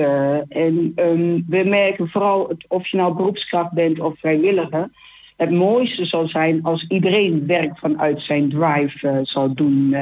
en 0.49 0.91
ehm, 0.95 1.39
we 1.47 1.63
merken 1.65 2.09
vooral, 2.09 2.47
het, 2.47 2.65
of 2.67 2.87
je 2.87 2.97
nou 2.97 3.15
beroepskracht 3.15 3.71
bent 3.71 3.99
of 3.99 4.19
vrijwilliger, 4.19 4.89
het 5.37 5.51
mooiste 5.51 6.05
zal 6.05 6.27
zijn 6.27 6.63
als 6.63 6.85
iedereen 6.87 7.47
werk 7.47 7.77
vanuit 7.77 8.21
zijn 8.21 8.49
drive 8.49 9.19
zal 9.23 9.53
doen. 9.53 9.93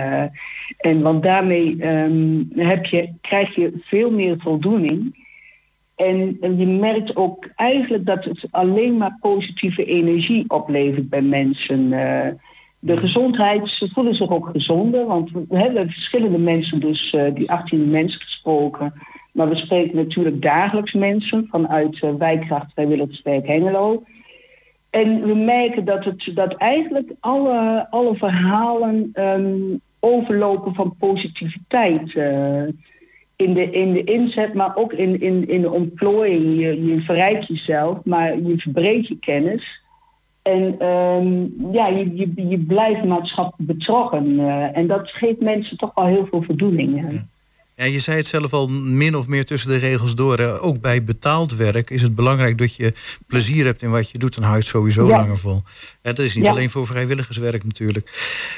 en 0.78 1.02
want 1.02 1.24
daarmee 1.24 1.76
ehm, 1.80 2.44
heb 2.56 2.86
je, 2.86 3.14
krijg 3.22 3.56
je 3.56 3.72
veel 3.82 4.12
meer 4.12 4.36
voldoening. 4.40 5.28
En, 6.00 6.38
je 6.58 6.68
merkt 6.68 7.16
ook 7.16 7.50
eigenlijk 7.56 8.06
dat 8.06 8.24
het 8.24 8.48
alleen 8.52 8.98
maar 8.98 9.18
positieve 9.22 9.86
energie 9.86 10.44
oplevert 10.48 11.10
bij 11.10 11.22
mensen. 11.22 11.94
eh. 11.94 12.34
de 12.80 12.98
gezondheid, 12.98 13.70
ze 13.70 13.90
voelen 13.94 14.16
zich 14.16 14.30
ook 14.30 14.50
gezonder, 14.54 15.06
want 15.06 15.32
we 15.32 15.58
hebben 15.58 15.90
verschillende 15.90 16.38
mensen, 16.38 16.80
dus 16.80 17.10
eh, 17.10 17.34
die 17.34 17.52
18 17.52 17.90
mensen 17.90 18.22
gesproken. 18.22 18.94
Maar 19.34 19.50
we 19.50 19.56
spreken 19.56 19.96
natuurlijk 19.96 20.42
dagelijks 20.42 20.94
mensen 20.94 21.48
vanuit 21.50 22.02
uh, 22.02 22.14
Wijkracht 22.16 22.74
Vrijwilligerswerk 22.74 23.48
Hengelo. 23.48 24.04
En 24.90 25.22
we 25.22 25.36
merken 25.36 25.86
dat, 25.86 26.06
het, 26.06 26.32
dat 26.34 26.54
eigenlijk 26.54 27.12
alle, 27.20 27.88
alle 27.90 28.16
verhalen 28.16 29.10
ehm, 29.14 29.78
overlopen 30.00 30.74
van 30.74 30.96
positiviteit. 31.00 32.16
eh, 32.16 32.64
in, 33.46 33.54
de, 33.54 33.72
in 33.72 33.94
de 33.94 34.04
inzet, 34.04 34.54
maar 34.54 34.76
ook 34.76 34.94
in, 34.94 35.22
in, 35.22 35.48
in 35.50 35.62
de 35.62 35.72
ontplooiing. 35.72 36.60
Je, 36.60 36.86
je 36.86 37.02
verrijkt 37.02 37.48
jezelf, 37.48 37.98
maar 38.04 38.38
je 38.42 38.54
verbreedt 38.58 39.08
je 39.08 39.18
kennis. 39.20 39.82
En 40.42 40.76
ehm, 40.80 41.28
ja, 41.74 41.88
je, 41.88 42.12
je, 42.16 42.48
je 42.50 42.58
blijft 42.60 43.04
maatschappelijk 43.04 43.78
betrokken. 43.78 44.40
eh, 44.40 44.78
en 44.78 44.88
dat 44.88 45.10
geeft 45.10 45.40
mensen 45.40 45.78
toch 45.78 45.92
wel 45.96 46.06
heel 46.06 46.28
veel 46.30 46.42
voldoening. 46.44 47.22
Ja, 47.76 47.86
je 47.86 48.00
zei 48.00 48.18
het 48.18 48.26
zelf 48.28 48.54
al 48.54 48.68
min 48.70 49.16
of 49.16 49.28
meer 49.28 49.46
tussen 49.46 49.70
de 49.72 49.78
regels 49.78 50.16
door. 50.16 50.38
hè. 50.38 50.62
Ook 50.62 50.82
bij 50.82 51.04
betaald 51.04 51.56
werk 51.56 51.90
is 51.90 52.02
het 52.02 52.16
belangrijk 52.16 52.58
dat 52.58 52.76
je 52.76 52.94
plezier 53.28 53.66
hebt 53.66 53.82
in 53.82 53.90
wat 53.90 54.10
je 54.10 54.18
doet. 54.18 54.34
Dan 54.36 54.44
hou 54.44 54.56
je 54.56 54.62
het 54.62 54.70
sowieso 54.70 55.08
Ja. 55.08 55.18
langer 55.18 55.38
vol. 55.38 55.62
Hè, 56.02 56.14
dat 56.14 56.26
is 56.26 56.36
niet 56.36 56.46
Ja. 56.46 56.52
alleen 56.52 56.70
voor 56.70 56.86
vrijwilligerswerk 56.88 57.64
natuurlijk. 57.64 58.12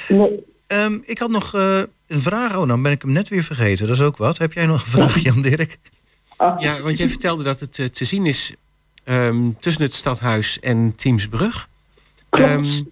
Nee, 0.07 0.39
Ehm, 0.71 0.97
ik 1.03 1.17
had 1.17 1.29
nog 1.29 1.53
eh, 1.53 1.81
een 2.07 2.19
vraag. 2.21 2.57
Oh, 2.57 2.67
dan 2.67 2.81
ben 2.81 2.91
ik 2.91 3.01
hem 3.01 3.11
net 3.11 3.29
weer 3.29 3.43
vergeten. 3.43 3.87
Dat 3.87 3.95
is 3.95 4.01
ook 4.01 4.17
wat. 4.17 4.37
Heb 4.37 4.53
jij 4.53 4.65
nog 4.65 4.83
een 4.83 4.91
vraag, 4.91 5.19
Jan 5.19 5.41
Dirk? 5.41 5.77
Ja, 6.57 6.81
want 6.81 6.97
jij 6.97 7.07
vertelde 7.07 7.43
dat 7.43 7.59
het 7.59 7.79
eh, 7.79 7.85
te 7.85 8.05
zien 8.05 8.25
is 8.25 8.53
ehm, 9.03 9.49
tussen 9.59 9.83
het 9.83 9.93
stadhuis 9.93 10.59
en 10.59 10.95
Teamsbrug. 10.95 11.69
Klopt. 12.29 12.49
Ehm, 12.49 12.83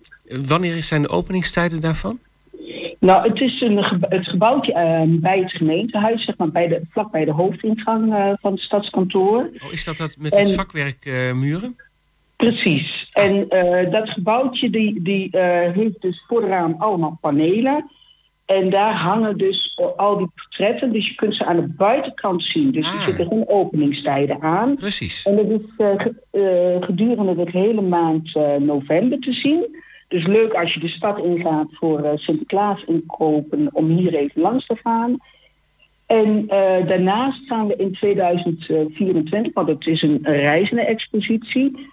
wanneer 0.47 0.83
zijn 0.83 1.01
de 1.01 1.09
openingstijden 1.09 1.79
daarvan? 1.81 2.19
Nou, 2.99 3.29
het 3.29 3.41
is 3.41 3.61
een 3.61 3.77
het 3.99 4.27
gebouwtje 4.27 5.07
bij 5.21 5.39
het 5.39 5.51
gemeentehuis, 5.51 6.25
zeg 6.25 6.37
maar, 6.37 6.51
bij 6.51 6.67
de, 6.67 6.81
vlak 6.91 7.11
bij 7.11 7.25
de 7.25 7.31
hoofdingang 7.31 8.13
eh, 8.13 8.33
van 8.41 8.51
het 8.51 8.61
stadskantoor. 8.61 9.49
Oh, 9.59 9.71
is 9.73 9.83
dat 9.83 9.97
dat 9.97 10.15
met 10.17 10.35
En- 10.35 10.45
het 10.45 10.53
vakwerkmuren? 10.53 11.75
Precies. 12.39 13.09
En 13.13 13.49
eh, 13.49 13.91
dat 13.91 14.09
gebouwtje 14.09 14.69
die, 14.69 15.01
die 15.01 15.31
eh, 15.31 15.71
heeft 15.75 16.01
dus 16.01 16.23
voor 16.27 16.41
de 16.41 16.47
raam 16.47 16.75
allemaal 16.77 17.17
panelen. 17.21 17.89
En 18.45 18.69
daar 18.69 18.93
hangen 18.93 19.37
dus 19.37 19.79
al 19.97 20.17
die 20.17 20.27
portretten. 20.35 20.91
Dus 20.91 21.07
je 21.07 21.15
kunt 21.15 21.35
ze 21.35 21.45
aan 21.45 21.55
de 21.55 21.67
buitenkant 21.67 22.43
zien. 22.43 22.71
Dus 22.71 22.85
Ah. 22.85 22.93
er 22.93 22.99
zitten 23.01 23.27
geen 23.27 23.47
openingstijden 23.47 24.41
aan. 24.41 24.75
Precies. 24.75 25.25
En 25.25 25.35
dat 25.35 25.45
is 25.45 25.61
eh, 25.77 25.91
ge- 25.97 26.77
gedurende 26.81 27.35
de 27.43 27.49
hele 27.51 27.81
maand 27.81 28.33
november 28.59 29.19
te 29.19 29.33
zien. 29.33 29.77
Dus 30.07 30.25
leuk 30.25 30.53
als 30.53 30.73
je 30.73 30.79
de 30.79 30.87
stad 30.89 31.23
ingaat 31.23 31.67
voor 31.71 32.11
Sinterklaas 32.15 32.83
inkopen 32.87 33.69
om 33.73 33.87
hier 33.89 34.13
even 34.15 34.41
langs 34.41 34.65
te 34.65 34.75
gaan. 34.83 35.17
En 36.05 36.47
daarnaast 36.87 37.39
gaan 37.47 37.67
we 37.67 37.75
in 37.75 37.93
2024, 37.93 39.53
want 39.53 39.67
het 39.67 39.85
is 39.85 40.01
een 40.01 40.19
reizende 40.21 40.81
expositie, 40.85 41.87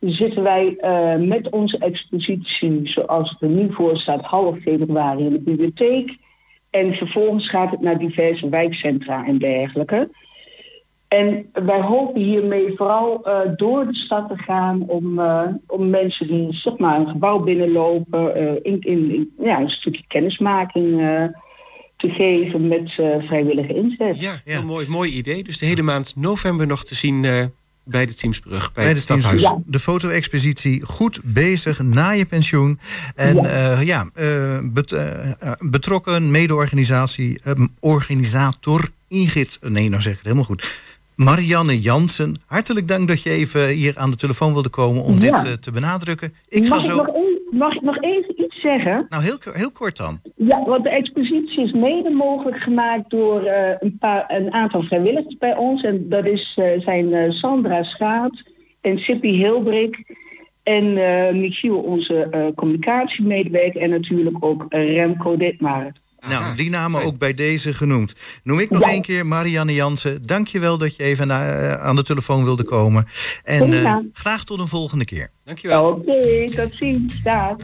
zitten 0.00 0.42
wij 0.42 0.76
eh, 0.78 1.16
met 1.16 1.50
onze 1.50 1.78
expositie 1.78 2.80
zoals 2.88 3.30
het 3.30 3.42
er 3.42 3.48
nu 3.48 3.72
voor 3.72 3.96
staat 3.98 4.22
half 4.24 4.58
februari 4.58 5.24
in 5.24 5.32
de 5.32 5.40
bibliotheek. 5.40 6.16
En 6.70 6.94
vervolgens 6.94 7.48
gaat 7.48 7.70
het 7.70 7.80
naar 7.80 7.98
diverse 7.98 8.48
wijkcentra 8.48 9.26
en 9.26 9.38
dergelijke. 9.38 10.10
En 11.08 11.46
wij 11.52 11.80
hopen 11.80 12.20
hiermee 12.22 12.72
vooral 12.76 13.24
eh, 13.24 13.40
door 13.56 13.86
de 13.86 13.94
stad 13.94 14.28
te 14.28 14.36
gaan 14.36 14.82
om, 14.86 15.18
eh, 15.18 15.42
om 15.66 15.90
mensen 15.90 16.26
die 16.26 16.52
zeg 16.52 16.78
maar 16.78 17.00
een 17.00 17.08
gebouw 17.08 17.38
binnenlopen, 17.38 18.34
eh, 18.34 18.52
in, 18.72 18.80
in, 18.80 19.10
in- 19.14 19.32
ja, 19.38 19.60
een 19.60 19.70
stukje 19.70 20.04
kennismaking 20.08 21.00
eh, 21.00 21.24
te 21.96 22.08
geven 22.10 22.68
met 22.68 22.94
eh, 22.96 23.16
vrijwillige 23.26 23.74
inzet. 23.74 24.20
Ja, 24.20 24.40
Ja. 24.44 24.62
mooi, 24.62 24.88
mooi 24.88 25.12
idee. 25.12 25.42
Dus 25.42 25.58
de 25.58 25.66
hele 25.66 25.82
maand 25.82 26.16
november 26.16 26.66
nog 26.66 26.84
te 26.84 26.94
zien 26.94 27.24
eh, 27.24 27.44
bij 27.88 28.06
de 28.06 28.14
Teamsbrug, 28.14 28.72
bij, 28.72 28.72
Bij 28.72 28.84
het 28.86 28.94
de 28.96 29.00
stadhuis. 29.02 29.40
Teamsbrug. 29.40 29.72
De 29.72 29.80
foto-expositie 29.80 30.82
goed 30.86 31.20
bezig 31.24 31.82
na 31.82 32.10
je 32.10 32.24
pensioen. 32.26 32.78
En 33.14 33.34
Ja. 33.36 33.80
ja, 33.80 33.80
ja 33.80 34.10
eh, 34.14 34.58
bet- 34.62 34.92
eh, 34.92 35.30
eh, 35.30 35.52
betrokken, 35.58 36.30
mede-organisatie, 36.30 37.40
eh, 37.42 37.52
organisator 37.80 38.88
Ingrid. 39.08 39.58
Nee, 39.62 39.88
nou 39.88 40.02
zeg 40.02 40.12
ik 40.12 40.18
het 40.18 40.26
helemaal 40.26 40.44
goed. 40.46 40.70
Marianne 41.18 41.80
Jansen, 41.80 42.36
hartelijk 42.46 42.88
dank 42.88 43.08
dat 43.08 43.22
je 43.22 43.30
even 43.30 43.68
hier 43.68 43.98
aan 43.98 44.10
de 44.10 44.16
telefoon 44.16 44.52
wilde 44.52 44.68
komen 44.68 45.02
om 45.02 45.12
Ja. 45.12 45.18
dit 45.18 45.50
eh, 45.50 45.52
te 45.52 45.70
benadrukken. 45.70 46.34
Ik 46.48 46.62
ga 46.64 46.68
mag, 46.68 46.78
ik 46.84 46.90
zo. 46.90 46.96
nog 46.96 47.06
een, 47.06 47.38
mag 47.58 47.74
ik 47.74 47.82
nog 47.82 48.02
even 48.02 48.42
iets 48.42 48.60
zeggen? 48.60 49.06
Nou, 49.08 49.22
heel, 49.22 49.38
heel 49.52 49.70
kort 49.70 49.96
dan. 49.96 50.20
Ja, 50.36 50.64
want 50.64 50.82
de 50.84 50.90
expositie 50.90 51.64
is 51.64 51.72
mede 51.72 52.10
mogelijk 52.10 52.56
gemaakt 52.56 53.10
door 53.10 53.42
eh, 53.42 53.76
een, 53.80 53.96
paar, 53.98 54.24
een 54.28 54.52
aantal 54.52 54.82
vrijwilligers 54.82 55.36
bij 55.38 55.56
ons. 55.56 55.82
En 55.82 56.08
dat 56.08 56.26
is, 56.26 56.52
eh, 56.56 56.80
zijn 56.80 57.32
Sandra 57.32 57.82
Schaat 57.82 58.42
en 58.80 58.98
Sippy 58.98 59.32
Hilbrik 59.32 60.16
en 60.62 60.92
Michiel, 61.40 61.78
onze 61.78 62.52
communicatiemedewerker. 62.56 63.80
En 63.80 63.90
natuurlijk 63.90 64.44
ook 64.44 64.66
Remco 64.68 65.36
Nou, 66.26 66.56
die 66.56 66.70
namen 66.70 67.02
ook 67.04 67.18
bij 67.18 67.34
deze 67.34 67.74
genoemd. 67.74 68.14
Noem 68.42 68.58
ik 68.58 68.70
nog 68.70 68.82
Ja. 68.82 68.90
één 68.90 69.02
keer 69.02 69.26
Marianne 69.26 69.74
Jansen. 69.74 70.26
Dank 70.26 70.46
je 70.48 70.58
wel 70.58 70.78
dat 70.78 70.96
je 70.96 71.02
even 71.02 71.26
na- 71.26 71.78
aan 71.78 71.96
de 71.96 72.02
telefoon 72.02 72.44
wilde 72.44 72.64
komen. 72.64 73.06
En 73.44 73.72
eh, 73.84 73.96
graag 74.12 74.44
tot 74.44 74.58
een 74.58 74.68
volgende 74.68 75.04
keer. 75.04 75.30
Dankjewel. 75.44 75.88
Oké, 75.90 76.44
tot 76.44 76.72
ziens. 76.72 77.22
Dag. 77.22 77.56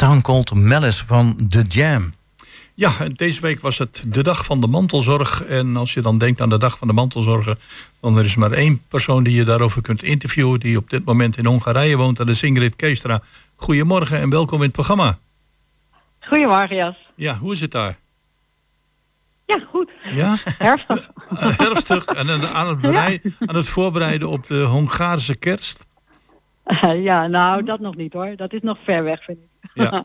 Het 0.00 0.22
Cold 0.22 0.54
Malice 0.54 1.06
van 1.06 1.36
The 1.48 1.62
Jam. 1.62 2.14
Ja, 2.74 2.90
en 2.98 3.12
deze 3.12 3.40
week 3.40 3.60
was 3.60 3.78
het 3.78 4.04
de 4.06 4.22
dag 4.22 4.44
van 4.44 4.60
de 4.60 4.66
mantelzorg. 4.66 5.44
En 5.44 5.76
als 5.76 5.94
je 5.94 6.00
dan 6.00 6.18
denkt 6.18 6.40
aan 6.40 6.48
de 6.48 6.58
dag 6.58 6.78
van 6.78 6.88
de 6.88 6.94
mantelzorger... 6.94 7.56
dan 8.00 8.18
er 8.18 8.24
is 8.24 8.34
maar 8.34 8.52
één 8.52 8.82
persoon 8.88 9.24
die 9.24 9.34
je 9.34 9.44
daarover 9.44 9.82
kunt 9.82 10.02
interviewen... 10.02 10.60
die 10.60 10.76
op 10.76 10.90
dit 10.90 11.04
moment 11.04 11.36
in 11.36 11.46
Hongarije 11.46 11.96
woont. 11.96 12.16
Dat 12.16 12.28
is 12.28 12.42
Ingrid 12.42 12.76
Keestra. 12.76 13.22
Goedemorgen 13.56 14.18
en 14.18 14.30
welkom 14.30 14.58
in 14.58 14.64
het 14.64 14.72
programma. 14.72 15.18
Goedemorgen, 16.20 16.76
Jas. 16.76 16.96
Ja, 17.14 17.36
hoe 17.36 17.52
is 17.52 17.60
het 17.60 17.70
daar? 17.70 17.98
Ja, 19.46 19.66
goed. 19.70 19.90
Ja, 20.10 20.36
Herfstig. 20.58 21.10
herfstig 21.56 22.04
en 22.04 22.54
aan 22.54 22.68
het, 22.68 22.80
berei- 22.80 23.20
aan 23.38 23.56
het 23.56 23.68
voorbereiden 23.68 24.28
op 24.28 24.46
de 24.46 24.62
Hongaarse 24.62 25.34
kerst. 25.34 25.86
ja, 26.96 27.26
nou, 27.26 27.64
dat 27.64 27.80
nog 27.80 27.96
niet 27.96 28.12
hoor. 28.12 28.36
Dat 28.36 28.52
is 28.52 28.60
nog 28.62 28.78
ver 28.84 29.04
weg, 29.04 29.24
vind 29.24 29.38
ik. 29.38 29.52
Ja. 29.74 30.04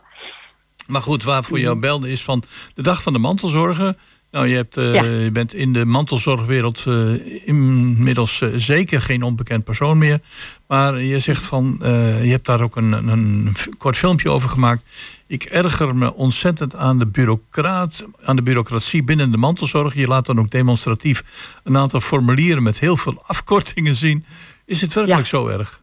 Maar 0.86 1.02
goed, 1.02 1.22
waarvoor 1.22 1.56
je 1.58 1.64
jou 1.64 1.78
belde 1.78 2.10
is 2.10 2.22
van 2.22 2.42
de 2.74 2.82
dag 2.82 3.02
van 3.02 3.12
de 3.12 3.18
mantelzorger. 3.18 3.94
Nou, 4.30 4.46
je, 4.46 4.54
hebt, 4.56 4.76
eh, 4.76 4.94
Ja. 4.94 5.02
je 5.04 5.30
bent 5.30 5.54
in 5.54 5.72
de 5.72 5.84
mantelzorgwereld 5.84 6.84
eh, 6.86 7.46
inmiddels 7.48 8.40
eh, 8.40 8.48
zeker 8.56 9.02
geen 9.02 9.22
onbekend 9.22 9.64
persoon 9.64 9.98
meer. 9.98 10.20
Maar 10.66 11.02
je 11.02 11.18
zegt 11.18 11.42
van, 11.44 11.76
je 12.22 12.28
hebt 12.30 12.46
daar 12.46 12.60
ook 12.60 12.76
een, 12.76 12.92
een 13.08 13.54
kort 13.78 13.96
filmpje 13.96 14.30
over 14.30 14.48
gemaakt. 14.48 14.82
Ik 15.26 15.42
erger 15.44 15.96
me 15.96 16.14
ontzettend 16.14 16.74
aan 16.76 16.98
de, 16.98 17.06
bureaucraat, 17.06 18.04
aan 18.22 18.36
de 18.36 18.42
bureaucratie 18.42 19.02
binnen 19.02 19.30
de 19.30 19.36
mantelzorg. 19.36 19.94
Je 19.94 20.06
laat 20.06 20.26
dan 20.26 20.38
ook 20.38 20.50
demonstratief 20.50 21.22
een 21.64 21.76
aantal 21.76 22.00
formulieren 22.00 22.62
met 22.62 22.78
heel 22.78 22.96
veel 22.96 23.22
afkortingen 23.26 23.94
zien. 23.94 24.24
Is 24.66 24.80
het 24.80 24.92
werkelijk 24.92 25.22
Ja. 25.22 25.28
zo 25.38 25.46
erg? 25.46 25.82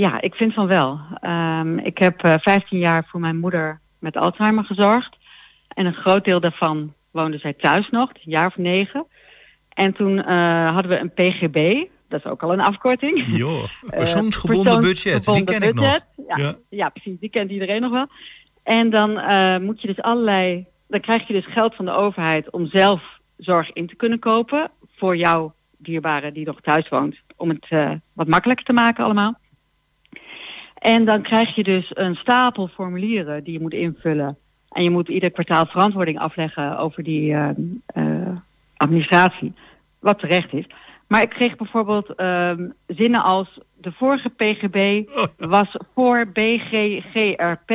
Ja, 0.00 0.20
ik 0.20 0.34
vind 0.34 0.54
van 0.54 0.66
wel. 0.66 1.00
Ehm, 1.20 1.78
ik 1.78 1.98
heb 1.98 2.22
eh 2.22 2.34
15 2.38 2.78
jaar 2.78 3.04
voor 3.08 3.20
mijn 3.20 3.38
moeder 3.38 3.80
met 3.98 4.16
Alzheimer 4.16 4.64
gezorgd. 4.64 5.16
En 5.68 5.86
een 5.86 5.94
groot 5.94 6.24
deel 6.24 6.40
daarvan 6.40 6.94
woonde 7.10 7.38
zij 7.38 7.52
thuis 7.52 7.88
nog, 7.90 8.08
een 8.08 8.20
jaar 8.30 8.46
of 8.46 8.56
negen. 8.56 9.06
En 9.68 9.92
toen 9.92 10.22
eh, 10.24 10.72
hadden 10.72 10.90
we 10.90 10.98
een 10.98 11.12
PGB, 11.12 11.84
dat 12.08 12.24
is 12.24 12.30
ook 12.30 12.42
al 12.42 12.52
een 12.52 12.60
afkorting. 12.60 13.24
Jo. 13.26 13.58
Eh, 13.90 13.98
Persoonsgebonden 13.98 14.80
budget, 14.80 15.24
die 15.24 15.44
ken 15.44 15.62
ik 15.62 15.74
nog. 15.74 15.84
budget. 15.84 16.06
Ja, 16.26 16.36
Ja. 16.36 16.54
ja. 16.68 16.88
precies, 16.88 17.20
die 17.20 17.30
kent 17.30 17.50
iedereen 17.50 17.80
nog 17.80 17.92
wel. 17.92 18.06
En 18.62 18.90
dan 18.90 19.18
eh, 19.18 19.58
moet 19.58 19.80
je 19.80 19.86
dus 19.86 20.00
allerlei, 20.02 20.66
dan 20.88 21.00
krijg 21.00 21.26
je 21.26 21.32
dus 21.32 21.52
geld 21.52 21.74
van 21.74 21.84
de 21.84 21.92
overheid 21.92 22.50
om 22.50 22.66
zelf 22.66 23.02
zorg 23.36 23.72
in 23.72 23.86
te 23.86 23.94
kunnen 23.96 24.18
kopen 24.18 24.70
voor 24.96 25.16
jouw 25.16 25.54
dierbare 25.76 26.32
die 26.32 26.46
nog 26.46 26.60
thuis 26.60 26.88
woont. 26.88 27.16
Om 27.36 27.48
het 27.48 27.66
eh, 27.68 27.90
wat 28.12 28.28
makkelijker 28.28 28.64
te 28.66 28.72
maken 28.72 29.04
allemaal. 29.04 29.38
En 30.80 31.04
dan 31.04 31.22
krijg 31.22 31.54
je 31.54 31.62
dus 31.62 31.90
een 31.94 32.14
stapel 32.14 32.68
formulieren 32.68 33.44
die 33.44 33.52
je 33.52 33.60
moet 33.60 33.72
invullen. 33.72 34.38
En 34.68 34.82
je 34.82 34.90
moet 34.90 35.08
ieder 35.08 35.30
kwartaal 35.30 35.66
verantwoording 35.66 36.18
afleggen 36.18 36.78
over 36.78 37.02
die 37.02 37.32
eh, 37.32 37.48
eh, 37.86 38.36
administratie. 38.76 39.54
wat 39.98 40.18
terecht 40.18 40.52
is. 40.52 40.66
Maar 41.06 41.22
ik 41.22 41.28
kreeg 41.28 41.56
bijvoorbeeld 41.56 42.14
ehm, 42.14 42.68
zinnen 42.86 43.22
als 43.22 43.58
de 43.76 43.92
vorige 43.92 44.28
PGB 44.28 45.08
was 45.36 45.76
voor 45.94 46.26
BGGRP. 46.32 47.70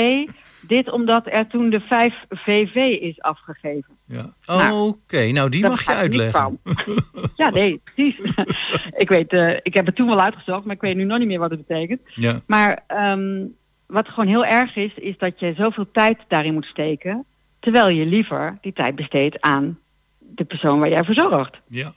Dit 0.68 0.92
omdat 0.92 1.28
er 1.28 1.48
toen 1.48 1.70
de 1.70 1.80
5 1.80 2.14
VV 2.30 2.76
is 3.02 3.22
afgegeven. 3.22 3.98
Ja. 4.06 4.34
Nou, 4.46 4.88
Oké, 4.88 5.32
nou 5.32 5.50
die 5.50 5.62
mag 5.68 5.86
je 5.86 5.94
uitleggen. 5.94 6.60
ja, 7.36 7.50
nee, 7.50 7.82
precies. 7.84 8.16
ik, 9.04 9.10
weet, 9.10 9.32
eh, 9.34 9.54
ik 9.62 9.74
heb 9.74 9.86
het 9.86 9.96
toen 9.96 10.08
wel 10.08 10.22
uitgezocht, 10.22 10.66
maar 10.66 10.76
ik 10.76 10.82
weet 10.82 10.96
nu 10.96 11.04
nog 11.04 11.18
niet 11.18 11.28
meer 11.28 11.40
wat 11.40 11.50
het 11.52 11.68
betekent. 11.68 12.02
Ja. 12.06 12.42
Maar 12.48 12.84
ehm, 12.88 13.46
wat 13.86 14.08
gewoon 14.08 14.28
heel 14.28 14.46
erg 14.46 14.76
is, 14.76 14.94
is 14.96 15.18
dat 15.18 15.40
je 15.40 15.54
zoveel 15.58 15.92
tijd 15.92 16.18
daarin 16.28 16.54
moet 16.54 16.66
steken, 16.66 17.26
terwijl 17.60 17.88
je 17.90 18.06
liever 18.06 18.58
die 18.62 18.74
tijd 18.74 18.96
besteedt 18.96 19.42
aan 19.42 19.80
de 20.20 20.44
persoon 20.44 20.80
waar 20.80 20.90
jij 20.90 21.04
voor 21.04 21.14
zorgt. 21.16 21.58
Ja. 21.68 21.94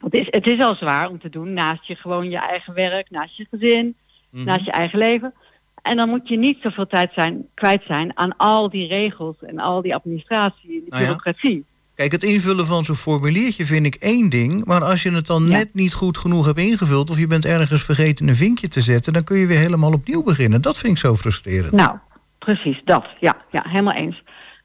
Het 0.00 0.14
is, 0.14 0.26
het 0.30 0.46
is 0.46 0.60
al 0.60 0.74
zwaar 0.74 1.08
om 1.08 1.18
te 1.20 1.28
doen 1.28 1.52
naast 1.52 1.86
je 1.86 1.94
gewoon 1.94 2.30
je 2.30 2.38
eigen 2.38 2.74
werk, 2.74 3.10
naast 3.10 3.36
je 3.36 3.46
gezin, 3.50 3.96
Mhm. 4.30 4.44
naast 4.44 4.64
je 4.64 4.70
eigen 4.70 4.98
leven. 4.98 5.34
En 5.82 5.96
dan 5.96 6.08
moet 6.08 6.28
je 6.28 6.38
niet 6.38 6.58
zoveel 6.62 6.86
tijd 6.86 7.10
zijn, 7.14 7.46
kwijt 7.54 7.82
zijn 7.86 8.16
aan 8.18 8.36
al 8.36 8.70
die 8.70 8.88
regels 8.88 9.36
en 9.40 9.58
al 9.58 9.82
die 9.82 9.94
administratie 9.94 10.62
en 10.62 10.68
die 10.68 10.80
Nou 10.88 11.02
ja. 11.02 11.08
bureaucratie. 11.08 11.64
Kijk, 11.94 12.12
het 12.12 12.22
invullen 12.22 12.66
van 12.66 12.84
zo'n 12.84 12.94
formuliertje 12.94 13.64
vind 13.64 13.86
ik 13.86 13.94
één 13.94 14.28
ding. 14.30 14.64
Maar 14.64 14.84
als 14.84 15.02
je 15.02 15.10
het 15.10 15.26
dan 15.26 15.42
Ja. 15.46 15.48
net 15.56 15.74
niet 15.74 15.94
goed 15.94 16.18
genoeg 16.18 16.46
hebt 16.46 16.58
ingevuld... 16.58 17.10
of 17.10 17.18
je 17.18 17.26
bent 17.26 17.44
ergens 17.44 17.82
vergeten 17.84 18.28
een 18.28 18.34
vinkje 18.34 18.68
te 18.68 18.80
zetten... 18.80 19.12
dan 19.12 19.24
kun 19.24 19.36
je 19.38 19.46
weer 19.46 19.58
helemaal 19.58 19.92
opnieuw 19.92 20.22
beginnen. 20.22 20.60
Dat 20.60 20.78
vind 20.78 20.92
ik 20.92 20.98
zo 20.98 21.14
frustrerend. 21.14 21.72
Nou, 21.72 21.96
precies, 22.38 22.80
dat. 22.84 23.06
Ja, 23.20 23.36
ja 23.50 23.64
helemaal 23.68 23.94
eens. 23.94 24.22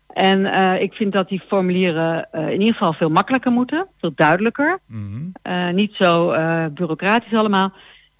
En 0.07 0.45
eh, 0.45 0.82
ik 0.82 0.93
vind 0.93 1.13
dat 1.13 1.30
die 1.30 1.43
formulieren 1.47 2.32
eh, 2.32 2.45
in 2.49 2.59
ieder 2.59 2.74
geval 2.74 2.93
veel 2.93 3.09
makkelijker 3.09 3.51
moeten, 3.51 3.88
veel 3.99 4.11
duidelijker. 4.15 4.80
Mhm. 4.86 5.22
Eh, 5.41 5.70
niet 5.70 5.93
zo 5.93 6.28
bureaucratisch 6.74 7.34
allemaal. 7.34 7.74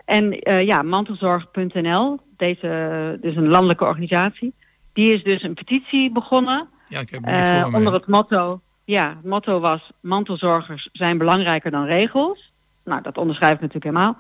En 0.06 0.40
ja, 0.66 0.82
mantelzorg.nl, 0.82 2.20
deze 2.38 3.18
dus 3.22 3.36
een 3.36 3.48
landelijke 3.48 3.84
organisatie, 3.84 4.54
die 4.94 5.14
is 5.14 5.24
dus 5.24 5.44
een 5.44 5.54
petitie 5.54 6.12
begonnen 6.12 6.68
ja, 6.88 7.00
ik 7.00 7.10
heb 7.10 7.24
eh, 7.24 7.74
onder 7.74 7.94
het 7.94 8.08
motto. 8.08 8.62
Ja, 8.86 9.10
het 9.10 9.24
motto 9.24 9.60
was 9.60 9.92
mantelzorgers 10.02 10.90
zijn 10.92 11.18
belangrijker 11.18 11.72
dan 11.72 11.86
regels. 11.86 12.52
Nou, 12.84 13.02
dat 13.02 13.18
onderschrijf 13.18 13.54
ik 13.54 13.62
natuurlijk 13.62 13.96
helemaal. 13.96 14.18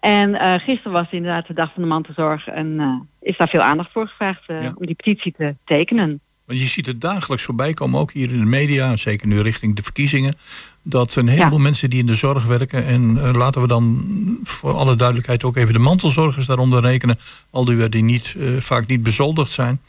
En 0.00 0.34
eh, 0.34 0.54
gisteren 0.54 0.92
was 0.92 1.10
inderdaad 1.10 1.46
de 1.46 1.54
dag 1.54 1.72
van 1.72 1.82
de 1.82 1.88
mantelzorg 1.88 2.46
en 2.46 2.80
eh, 2.80 3.00
is 3.20 3.36
daar 3.36 3.48
veel 3.48 3.60
aandacht 3.60 3.92
voor 3.92 4.08
gevraagd 4.08 4.42
Ja. 4.46 4.72
om 4.74 4.86
die 4.86 4.94
petitie 4.94 5.34
te 5.36 5.54
tekenen. 5.64 6.20
Want 6.50 6.62
je 6.62 6.68
ziet 6.68 6.86
het 6.86 7.00
dagelijks 7.00 7.44
voorbij 7.44 7.74
komen, 7.74 8.00
ook 8.00 8.12
hier 8.12 8.32
in 8.32 8.38
de 8.38 8.44
media, 8.44 8.96
zeker 8.96 9.26
nu 9.26 9.40
richting 9.40 9.76
de 9.76 9.82
verkiezingen, 9.82 10.36
dat 10.82 11.14
een 11.14 11.28
heleboel 11.28 11.58
Ja. 11.58 11.62
mensen 11.64 11.90
die 11.90 11.98
in 11.98 12.06
de 12.06 12.14
zorg 12.14 12.44
werken, 12.44 12.84
en 12.86 13.18
eh, 13.24 13.32
laten 13.32 13.60
we 13.60 13.66
dan 13.66 14.06
voor 14.42 14.72
alle 14.72 14.96
duidelijkheid 14.96 15.44
ook 15.44 15.56
even 15.56 15.72
de 15.72 15.78
mantelzorgers 15.78 16.46
daaronder 16.46 16.80
rekenen, 16.80 17.18
al 17.50 17.64
die 17.64 17.88
die 17.88 18.02
niet, 18.02 18.34
eh, 18.38 18.56
vaak 18.56 18.86
niet 18.86 19.02
bezoldigd 19.02 19.50
zijn. 19.50 19.80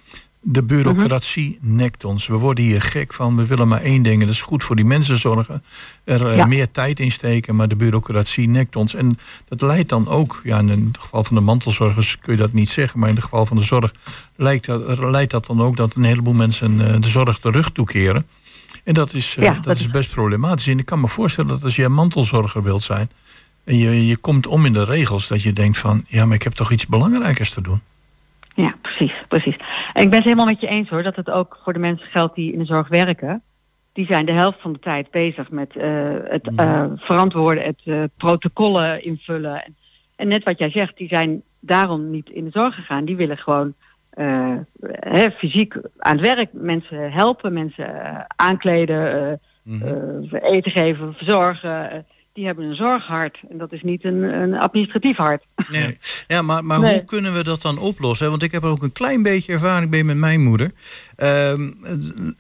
De 0.44 0.64
bureaucratie 0.64 1.58
nekt 1.62 2.04
ons. 2.04 2.28
We 2.28 2.34
worden 2.36 2.64
hier 2.64 2.82
gek 2.82 3.14
van. 3.14 3.36
We 3.36 3.46
willen 3.46 3.68
maar 3.68 3.82
één 3.82 4.02
ding. 4.04 4.20
en 4.22 4.26
Dat 4.28 4.36
is 4.36 4.42
goed 4.42 4.64
voor 4.64 4.76
die 4.76 4.86
mensen 4.86 5.18
zorgen. 5.18 5.64
Er 6.04 6.28
eh, 6.30 6.36
Ja. 6.36 6.46
meer 6.46 6.72
tijd 6.72 7.00
in 7.00 7.12
steken. 7.12 7.56
Maar 7.56 7.68
de 7.68 7.76
bureaucratie 7.76 8.50
nekt 8.50 8.76
ons. 8.76 8.96
En 8.96 9.18
dat 9.48 9.62
leidt 9.62 9.90
dan 9.90 10.08
ook. 10.08 10.42
Ja, 10.44 10.60
in 10.60 10.70
het 10.70 10.98
geval 10.98 11.24
van 11.24 11.36
de 11.36 11.42
mantelzorgers 11.42 12.18
kun 12.20 12.34
je 12.34 12.40
dat 12.40 12.54
niet 12.54 12.70
zeggen. 12.70 13.00
Maar 13.00 13.10
in 13.10 13.16
het 13.16 13.24
geval 13.24 13.46
van 13.46 13.58
de 13.58 13.64
zorg 13.64 13.94
leidt 14.36 14.66
dat, 14.66 14.98
leidt 15.00 15.32
dat 15.32 15.46
dan 15.46 15.62
ook 15.62 15.78
dat 15.78 15.96
een 15.96 16.04
heleboel 16.04 16.34
mensen 16.34 16.88
eh, 16.94 17.02
de 17.02 17.08
zorg 17.08 17.40
de 17.40 17.52
rug 17.52 17.72
toekeren. 17.72 18.28
En 18.84 18.94
dat 18.94 19.14
is, 19.14 19.36
eh, 19.38 19.44
Ja, 19.44 19.54
dat 19.62 19.76
is- 19.80 19.90
best 19.90 20.12
problematisch. 20.12 20.68
En 20.68 20.80
ik 20.80 20.86
kan 20.86 21.00
me 21.02 21.08
voorstellen 21.08 21.50
dat 21.50 21.64
als 21.64 21.76
jij 21.76 21.88
mantelzorger 21.90 22.64
wilt 22.64 22.84
zijn. 22.84 23.10
en 23.64 23.78
je, 23.78 24.08
je 24.08 24.18
komt 24.18 24.48
om 24.48 24.66
in 24.66 24.74
de 24.74 24.84
regels. 24.84 25.28
dat 25.28 25.42
je 25.42 25.54
denkt 25.54 25.78
van. 25.78 26.06
ja, 26.08 26.26
maar 26.26 26.36
ik 26.36 26.44
heb 26.44 26.54
toch 26.54 26.72
iets 26.72 26.88
belangrijkers 26.88 27.50
te 27.54 27.62
doen. 27.62 27.82
Ja, 28.56 28.76
precies, 28.82 29.14
precies. 29.28 29.58
En 29.94 30.02
ik 30.02 30.10
ben 30.10 30.16
het 30.18 30.24
helemaal 30.24 30.46
met 30.46 30.62
je 30.62 30.68
eens 30.68 30.90
hoor, 30.90 31.04
dat 31.04 31.16
het 31.16 31.30
ook 31.30 31.60
voor 31.64 31.74
de 31.74 31.80
mensen 31.80 32.08
geldt 32.08 32.36
die 32.36 32.54
in 32.54 32.60
de 32.60 32.66
zorg 32.66 32.88
werken. 32.88 33.44
Die 33.94 34.06
zijn 34.06 34.26
de 34.26 34.32
helft 34.32 34.62
van 34.62 34.74
de 34.74 34.80
tijd 34.80 35.12
bezig 35.12 35.52
met 35.52 35.76
eh, 35.76 36.14
het 36.24 36.52
eh, 36.56 36.86
verantwoorden, 36.96 37.64
het 37.64 37.82
eh, 37.84 38.04
protocollen 38.18 39.04
invullen. 39.04 39.64
En, 40.16 40.28
net 40.28 40.44
wat 40.44 40.58
jij 40.58 40.70
zegt, 40.70 40.98
die 40.98 41.08
zijn 41.08 41.42
daarom 41.60 42.10
niet 42.10 42.30
in 42.30 42.44
de 42.44 42.52
zorg 42.52 42.76
gegaan. 42.76 43.06
Die 43.06 43.16
willen 43.16 43.38
gewoon 43.38 43.74
hè, 45.00 45.32
fysiek 45.32 45.76
aan 45.98 46.18
het 46.18 46.26
werk 46.26 46.50
mensen 46.54 47.12
helpen, 47.12 47.54
mensen 47.54 48.26
aankleden, 48.36 49.40
eh, 49.64 50.42
eten 50.42 50.72
geven, 50.72 51.14
verzorgen. 51.14 52.06
Die 52.34 52.46
hebben 52.46 52.66
een 52.66 52.76
zorghart 52.76 53.40
en 53.50 53.58
dat 53.58 53.72
is 53.72 53.82
niet 53.82 54.04
een, 54.04 54.24
een 54.24 54.58
administratief 54.58 55.18
hart. 55.18 55.44
Nee. 55.70 55.98
Ja, 56.28 56.42
maar, 56.42 56.66
maar 56.66 56.80
Nee. 56.80 56.94
hoe 56.94 57.06
kunnen 57.06 57.34
we 57.34 57.44
dat 57.44 57.62
dan 57.62 57.78
oplossen? 57.78 58.30
Want 58.30 58.44
ik 58.44 58.52
heb 58.52 58.64
er 58.64 58.70
ook 58.70 58.84
een 58.84 58.92
klein 58.92 59.24
beetje 59.24 59.54
ervaring 59.54 59.92
mee 59.92 60.04
met 60.04 60.18
mijn 60.18 60.42
moeder. 60.44 60.72
Ehm, 61.16 61.72
eh, 61.84 61.94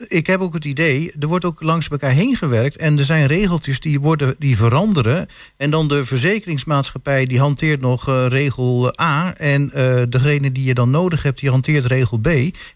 ik 0.08 0.28
heb 0.28 0.40
ook 0.40 0.54
het 0.54 0.66
idee, 0.66 1.14
er 1.20 1.28
wordt 1.28 1.46
ook 1.46 1.62
langs 1.62 1.88
elkaar 1.88 2.12
heen 2.12 2.36
gewerkt... 2.36 2.78
en 2.78 2.98
er 2.98 3.04
zijn 3.06 3.26
regeltjes 3.28 3.80
die, 3.80 4.00
worden, 4.00 4.36
die 4.40 4.58
veranderen... 4.58 5.28
en 5.58 5.70
dan 5.70 5.88
de 5.88 6.06
verzekeringsmaatschappij 6.06 7.26
die 7.26 7.40
hanteert 7.40 7.82
nog 7.82 8.08
eh, 8.08 8.26
regel 8.28 9.00
A... 9.02 9.34
en 9.38 9.72
eh, 9.72 10.02
degene 10.10 10.52
die 10.52 10.64
je 10.66 10.74
dan 10.74 10.90
nodig 10.90 11.24
hebt, 11.24 11.40
die 11.40 11.50
hanteert 11.50 11.86
regel 11.86 12.18
B... 12.18 12.28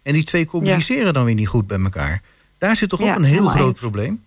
en 0.04 0.14
die 0.14 0.24
twee 0.24 0.46
communiceren 0.46 1.14
dan 1.14 1.26
weer 1.26 1.36
niet 1.36 1.48
goed 1.48 1.68
bij 1.68 1.80
elkaar. 1.80 2.22
Daar 2.58 2.76
zit 2.76 2.90
toch 2.90 3.00
Ja, 3.04 3.12
ook 3.12 3.18
een 3.18 3.24
heel 3.24 3.48
groot 3.48 3.76
probleem? 3.76 4.24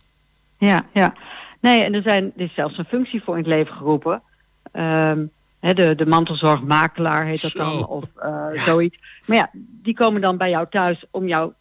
Ja, 0.58 0.84
ja. 0.92 1.14
Nee, 1.60 1.82
en 1.82 1.94
er, 1.94 2.02
zijn, 2.02 2.32
er 2.36 2.44
is 2.44 2.54
zelfs 2.54 2.78
een 2.78 2.84
functie 2.84 3.22
voor 3.22 3.34
in 3.34 3.40
het 3.40 3.48
leven 3.48 3.74
geroepen. 3.74 4.22
Ehm, 4.72 5.24
de, 5.60 5.94
de 5.94 6.06
mantelzorgmakelaar 6.06 7.24
heet 7.26 7.42
dat 7.42 7.50
Zo. 7.50 7.58
dan, 7.58 7.86
of 7.86 8.04
eh, 8.16 8.50
zoiets. 8.50 8.98
Maar 9.26 9.36
ja, 9.36 9.50
die 9.54 9.94
komen 9.94 10.20
dan 10.20 10.36
bij 10.36 10.50
jou 10.50 10.66
thuis 10.70 11.04
om 11.10 11.26
jou 11.26 11.52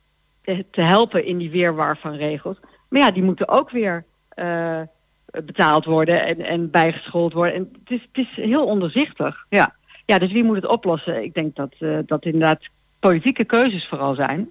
te, 0.41 0.65
te 0.71 0.81
helpen 0.81 1.25
in 1.25 1.37
die 1.37 1.49
weerwar 1.49 1.97
van 1.97 2.15
regels. 2.15 2.57
Maar 2.89 3.01
ja, 3.01 3.11
die 3.11 3.23
moeten 3.23 3.47
ook 3.47 3.69
weer 3.69 4.05
eh, 4.29 4.81
betaald 5.25 5.85
worden 5.85 6.25
en, 6.25 6.39
en 6.39 6.71
bijgeschoold 6.71 7.33
worden. 7.33 7.55
En 7.55 7.69
het 7.79 7.91
is, 7.91 8.01
het 8.11 8.27
is 8.27 8.45
heel 8.45 8.65
onderzichtig. 8.65 9.45
Ja. 9.49 9.75
ja, 10.05 10.17
dus 10.17 10.31
wie 10.31 10.43
moet 10.43 10.55
het 10.55 10.67
oplossen? 10.67 11.23
Ik 11.23 11.33
denk 11.33 11.55
dat 11.55 11.75
eh, 11.79 11.97
dat 12.05 12.25
inderdaad 12.25 12.59
politieke 12.99 13.45
keuzes 13.45 13.87
vooral 13.87 14.15
zijn. 14.15 14.49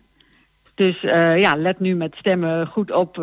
Dus 0.74 1.00
ja, 1.00 1.56
let 1.56 1.80
nu 1.80 1.94
met 1.94 2.14
stemmen 2.14 2.66
goed 2.66 2.90
op 2.90 3.16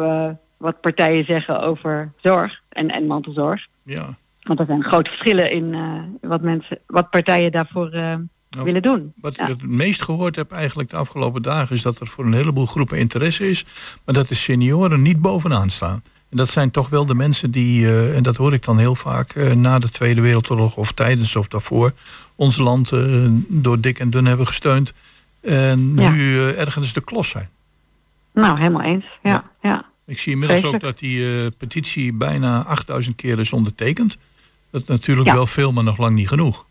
wat 0.63 0.81
partijen 0.81 1.25
zeggen 1.25 1.61
over 1.61 2.11
zorg 2.21 2.59
en, 2.69 2.89
en 2.89 3.05
mantelzorg. 3.05 3.65
Ja. 3.83 4.17
Want 4.41 4.59
er 4.59 4.65
zijn 4.65 4.83
grote 4.83 5.09
verschillen 5.09 5.51
in 5.51 5.73
eh, 5.73 6.29
wat 6.29 6.41
mensen, 6.41 6.79
wat 6.87 7.09
partijen 7.09 7.51
daarvoor 7.51 7.85
eh, 7.91 8.15
Nou, 8.49 8.65
willen 8.65 8.81
doen. 8.81 9.13
Wat 9.15 9.35
Ja. 9.35 9.43
ik 9.43 9.49
het 9.49 9.67
meest 9.67 10.01
gehoord 10.01 10.35
heb 10.35 10.51
eigenlijk 10.51 10.89
de 10.89 10.95
afgelopen 10.95 11.41
dagen... 11.41 11.75
is 11.75 11.81
dat 11.81 11.99
er 11.99 12.07
voor 12.07 12.25
een 12.25 12.33
heleboel 12.33 12.65
groepen 12.65 12.97
interesse 12.97 13.49
is... 13.49 13.65
maar 14.05 14.15
dat 14.15 14.27
de 14.27 14.35
senioren 14.35 15.01
niet 15.01 15.21
bovenaan 15.21 15.69
staan. 15.69 16.03
En 16.29 16.37
dat 16.37 16.49
zijn 16.49 16.71
toch 16.71 16.89
wel 16.89 17.05
de 17.05 17.15
mensen 17.15 17.51
die, 17.51 17.85
eh, 17.87 18.15
en 18.17 18.23
dat 18.23 18.37
hoor 18.37 18.53
ik 18.53 18.63
dan 18.63 18.77
heel 18.77 18.95
vaak... 18.95 19.55
na 19.55 19.79
de 19.79 19.89
Tweede 19.89 20.21
Wereldoorlog 20.21 20.77
of 20.77 20.91
tijdens 20.91 21.35
of 21.35 21.47
daarvoor... 21.47 21.91
ons 22.35 22.57
land 22.57 22.91
door 23.47 23.79
dik 23.79 23.99
en 23.99 24.09
dun 24.09 24.25
hebben 24.25 24.47
gesteund... 24.47 24.93
en 25.41 25.93
Ja. 25.95 26.11
nu 26.11 26.37
ergens 26.49 26.93
de 26.93 27.01
klos 27.03 27.29
zijn. 27.29 27.49
Nou, 28.33 28.57
helemaal 28.57 28.81
eens. 28.81 29.05
Ja, 29.23 29.43
ja. 29.61 29.91
Ik 30.05 30.19
zie 30.19 30.31
inmiddels 30.33 30.63
ook 30.63 30.79
dat 30.79 30.99
die 30.99 31.43
eh, 31.43 31.47
petitie 31.57 32.13
bijna 32.13 32.63
8000 32.63 33.15
keer 33.15 33.39
is 33.39 33.51
ondertekend. 33.53 34.17
Dat 34.69 34.81
is 34.81 34.87
natuurlijk 34.87 35.27
Ja. 35.27 35.33
wel 35.33 35.45
veel, 35.47 35.71
maar 35.71 35.83
nog 35.83 35.97
lang 35.97 36.15
niet 36.15 36.27
genoeg. 36.27 36.65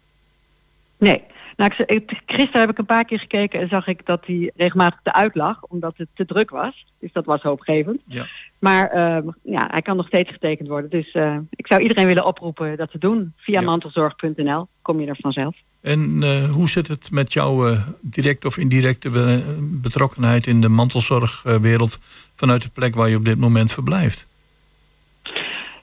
Nee. 0.98 1.22
Nou, 1.56 1.70
ik, 1.86 2.22
gisteren 2.26 2.60
heb 2.60 2.70
ik 2.70 2.78
een 2.78 2.84
paar 2.86 3.04
keer 3.04 3.18
gekeken 3.18 3.60
en 3.60 3.68
zag 3.68 3.86
ik 3.86 4.06
dat 4.06 4.20
hij 4.26 4.50
regelmatig 4.56 5.00
te 5.02 5.12
uitlag, 5.12 5.62
omdat 5.62 5.92
het 5.96 6.08
te 6.14 6.26
druk 6.26 6.50
was. 6.50 6.86
Dus 7.00 7.12
dat 7.12 7.24
was 7.24 7.42
hoopgevend. 7.42 8.00
Ja. 8.06 8.26
Maar 8.58 8.88
eh, 8.90 9.28
ja, 9.42 9.68
hij 9.70 9.82
kan 9.82 9.96
nog 9.96 10.06
steeds 10.06 10.30
getekend 10.30 10.68
worden. 10.68 10.90
Dus 10.90 11.10
eh, 11.12 11.36
ik 11.50 11.66
zou 11.66 11.82
iedereen 11.82 12.06
willen 12.06 12.26
oproepen 12.26 12.76
dat 12.76 12.90
te 12.90 12.98
doen. 12.98 13.32
Via 13.36 13.60
Ja. 13.60 13.66
mantelzorg.nl 13.66 14.68
kom 14.82 15.00
je 15.00 15.06
er 15.06 15.18
vanzelf. 15.20 15.56
En 15.80 16.22
eh, 16.22 16.50
hoe 16.50 16.68
zit 16.68 16.88
het 16.88 17.10
met 17.10 17.32
jouw 17.32 17.68
eh, 17.68 17.86
directe 18.00 18.46
of 18.46 18.56
indirecte 18.56 19.10
be- 19.10 19.56
betrokkenheid 19.60 20.46
in 20.46 20.60
de 20.60 20.68
mantelzorgwereld 20.68 21.98
vanuit 22.34 22.62
de 22.62 22.70
plek 22.70 22.94
waar 22.94 23.08
je 23.08 23.16
op 23.16 23.24
dit 23.24 23.38
moment 23.38 23.72
verblijft? 23.72 24.26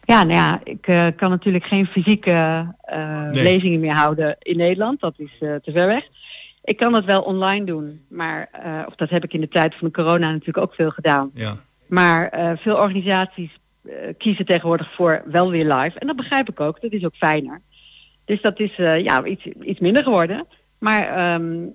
Ja, 0.10 0.24
nou 0.24 0.40
ja, 0.40 0.62
ik 0.64 0.88
eh, 0.88 1.08
kan 1.16 1.30
natuurlijk 1.30 1.66
geen 1.66 1.86
fysieke 1.86 2.32
eh, 2.82 3.30
Nee. 3.30 3.44
lezingen 3.44 3.80
meer 3.80 3.96
houden 3.96 4.36
in 4.40 4.58
Nederland. 4.58 5.00
Dat 5.00 5.14
is 5.18 5.32
eh, 5.40 5.56
te 5.56 5.72
ver 5.72 5.88
weg. 5.88 6.04
Ik 6.64 6.78
kan 6.78 6.92
dat 6.92 7.06
wel 7.06 7.22
online 7.22 7.66
doen, 7.66 8.02
maar 8.08 8.50
of 8.88 8.96
dat 8.96 9.10
heb 9.10 9.24
ik 9.24 9.34
in 9.34 9.42
de 9.42 9.48
tijd 9.48 9.76
van 9.76 9.88
de 9.88 9.94
corona 9.94 10.32
natuurlijk 10.32 10.58
ook 10.58 10.74
veel 10.74 10.90
gedaan. 10.90 11.32
Ja. 11.34 11.58
Maar 11.88 12.32
veel 12.62 12.76
organisaties 12.76 13.60
kiezen 14.18 14.46
tegenwoordig 14.46 14.94
voor 14.96 15.24
wel 15.26 15.50
weer 15.50 15.74
live. 15.74 16.00
En 16.00 16.08
dat 16.08 16.16
begrijp 16.16 16.50
ik 16.50 16.60
ook, 16.60 16.82
dat 16.82 16.92
is 16.92 17.06
ook 17.06 17.16
fijner. 17.16 17.62
Dus 18.26 18.42
dat 18.42 18.60
is 18.60 18.76
ja, 18.76 19.24
iets, 19.24 19.46
iets 19.46 19.80
minder 19.80 20.04
geworden. 20.04 20.48
Maar 20.80 21.08
ehm, 21.08 21.66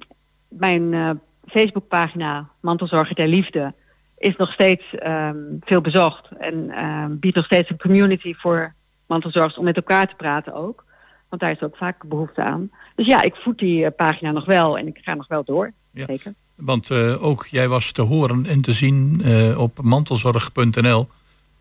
mijn 0.48 1.20
Facebookpagina 1.46 2.48
Mantelzorger 2.60 3.14
ter 3.14 3.28
Liefde 3.28 3.74
is 4.18 4.36
nog 4.36 4.52
steeds 4.52 4.94
ehm, 4.94 5.36
veel 5.60 5.80
bezocht. 5.80 6.28
En 6.38 6.70
ehm, 6.70 7.18
biedt 7.18 7.36
nog 7.36 7.44
steeds 7.44 7.70
een 7.70 7.78
community 7.78 8.34
voor 8.34 8.74
mantelzorgers 9.06 9.58
om 9.58 9.64
met 9.64 9.76
elkaar 9.76 10.08
te 10.08 10.14
praten 10.14 10.54
ook. 10.54 10.84
Want 11.28 11.42
daar 11.42 11.50
is 11.50 11.62
ook 11.62 11.76
vaak 11.76 12.04
behoefte 12.08 12.42
aan. 12.42 12.70
Dus 12.94 13.06
ja, 13.06 13.22
ik 13.22 13.34
voed 13.34 13.58
die 13.58 13.84
eh, 13.84 13.90
pagina 13.96 14.30
nog 14.30 14.44
wel 14.44 14.78
en 14.78 14.86
ik 14.86 14.98
ga 15.02 15.14
nog 15.14 15.28
wel 15.28 15.44
door. 15.44 15.72
Ja. 15.90 16.04
Zeker. 16.06 16.34
Want 16.54 16.90
eh, 16.90 17.24
ook 17.24 17.46
jij 17.46 17.68
was 17.68 17.92
te 17.92 18.02
horen 18.02 18.46
en 18.46 18.60
te 18.60 18.72
zien 18.72 19.20
eh, 19.24 19.60
op 19.60 19.82
mantelzorg.nl. 19.82 21.08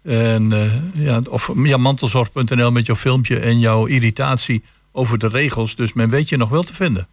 En, 0.02 0.50
ja, 0.94 1.22
of 1.30 1.52
ja, 1.56 1.78
mantelzorg.nl 1.78 2.72
met 2.72 2.86
jouw 2.86 2.96
filmpje 2.96 3.40
en 3.40 3.60
jouw 3.60 3.86
irritatie 3.86 4.64
over 4.92 5.18
de 5.18 5.28
regels. 5.28 5.76
Dus 5.76 5.94
men 5.94 6.10
weet 6.10 6.30
je 6.30 6.38
nog 6.38 6.50
wel 6.50 6.64
te 6.64 6.74
vinden. 6.74 7.08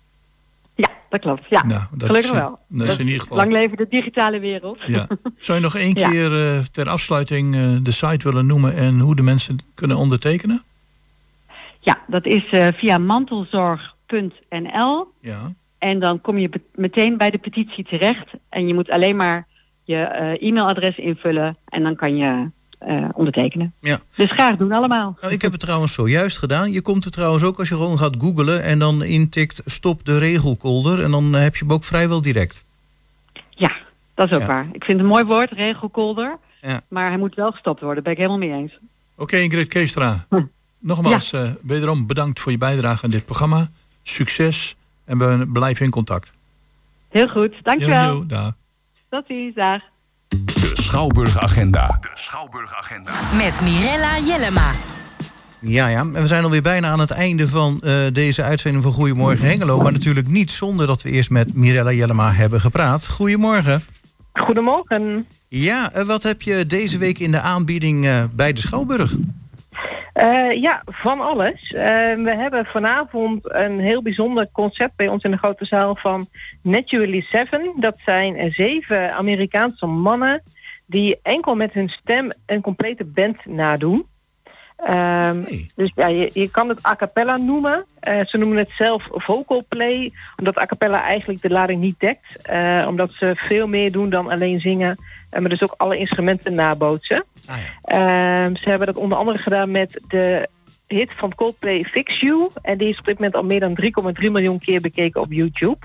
Dat 1.10 1.20
klopt. 1.20 1.46
Ja, 1.48 1.64
Nou, 1.66 1.80
dat 1.90 2.08
gelukkig 2.08 2.30
is, 2.32 2.38
wel. 2.38 2.58
dat 2.68 2.88
is 2.88 2.98
in 2.98 3.06
ieder 3.06 3.20
geval- 3.20 3.36
Lang 3.36 3.52
leven 3.52 3.76
de 3.76 3.86
digitale 3.90 4.38
wereld. 4.40 4.78
Ja. 4.86 5.06
Zou 5.38 5.58
je 5.58 5.64
nog 5.64 5.76
één 5.76 5.98
Ja. 5.98 6.08
keer 6.10 6.32
eh, 6.32 6.58
ter 6.58 6.88
afsluiting 6.88 7.54
eh, 7.54 7.76
de 7.82 7.90
site 7.90 8.28
willen 8.30 8.46
noemen 8.46 8.74
en 8.76 8.98
hoe 8.98 9.16
de 9.16 9.22
mensen 9.22 9.58
kunnen 9.74 9.96
ondertekenen? 9.96 10.62
Ja, 11.80 11.98
dat 12.06 12.26
is 12.26 12.48
eh, 12.50 12.66
via 12.74 12.98
mantelzorg.nl. 12.98 15.06
Ja. 15.20 15.52
En 15.78 15.98
dan 15.98 16.20
kom 16.20 16.38
je 16.38 16.50
meteen 16.74 17.16
bij 17.16 17.30
de 17.30 17.38
petitie 17.38 17.84
terecht. 17.84 18.26
En 18.48 18.66
je 18.66 18.74
moet 18.74 18.90
alleen 18.90 19.16
maar 19.16 19.46
je 19.84 19.96
e-mailadres 20.40 20.96
invullen. 20.96 21.56
En 21.68 21.82
dan 21.82 21.96
kan 21.96 22.16
je 22.16 22.50
eh, 22.80 23.08
ondertekenen. 23.12 23.72
Ja. 23.80 24.00
Dus 24.14 24.30
graag 24.30 24.56
doen 24.56 24.72
allemaal. 24.72 25.16
Nou, 25.20 25.32
ik 25.32 25.42
heb 25.42 25.52
het 25.52 25.60
trouwens 25.60 25.92
zojuist 25.92 26.38
gedaan. 26.38 26.72
Je 26.72 26.80
komt 26.80 27.04
er 27.04 27.10
trouwens 27.10 27.42
ook 27.42 27.58
als 27.58 27.68
je 27.68 27.74
gewoon 27.74 27.98
gaat 27.98 28.16
googlen 28.18 28.62
en 28.62 28.78
dan 28.78 29.02
intikt 29.02 29.62
stop 29.64 30.04
de 30.04 30.18
regelkolder. 30.18 31.02
En 31.02 31.10
dan 31.10 31.34
eh, 31.34 31.42
heb 31.42 31.56
je 31.56 31.64
hem 31.64 31.72
ook 31.74 31.84
vrijwel 31.84 32.22
direct. 32.22 32.64
Ja, 33.50 33.72
dat 34.14 34.26
is 34.26 34.32
ook 34.32 34.40
Ja. 34.40 34.46
waar. 34.46 34.64
Ik 34.72 34.84
vind 34.84 34.86
het 34.98 35.00
een 35.00 35.12
mooi 35.12 35.24
woord, 35.24 35.50
regelkolder. 35.50 36.38
Ja. 36.60 36.80
Maar 36.88 37.08
hij 37.08 37.18
moet 37.18 37.34
wel 37.34 37.50
gestopt 37.50 37.80
worden. 37.80 38.04
Daar 38.04 38.14
ben 38.14 38.24
ik 38.24 38.28
helemaal 38.28 38.48
mee 38.48 38.62
eens. 38.62 38.78
Oké, 39.16 39.36
Ingrid 39.36 39.68
Keestra. 39.68 40.26
Nogmaals, 40.78 41.32
eh, 41.32 41.50
wederom 41.62 42.06
bedankt 42.06 42.40
voor 42.40 42.52
je 42.52 42.58
bijdrage 42.58 43.04
aan 43.04 43.10
dit 43.10 43.24
programma. 43.24 43.70
Succes 44.02 44.76
en 45.04 45.18
we 45.18 45.46
blijven 45.52 45.84
in 45.84 45.90
contact. 45.90 46.32
Heel 47.08 47.28
goed, 47.28 47.54
dankjewel. 47.62 48.04
Jo, 48.04 48.12
jo, 48.12 48.26
dag. 48.26 49.82
Tot 50.74 51.18
ziens, 51.48 51.70
dag. 51.70 51.98
De 51.98 52.10
Schouwburg-agenda. 52.14 53.10
Met 53.36 53.60
Mirella 53.60 54.18
Jellema. 54.18 54.70
Ja, 55.60 55.88
ja. 55.88 55.98
En 55.98 56.12
we 56.12 56.26
zijn 56.26 56.44
alweer 56.44 56.62
bijna 56.62 56.88
aan 56.88 57.00
het 57.00 57.10
einde 57.10 57.48
van 57.48 57.80
eh, 57.82 57.92
deze 58.12 58.42
uitzending 58.42 58.82
van 58.82 58.92
Goedemorgen 58.92 59.46
Hengelo. 59.46 59.80
Maar 59.82 59.92
natuurlijk 59.92 60.28
niet 60.28 60.50
zonder 60.50 60.86
dat 60.86 61.02
we 61.02 61.10
eerst 61.10 61.30
met 61.30 61.54
Mirella 61.54 61.92
Jellema 61.92 62.32
hebben 62.32 62.60
gepraat. 62.60 63.08
Goedemorgen. 63.08 63.82
Goedemorgen. 64.32 65.26
Ja, 65.48 65.92
eh, 65.92 66.04
wat 66.04 66.22
heb 66.22 66.42
je 66.42 66.66
deze 66.66 66.98
week 66.98 67.18
in 67.18 67.30
de 67.30 67.40
aanbieding 67.40 68.06
eh, 68.06 68.24
bij 68.32 68.52
de 68.52 68.60
Schouwburg? 68.60 69.14
Eh, 70.12 70.62
ja, 70.62 70.82
van 70.86 71.20
alles. 71.20 71.72
Eh, 71.72 71.82
we 72.14 72.34
hebben 72.38 72.64
vanavond 72.64 73.54
een 73.54 73.80
heel 73.80 74.02
bijzonder 74.02 74.48
concept 74.52 74.96
bij 74.96 75.08
ons 75.08 75.22
in 75.22 75.30
de 75.30 75.36
grote 75.36 75.64
zaal 75.64 75.96
van 75.96 76.28
Naturally 76.62 77.20
Seven. 77.20 77.72
Dat 77.76 77.98
zijn 78.04 78.52
zeven 78.52 79.12
Amerikaanse 79.12 79.86
mannen 79.86 80.42
die 80.90 81.18
enkel 81.22 81.54
met 81.54 81.72
hun 81.72 81.88
stem 81.88 82.32
een 82.46 82.60
complete 82.60 83.04
band 83.04 83.46
nadoen. 83.46 84.06
Ehm, 84.76 85.42
Dus 85.74 85.92
ja, 85.94 86.06
je, 86.06 86.30
je 86.32 86.50
kan 86.50 86.68
het 86.68 86.86
a 86.86 86.96
cappella 86.96 87.36
noemen. 87.36 87.84
Eh, 88.00 88.26
ze 88.26 88.36
noemen 88.38 88.56
het 88.56 88.70
zelf 88.76 89.08
vocal 89.10 89.64
play, 89.68 90.12
omdat 90.36 90.58
a 90.58 90.66
cappella 90.66 91.02
eigenlijk 91.02 91.42
de 91.42 91.50
lading 91.50 91.80
niet 91.80 92.00
dekt. 92.00 92.42
Eh, 92.42 92.84
omdat 92.88 93.12
ze 93.12 93.32
veel 93.36 93.66
meer 93.66 93.92
doen 93.92 94.10
dan 94.10 94.30
alleen 94.30 94.60
zingen, 94.60 94.96
eh, 95.30 95.40
maar 95.40 95.50
dus 95.50 95.62
ook 95.62 95.74
alle 95.76 95.96
instrumenten 95.96 96.54
nabootsen. 96.54 97.24
Ehm, 97.82 98.56
ze 98.56 98.68
hebben 98.68 98.86
dat 98.86 98.96
onder 98.96 99.18
andere 99.18 99.38
gedaan 99.38 99.70
met 99.70 100.04
de 100.08 100.48
hit 100.86 101.10
van 101.16 101.34
Coldplay 101.34 101.84
Fix 101.84 102.20
You. 102.20 102.48
En 102.62 102.78
die 102.78 102.88
is 102.88 102.98
op 102.98 103.04
dit 103.04 103.14
moment 103.14 103.34
al 103.34 103.44
meer 103.44 103.60
dan 103.60 103.74
3,3 103.74 104.30
miljoen 104.30 104.58
keer 104.58 104.80
bekeken 104.80 105.20
op 105.20 105.32
YouTube. 105.32 105.78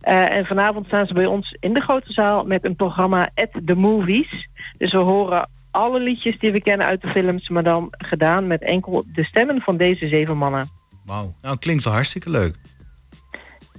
Eh, 0.00 0.32
en 0.32 0.46
vanavond 0.46 0.86
staan 0.86 1.06
ze 1.06 1.14
bij 1.14 1.26
ons 1.26 1.56
in 1.58 1.72
de 1.72 1.80
grote 1.80 2.12
zaal 2.12 2.44
met 2.44 2.64
een 2.64 2.74
programma 2.74 3.30
At 3.34 3.50
The 3.64 3.74
Movies. 3.74 4.48
Dus 4.78 4.92
we 4.92 4.98
horen 4.98 5.48
alle 5.70 6.00
liedjes 6.00 6.38
die 6.38 6.52
we 6.52 6.60
kennen 6.62 6.86
uit 6.86 7.00
de 7.02 7.08
films, 7.08 7.48
maar 7.48 7.62
dan 7.62 7.86
gedaan 7.90 8.46
met 8.46 8.62
enkel 8.62 9.04
de 9.12 9.24
stemmen 9.24 9.60
van 9.60 9.76
deze 9.76 10.08
zeven 10.08 10.36
mannen. 10.36 10.68
Wauw, 11.04 11.34
nou 11.42 11.58
klinkt 11.58 11.84
wel 11.84 11.92
hartstikke 11.92 12.30
leuk. 12.30 12.56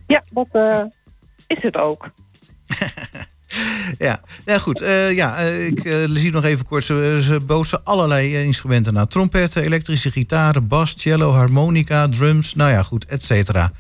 Ja, 0.08 0.24
dat 0.32 0.48
eh, 0.52 0.84
is 1.48 1.62
het 1.62 1.78
ook. 1.78 2.10
Ja, 3.98 4.22
ja 4.46 4.60
goed. 4.60 4.82
eh, 4.82 5.16
ja, 5.16 5.38
ik 5.38 6.08
zie 6.14 6.32
nog 6.32 6.44
even 6.44 6.66
kort. 6.66 6.84
Ze, 6.84 7.20
ze 7.22 7.40
bootsen 7.40 7.84
allerlei 7.84 8.44
instrumenten 8.44 8.94
na. 8.94 9.06
Trompetten, 9.06 9.64
elektrische 9.64 10.12
gitaren, 10.12 10.68
bas, 10.68 10.94
cello, 10.98 11.32
harmonica, 11.32 12.10
drums. 12.10 12.56
Nou 12.56 12.72
ja, 12.72 12.84
goed, 12.84 13.06
et 13.06 13.26
cetera. 13.26 13.72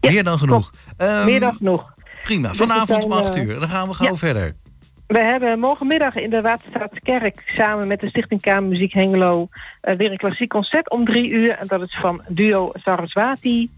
Meer 0.00 0.24
dan 0.24 0.38
genoeg. 0.38 0.70
Ehm, 0.96 1.24
Meer 1.24 1.40
dan 1.40 1.54
genoeg. 1.54 1.94
Prima. 2.22 2.48
Dus 2.48 2.56
Vanavond 2.56 3.04
om 3.04 3.12
zijn, 3.12 3.24
8 3.24 3.34
eh, 3.34 3.42
uur. 3.42 3.60
Dan 3.60 3.68
gaan 3.68 3.88
we 3.88 3.94
gauw 3.94 4.08
ja. 4.08 4.16
verder. 4.16 4.54
We 5.06 5.18
hebben 5.18 5.58
morgenmiddag 5.58 6.14
in 6.14 6.30
de 6.30 6.40
Waterstaatskerk 6.40 7.42
samen 7.46 7.86
met 7.86 8.00
de 8.00 8.08
Stichting 8.08 8.40
Kamermuziek 8.40 8.92
Hengelo 8.92 9.48
eh, 9.80 9.96
weer 9.96 10.10
een 10.10 10.16
klassiek 10.16 10.48
concert 10.48 10.90
om 10.90 11.04
drie 11.04 11.30
uur. 11.30 11.50
En 11.50 11.66
dat 11.66 11.82
is 11.82 11.98
van 12.00 12.22
duo 12.28 12.70
Saraswati. 12.72 13.68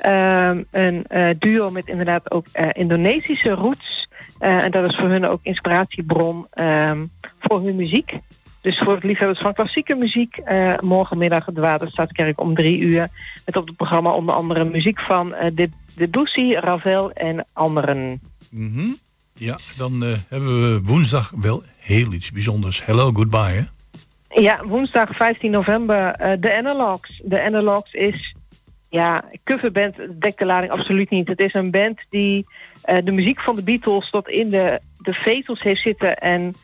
Ehm, 0.00 0.62
een 0.70 1.04
eh, 1.06 1.28
duo 1.38 1.70
met 1.70 1.86
inderdaad 1.86 2.30
ook 2.30 2.46
Indonesische 2.72 3.50
roots. 3.50 4.08
En 4.38 4.70
dat 4.70 4.90
is 4.90 4.96
voor 4.96 5.08
hun 5.08 5.26
ook 5.26 5.40
inspiratiebron 5.42 6.46
ehm, 6.50 7.06
voor 7.38 7.60
hun 7.60 7.76
muziek. 7.76 8.12
Dus 8.66 8.78
voor 8.78 8.94
het 8.94 9.04
liefhebbers 9.04 9.40
van 9.40 9.54
klassieke 9.54 9.94
muziek, 9.94 10.36
eh, 10.36 10.78
morgenmiddag 10.78 11.44
de 11.44 11.60
Waterstaatskerk 11.60 12.40
om 12.40 12.54
drie 12.54 12.78
uur. 12.78 13.08
Met 13.44 13.56
op 13.56 13.66
het 13.66 13.76
programma 13.76 14.10
onder 14.10 14.34
andere 14.34 14.64
muziek 14.64 15.00
van 15.00 15.34
eh, 15.34 15.50
De 15.54 15.68
Debussy, 15.94 16.52
Ravel 16.52 17.12
en 17.12 17.44
anderen. 17.52 18.20
Mhm. 18.50 18.88
Ja, 19.32 19.58
dan 19.76 20.04
eh, 20.04 20.16
hebben 20.28 20.72
we 20.72 20.80
woensdag 20.82 21.32
wel 21.36 21.62
heel 21.78 22.12
iets 22.12 22.32
bijzonders. 22.32 22.84
Hello, 22.84 23.10
goodbye. 23.12 23.40
Hè? 23.40 23.62
Ja, 24.40 24.64
woensdag 24.64 25.16
15 25.16 25.50
november, 25.50 26.16
de 26.40 26.56
Analogs. 26.56 27.20
De 27.24 27.42
Analogs 27.42 27.92
is, 27.92 28.34
ja, 28.88 29.24
coverband 29.44 30.20
dekt 30.20 30.38
de 30.38 30.46
lading 30.46 30.72
absoluut 30.72 31.10
niet. 31.10 31.28
Het 31.28 31.40
is 31.40 31.54
een 31.54 31.70
band 31.70 32.00
die 32.10 32.46
de 33.04 33.12
muziek 33.12 33.40
van 33.40 33.56
de 33.56 33.62
Beatles 33.62 34.10
tot 34.10 34.28
in 34.28 34.48
de, 34.48 34.80
de 34.98 35.12
vezels 35.12 35.62
heeft 35.62 35.82
zitten 35.82 36.16
en 36.16 36.54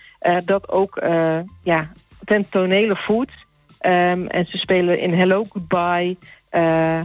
dat 0.45 0.69
ook 0.69 0.97
eh, 0.97 1.39
ja, 1.63 1.91
ten 2.25 2.49
tonele 2.49 2.97
voert. 2.97 3.47
Ehm, 3.79 4.27
en 4.27 4.47
ze 4.47 4.59
spelen 4.59 5.01
in 5.01 5.15
Hello 5.15 5.45
Goodbye 5.49 6.17
eh, 6.49 7.01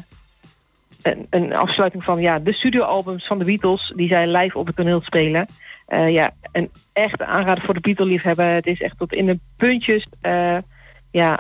een, 1.01 1.27
een 1.29 1.55
afsluiting 1.55 2.03
van 2.03 2.19
ja, 2.19 2.39
de 2.39 2.53
studioalbums 2.53 3.27
van 3.27 3.39
de 3.39 3.45
Beatles 3.45 3.93
die 3.95 4.07
zij 4.07 4.27
live 4.27 4.57
op 4.57 4.67
het 4.67 4.75
toneel 4.75 5.01
spelen. 5.01 5.47
Eh, 5.87 6.11
ja, 6.11 6.31
een 6.51 6.71
echte 6.93 7.25
aanrader 7.25 7.63
voor 7.63 7.73
de 7.73 7.79
Beatle-liefhebber. 7.79 8.45
Het 8.45 8.67
is 8.67 8.81
echt 8.81 8.97
tot 8.97 9.13
in 9.13 9.25
de 9.25 9.39
puntjes 9.57 10.07
eh, 10.21 10.57
ja, 11.11 11.39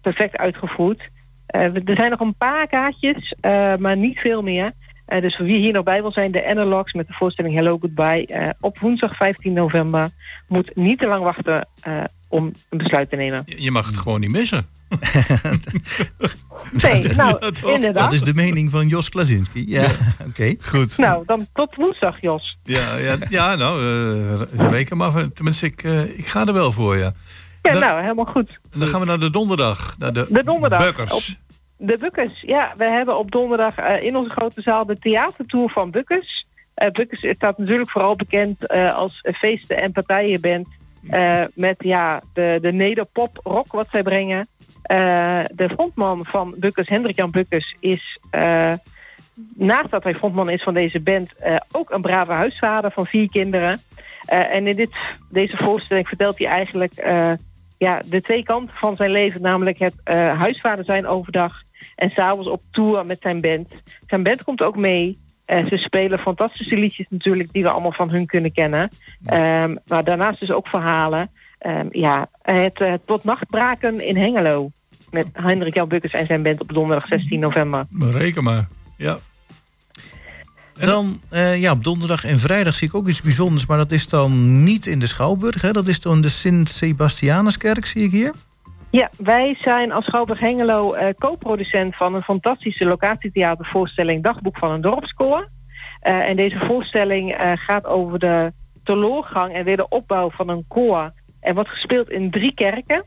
perfect 0.00 0.36
uitgevoerd. 0.36 1.08
Eh, 1.46 1.74
er 1.74 1.96
zijn 1.96 2.10
nog 2.10 2.20
een 2.20 2.36
paar 2.36 2.66
kaartjes, 2.66 3.34
eh, 3.40 3.76
maar 3.76 3.96
niet 3.96 4.20
veel 4.20 4.42
meer. 4.42 4.72
Eh, 5.08 5.20
dus 5.20 5.36
voor 5.36 5.44
wie 5.46 5.58
hier 5.58 5.72
nog 5.72 5.84
bij 5.84 6.00
wil 6.00 6.12
zijn, 6.12 6.32
de 6.32 6.46
Analogs 6.46 6.92
met 6.92 7.06
de 7.06 7.12
voorstelling 7.12 7.54
Hello 7.54 7.78
Goodbye 7.80 8.26
eh, 8.26 8.48
op 8.60 8.78
woensdag 8.78 9.16
15 9.16 9.52
november 9.52 10.10
moet 10.48 10.70
niet 10.76 10.98
te 10.98 11.06
lang 11.06 11.22
wachten 11.24 11.68
eh, 11.80 12.04
om 12.28 12.52
een 12.70 12.78
besluit 12.78 13.10
te 13.10 13.16
nemen. 13.16 13.42
Je 13.46 13.70
mag 13.70 13.86
het 13.86 13.96
gewoon 13.96 14.20
niet 14.20 14.30
missen. 14.30 14.66
Nee, 16.82 17.02
nou, 17.14 17.36
Ja, 17.40 17.50
toch? 17.50 17.74
inderdaad. 17.74 18.04
Dat 18.04 18.12
is 18.12 18.22
de 18.22 18.34
mening 18.34 18.70
van 18.70 18.88
Jos 18.88 19.08
Klazinski. 19.08 19.64
Ja, 19.70 19.86
oké. 20.28 20.54
Goed. 20.60 20.98
Nou, 20.98 21.22
dan 21.26 21.46
tot 21.52 21.74
woensdag, 21.74 22.20
Jos. 22.20 22.58
Ja, 22.62 22.96
ja, 22.96 23.16
ja 23.30 23.54
nou, 23.54 23.80
eh, 24.56 24.68
reken 24.70 24.96
maar. 24.96 25.12
van- 25.12 25.32
Tenminste, 25.32 25.66
ik, 25.66 25.82
eh, 25.82 26.18
ik 26.18 26.26
ga 26.26 26.46
er 26.46 26.52
wel 26.52 26.72
voor, 26.72 26.96
ja. 26.96 27.12
Ja, 27.62 27.70
Dan- 27.72 27.80
nou, 27.80 28.00
helemaal 28.02 28.24
goed. 28.24 28.60
En 28.72 28.78
dan 28.80 28.88
gaan 28.88 29.00
we 29.00 29.06
naar 29.06 29.18
de 29.20 29.30
donderdag. 29.30 29.94
Naar 29.98 30.12
de, 30.12 30.26
De 30.30 30.44
donderdag. 30.44 30.82
Bukkers. 30.82 31.36
De 31.80 31.98
Bukkers, 31.98 32.40
ja. 32.40 32.72
We 32.76 32.84
hebben 32.84 33.18
op 33.18 33.30
donderdag 33.30 33.76
eh, 33.76 34.02
in 34.02 34.16
onze 34.16 34.30
grote 34.30 34.60
zaal 34.60 34.86
de 34.86 34.98
theatertour 34.98 35.70
van 35.70 35.90
Bukkers. 35.90 36.46
Eh 36.74 36.90
Bukkers 36.90 37.36
staat 37.36 37.58
natuurlijk 37.58 37.90
vooral 37.90 38.16
bekend 38.16 38.66
eh, 38.66 38.96
als 38.96 39.20
feesten- 39.34 39.80
en 39.80 39.92
partijenband. 39.92 40.68
met 41.54 41.76
ja, 41.78 42.22
de, 42.34 42.58
de 42.60 42.72
nederpop 42.72 43.40
rock 43.42 43.72
wat 43.72 43.88
zij 43.90 44.02
brengen. 44.02 44.48
De 45.52 45.68
frontman 45.70 46.24
van 46.24 46.54
Bukkers, 46.58 46.88
Hendrik-Jan 46.88 47.30
Bukkers, 47.30 47.76
is... 47.80 48.20
naast 49.54 49.90
dat 49.90 50.02
hij 50.02 50.14
frontman 50.14 50.50
is 50.50 50.62
van 50.62 50.74
deze 50.74 51.00
band... 51.00 51.34
ook 51.72 51.90
een 51.90 52.00
brave 52.00 52.32
huisvader 52.32 52.90
van 52.90 53.06
vier 53.06 53.30
kinderen. 53.30 53.80
En 54.26 54.66
in 54.66 54.76
dit, 54.76 54.96
deze 55.30 55.56
voorstelling 55.56 56.08
vertelt 56.08 56.38
hij 56.38 56.46
eigenlijk... 56.46 56.92
ja, 57.78 58.02
de 58.04 58.20
twee 58.20 58.42
kanten 58.42 58.74
van 58.74 58.96
zijn 58.96 59.10
leven, 59.10 59.42
namelijk 59.42 59.78
het 59.78 59.94
huisvader 60.36 60.84
zijn 60.84 61.06
overdag 61.06 61.62
en 61.94 62.10
s'avonds 62.10 62.48
op 62.48 62.62
tour 62.70 63.06
met 63.06 63.18
zijn 63.20 63.40
band. 63.40 63.68
Zijn 64.06 64.22
band 64.22 64.42
komt 64.42 64.62
ook 64.62 64.76
mee. 64.76 65.18
Eh, 65.44 65.66
ze 65.66 65.76
spelen 65.76 66.18
fantastische 66.18 66.76
liedjes 66.76 67.06
natuurlijk 67.10 67.52
die 67.52 67.62
we 67.62 67.70
allemaal 67.70 67.92
van 67.92 68.10
hun 68.10 68.26
kunnen 68.26 68.52
kennen. 68.52 68.90
Ehm, 69.24 69.76
maar 69.86 70.04
daarnaast 70.04 70.40
dus 70.40 70.50
ook 70.50 70.68
verhalen. 70.68 71.30
Ehm, 71.58 71.86
ja, 71.90 72.28
het, 72.42 72.80
eh, 72.80 72.94
tot 73.04 73.24
nachtbraken 73.24 74.06
in 74.06 74.16
Hengelo. 74.16 74.70
met 75.10 75.26
Hendrik 75.32 75.74
Jan 75.74 75.88
Bukkers 75.88 76.12
en 76.12 76.26
zijn 76.26 76.42
band 76.42 76.60
op 76.60 76.72
donderdag 76.72 77.06
16 77.06 77.40
november. 77.40 77.86
Reken 77.98 78.44
maar. 78.44 78.68
Ja. 78.96 79.18
Dan, 80.74 81.20
eh, 81.28 81.60
ja, 81.60 81.72
op 81.72 81.84
donderdag 81.84 82.24
en 82.24 82.38
vrijdag 82.38 82.74
zie 82.74 82.88
ik 82.88 82.94
ook 82.94 83.08
iets 83.08 83.22
bijzonders. 83.22 83.66
Maar 83.66 83.76
dat 83.76 83.92
is 83.92 84.08
dan 84.08 84.62
niet 84.64 84.86
in 84.86 84.98
de 84.98 85.06
Schouwburg. 85.06 85.62
Hè? 85.62 85.72
Dat 85.72 85.88
is 85.88 86.00
dan 86.00 86.20
de 86.20 86.28
Sint-Sebastianuskerk, 86.28 87.86
zie 87.86 88.02
ik 88.02 88.10
hier. 88.10 88.32
Ja, 88.90 89.10
wij 89.16 89.56
zijn 89.58 89.92
als 89.92 90.04
Schouwburg 90.04 90.40
Hengelo 90.40 90.92
eh, 90.92 91.14
co-producent 91.14 91.96
van 91.96 92.14
een 92.14 92.22
fantastische 92.22 92.84
locatietheatervoorstelling 92.84 94.22
Dagboek 94.22 94.58
van 94.58 94.70
een 94.70 94.80
dorpskoor. 94.80 95.48
Eh, 96.00 96.28
en 96.28 96.36
deze 96.36 96.58
voorstelling 96.58 97.34
eh, 97.34 97.52
gaat 97.54 97.86
over 97.86 98.18
de 98.18 98.52
teloorgang 98.84 99.52
en 99.52 99.64
weer 99.64 99.76
de 99.76 99.88
opbouw 99.88 100.30
van 100.30 100.48
een 100.48 100.64
koor. 100.68 101.10
En 101.40 101.54
wordt 101.54 101.70
gespeeld 101.70 102.10
in 102.10 102.30
drie 102.30 102.54
kerken. 102.54 103.04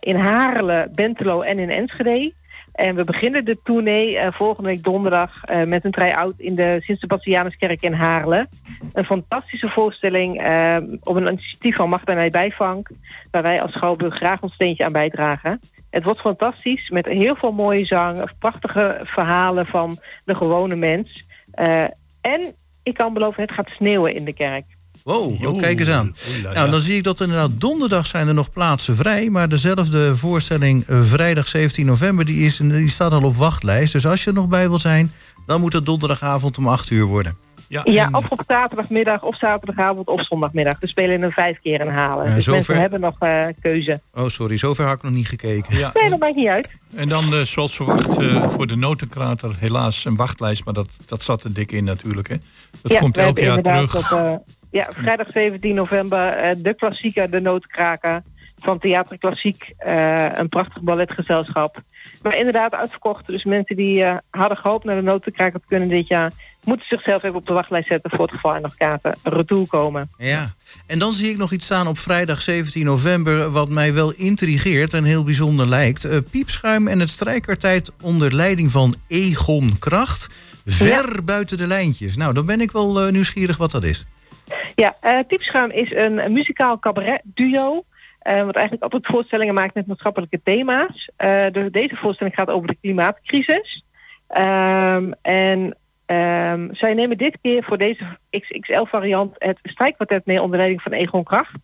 in 0.00 0.16
Harelen, 0.16 0.92
Bentelo 0.94 1.40
en 1.40 1.58
in 1.58 1.70
Enschede. 1.70 2.32
En 2.76 2.94
we 2.94 3.04
beginnen 3.04 3.44
de 3.44 3.62
tournee 3.62 4.18
eh, 4.18 4.32
volgende 4.32 4.68
week 4.68 4.82
donderdag 4.82 5.44
eh, 5.44 5.64
met 5.64 5.84
een 5.84 5.90
try-out 5.90 6.34
in 6.36 6.54
de 6.54 6.78
Sint-Sebastianuskerk 6.80 7.82
in 7.82 7.92
Haarlem. 7.92 8.46
Een 8.92 9.04
fantastische 9.04 9.68
voorstelling 9.68 10.42
eh, 10.42 10.76
op 11.02 11.16
een 11.16 11.26
initiatief 11.26 11.76
van 11.76 12.00
mij 12.04 12.30
bijvank, 12.30 12.90
waar 13.30 13.42
wij 13.42 13.62
als 13.62 13.72
Schouwburg 13.72 14.14
graag 14.14 14.42
ons 14.42 14.54
steentje 14.54 14.84
aan 14.84 14.92
bijdragen. 14.92 15.60
Het 15.90 16.04
wordt 16.04 16.20
fantastisch 16.20 16.88
met 16.88 17.06
heel 17.06 17.36
veel 17.36 17.52
mooie 17.52 17.84
zang, 17.84 18.30
prachtige 18.38 19.00
verhalen 19.02 19.66
van 19.66 19.98
de 20.24 20.34
gewone 20.34 20.76
mens. 20.76 21.26
En 22.20 22.54
ik 22.82 22.94
kan 22.94 23.12
beloven, 23.12 23.42
het 23.42 23.52
gaat 23.52 23.70
sneeuwen 23.70 24.14
in 24.14 24.24
de 24.24 24.34
kerk. 24.34 24.75
Wow, 25.06 25.46
oh, 25.46 25.58
kijk 25.58 25.78
eens 25.80 25.88
aan. 25.88 26.14
Nou, 26.42 26.70
dan 26.70 26.80
zie 26.80 26.96
ik 26.96 27.02
dat 27.02 27.20
inderdaad 27.20 27.50
donderdag 27.60 28.06
zijn 28.06 28.28
er 28.28 28.34
nog 28.34 28.50
plaatsen 28.50 28.96
vrij. 28.96 29.30
Maar 29.30 29.48
dezelfde 29.48 30.16
voorstelling 30.16 30.86
eh, 30.86 31.02
vrijdag 31.02 31.48
17 31.48 31.86
november, 31.86 32.24
die, 32.24 32.44
is, 32.44 32.56
die 32.56 32.88
staat 32.88 33.12
al 33.12 33.22
op 33.22 33.36
wachtlijst. 33.36 33.92
Dus 33.92 34.06
als 34.06 34.24
je 34.24 34.30
er 34.30 34.36
nog 34.36 34.48
bij 34.48 34.68
wilt 34.68 34.80
zijn, 34.80 35.12
dan 35.46 35.60
moet 35.60 35.72
het 35.72 35.86
donderdagavond 35.86 36.58
om 36.58 36.68
8 36.68 36.90
uur 36.90 37.04
worden. 37.04 37.36
Ja, 37.68 37.80
Ja, 37.84 38.08
of 38.12 38.28
op 38.28 38.42
zaterdagmiddag 38.46 39.22
of 39.22 39.36
zaterdagavond 39.36 40.08
of 40.08 40.26
zondagmiddag. 40.26 40.76
We 40.80 40.88
spelen 40.88 41.22
er 41.22 41.32
vijf 41.32 41.58
keer 41.62 41.80
in 41.80 41.88
Halen. 41.88 42.28
Ja, 42.28 42.34
dus 42.34 42.44
zover- 42.44 42.56
mensen 42.56 42.80
hebben 42.80 43.00
nog 43.00 43.16
eh, 43.18 43.46
keuze. 43.60 44.00
Oh, 44.14 44.28
sorry, 44.28 44.56
zover 44.56 44.84
had 44.84 44.96
ik 44.96 45.02
nog 45.02 45.12
niet 45.12 45.28
gekeken. 45.28 45.76
Ja. 45.78 45.90
Nee, 45.94 46.10
dat 46.10 46.18
maakt 46.18 46.36
niet 46.36 46.48
uit. 46.48 46.68
En 46.94 47.08
dan 47.08 47.34
eh, 47.34 47.40
zoals 47.40 47.76
verwacht 47.76 48.18
eh, 48.18 48.48
voor 48.48 48.66
de 48.66 48.76
notenkrater 48.76 49.56
helaas 49.58 50.04
een 50.04 50.16
wachtlijst. 50.16 50.64
Maar 50.64 50.74
dat, 50.74 50.98
dat 51.06 51.22
zat 51.22 51.44
er 51.44 51.52
dik 51.52 51.72
in 51.72 51.84
natuurlijk. 51.84 52.28
Hè. 52.28 52.36
Dat 52.82 52.92
ja, 52.92 52.98
komt 52.98 53.18
elk 53.18 53.38
jaar 53.38 53.62
terug. 53.62 54.12
Op, 54.12 54.42
ja, 54.76 54.88
vrijdag 54.94 55.30
17 55.30 55.74
november 55.74 56.32
eh, 56.32 56.56
de 56.58 56.74
klassieker, 56.74 57.30
de 57.30 57.40
noodkraker 57.40 58.22
van 58.60 58.78
Theater 58.78 59.18
Klassiek. 59.18 59.74
eh, 59.78 60.38
een 60.38 60.48
prachtig 60.48 60.82
balletgezelschap. 60.82 61.82
Maar 62.22 62.36
inderdaad 62.36 62.72
uitverkocht. 62.72 63.26
Dus 63.26 63.44
mensen 63.44 63.76
die 63.76 64.04
eh, 64.04 64.16
hadden 64.30 64.58
gehoopt 64.58 64.84
naar 64.84 64.96
de 64.96 65.02
noodkraker 65.02 65.60
te 65.60 65.66
kunnen 65.66 65.88
dit 65.88 66.08
jaar... 66.08 66.32
moeten 66.64 66.86
zichzelf 66.86 67.22
even 67.22 67.36
op 67.36 67.46
de 67.46 67.52
wachtlijst 67.52 67.88
zetten 67.88 68.10
voor 68.10 68.24
het 68.24 68.34
geval 68.34 68.54
er 68.54 68.60
nog 68.60 68.74
kaarten 68.74 69.14
retour 69.22 69.66
komen. 69.66 70.10
Ja, 70.18 70.54
en 70.86 70.98
dan 70.98 71.14
zie 71.14 71.30
ik 71.30 71.36
nog 71.36 71.52
iets 71.52 71.64
staan 71.64 71.86
op 71.86 71.98
vrijdag 71.98 72.42
17 72.42 72.84
november... 72.84 73.50
wat 73.50 73.68
mij 73.68 73.94
wel 73.94 74.12
intrigeert 74.12 74.94
en 74.94 75.04
heel 75.04 75.24
bijzonder 75.24 75.68
lijkt. 75.68 76.30
Piepschuim 76.30 76.88
en 76.88 77.00
het 77.00 77.10
strijkertijd 77.10 77.92
onder 78.02 78.34
leiding 78.34 78.70
van 78.70 78.94
Egon 79.08 79.78
Kracht... 79.78 80.28
ver 80.64 81.24
buiten 81.24 81.56
de 81.56 81.66
lijntjes. 81.66 82.16
Nou, 82.16 82.34
dan 82.34 82.46
ben 82.46 82.60
ik 82.60 82.72
wel 82.72 83.10
nieuwsgierig 83.10 83.56
wat 83.56 83.70
dat 83.70 83.84
is. 83.84 84.06
Ja, 84.74 84.94
Piepschuim 85.26 85.70
is 85.70 85.92
een, 85.94 86.32
muzikaal 86.32 86.78
cabaret 86.78 87.20
duo. 87.24 87.84
eh, 88.18 88.44
wat 88.44 88.54
eigenlijk 88.54 88.82
altijd 88.82 89.06
voorstellingen 89.06 89.54
maakt 89.54 89.74
met 89.74 89.86
maatschappelijke 89.86 90.40
thema's. 90.44 91.10
Eh, 91.16 91.46
dus 91.52 91.70
deze 91.70 91.96
voorstelling 91.96 92.34
gaat 92.34 92.50
over 92.50 92.68
de 92.68 92.76
klimaatcrisis. 92.80 93.84
Ehm, 94.28 95.12
en 95.22 95.76
ehm, 96.06 96.74
zij 96.74 96.94
nemen 96.94 97.18
dit 97.18 97.38
keer 97.42 97.64
voor 97.64 97.78
deze 97.78 98.04
XXL 98.30 98.84
variant 98.84 99.34
het 99.38 99.58
strijkkwartet 99.62 100.26
mee 100.26 100.42
onder 100.42 100.56
leiding 100.56 100.82
van 100.82 100.92
Egon 100.92 101.24
Kracht. 101.24 101.58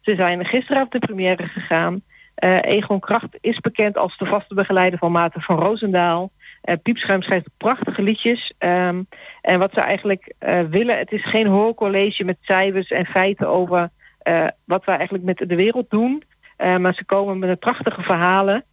Ze 0.00 0.14
zijn 0.14 0.44
gisteravond 0.44 0.92
de 0.92 0.98
première 0.98 1.46
gegaan. 1.46 2.02
Eh, 2.34 2.62
Egon 2.62 3.00
Kracht 3.00 3.38
is 3.40 3.60
bekend 3.60 3.96
als 3.96 4.18
de 4.18 4.26
vaste 4.26 4.54
begeleider 4.54 4.98
van 4.98 5.12
Maarten 5.12 5.40
van 5.40 5.58
Roosendaal. 5.58 6.30
Eh 6.64 6.74
Piepschuim 6.82 7.22
schrijft 7.22 7.48
prachtige 7.56 8.02
liedjes. 8.02 8.52
Ehm, 8.58 9.02
en 9.40 9.58
wat 9.58 9.70
ze 9.74 9.80
eigenlijk 9.80 10.34
eh, 10.38 10.60
willen, 10.60 10.98
het 10.98 11.12
is 11.12 11.24
geen 11.24 11.46
hoorcollege 11.46 12.24
met 12.24 12.36
cijfers 12.40 12.90
en 12.90 13.06
feiten 13.06 13.48
over 13.48 13.90
eh, 14.18 14.46
wat 14.64 14.84
we 14.84 14.90
eigenlijk 14.90 15.24
met 15.24 15.38
de 15.48 15.56
wereld 15.56 15.90
doen. 15.90 16.22
Maar 16.56 16.94
ze 16.94 17.04
komen 17.04 17.38
met 17.38 17.58
prachtige 17.58 18.02
verhalen. 18.02 18.64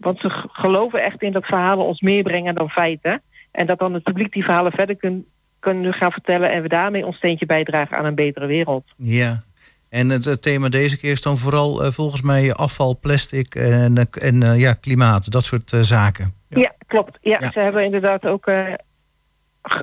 Want 0.00 0.20
ze 0.20 0.30
geloven 0.52 1.02
echt 1.02 1.22
in 1.22 1.32
dat 1.32 1.46
verhalen 1.46 1.84
ons 1.84 2.00
meer 2.00 2.22
brengen 2.22 2.54
dan 2.54 2.70
feiten. 2.70 3.22
En 3.52 3.66
dat 3.66 3.78
dan 3.78 3.94
het 3.94 4.02
publiek 4.02 4.32
die 4.32 4.44
verhalen 4.44 4.72
verder 4.72 4.96
kun- 4.96 5.26
kunnen 5.58 5.92
gaan 5.92 6.12
vertellen. 6.12 6.50
En 6.50 6.62
we 6.62 6.68
daarmee 6.68 7.06
ons 7.06 7.16
steentje 7.16 7.46
bijdragen 7.46 7.96
aan 7.96 8.04
een 8.04 8.14
betere 8.14 8.46
wereld. 8.46 8.84
Ja. 8.96 9.42
En 9.88 10.08
het, 10.08 10.42
thema 10.42 10.68
deze 10.68 10.98
keer 10.98 11.12
is 11.12 11.22
dan 11.22 11.36
vooral 11.36 11.92
volgens 11.92 12.22
mij 12.22 12.52
afval, 12.52 12.98
plastic 12.98 13.54
en, 13.54 14.08
en 14.10 14.58
ja, 14.58 14.72
klimaat. 14.72 15.30
Dat 15.30 15.44
soort 15.44 15.72
zaken. 15.80 16.37
Ja, 16.48 16.74
klopt. 16.86 17.18
Ja, 17.20 17.36
Ja. 17.40 17.50
ze 17.50 17.60
hebben 17.60 17.84
inderdaad 17.84 18.26
ook 18.26 18.46
eh, 18.46 18.72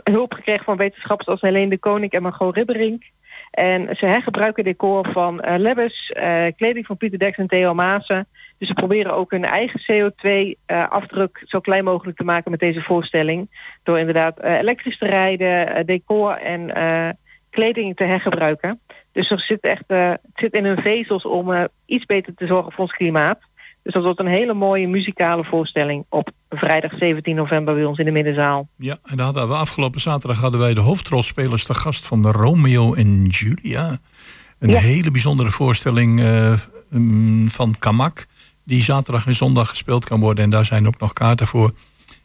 hulp 0.04 0.34
gekregen 0.34 0.64
van 0.64 0.78
wetenschappers 0.78 1.28
als 1.28 1.42
Helene 1.42 1.70
de 1.70 1.78
Koning 1.78 2.12
en 2.12 2.22
Margot 2.22 2.56
Ribberink. 2.56 3.04
En 3.52 3.96
ze 3.96 4.06
hergebruiken 4.06 4.64
decor 4.64 5.12
van 5.12 5.42
eh 5.42 5.58
Lebbes, 5.60 6.10
eh, 6.10 6.46
kleding 6.56 6.86
van 6.86 6.98
Pieter 6.98 7.20
Dex 7.20 7.38
en 7.38 7.48
Theo 7.48 7.74
Maassen. 7.74 8.28
Dus 8.58 8.68
ze 8.68 8.74
proberen 8.74 9.14
ook 9.14 9.32
hun 9.32 9.46
eigen 9.46 9.80
CO2-afdruk 9.82 11.42
zo 11.46 11.60
klein 11.60 11.84
mogelijk 11.84 12.18
te 12.18 12.24
maken 12.24 12.52
met 12.52 12.60
deze 12.60 12.82
voorstelling. 12.82 13.50
Door 13.84 14.00
inderdaad 14.00 14.40
elektrisch 14.44 14.98
te 14.98 15.06
rijden, 15.06 15.86
decor 15.86 16.32
en 16.38 16.72
kleding 17.50 17.96
te 17.96 18.04
hergebruiken. 18.04 18.80
Dus 19.12 19.30
er 19.30 19.40
zit 19.40 19.62
echt, 19.62 19.84
het 19.88 20.20
zit 20.34 20.54
in 20.54 20.66
hun 20.66 20.82
vezels 20.82 21.26
om 21.26 21.68
iets 21.86 22.06
beter 22.06 22.34
te 22.36 22.48
zorgen 22.48 22.72
voor 22.72 22.84
ons 22.84 22.94
klimaat. 22.94 23.40
Dus 23.86 23.94
dat 23.94 24.04
wordt 24.04 24.20
een 24.20 24.28
hele 24.28 24.54
mooie 24.54 24.88
muzikale 24.88 25.44
voorstelling 25.44 26.06
op 26.10 26.32
vrijdag 26.50 26.92
17 26.98 27.36
november 27.36 27.74
bij 27.76 27.86
ons 27.86 27.98
in 27.98 28.06
de 28.06 28.12
middenzaal. 28.12 28.68
Ja, 28.78 28.98
en 29.04 29.18
dan 29.18 29.26
hadden 29.26 29.48
we 29.48 29.54
afgelopen 29.54 30.02
zaterdag 30.02 30.40
hadden 30.40 30.60
wij 30.60 30.74
de 30.74 30.82
hoofdrolspelers 30.82 31.64
te 31.64 31.74
gast 31.74 32.06
van 32.06 32.22
de 32.22 32.32
Romeo 32.32 32.94
en 32.94 33.26
Julia. 33.26 33.98
Een 34.60 34.70
Ja. 34.70 34.80
hele 34.80 35.12
bijzondere 35.12 35.50
voorstelling 35.52 36.22
eh, 36.22 36.60
mm, 36.90 37.48
van 37.50 37.76
Kamak. 37.80 38.28
Die 38.64 38.84
zaterdag 38.84 39.26
en 39.26 39.36
zondag 39.36 39.70
gespeeld 39.70 40.06
kan 40.06 40.20
worden. 40.20 40.44
En 40.44 40.50
daar 40.50 40.66
zijn 40.66 40.88
ook 40.88 41.00
nog 41.00 41.14
kaarten 41.14 41.48
voor. 41.48 41.74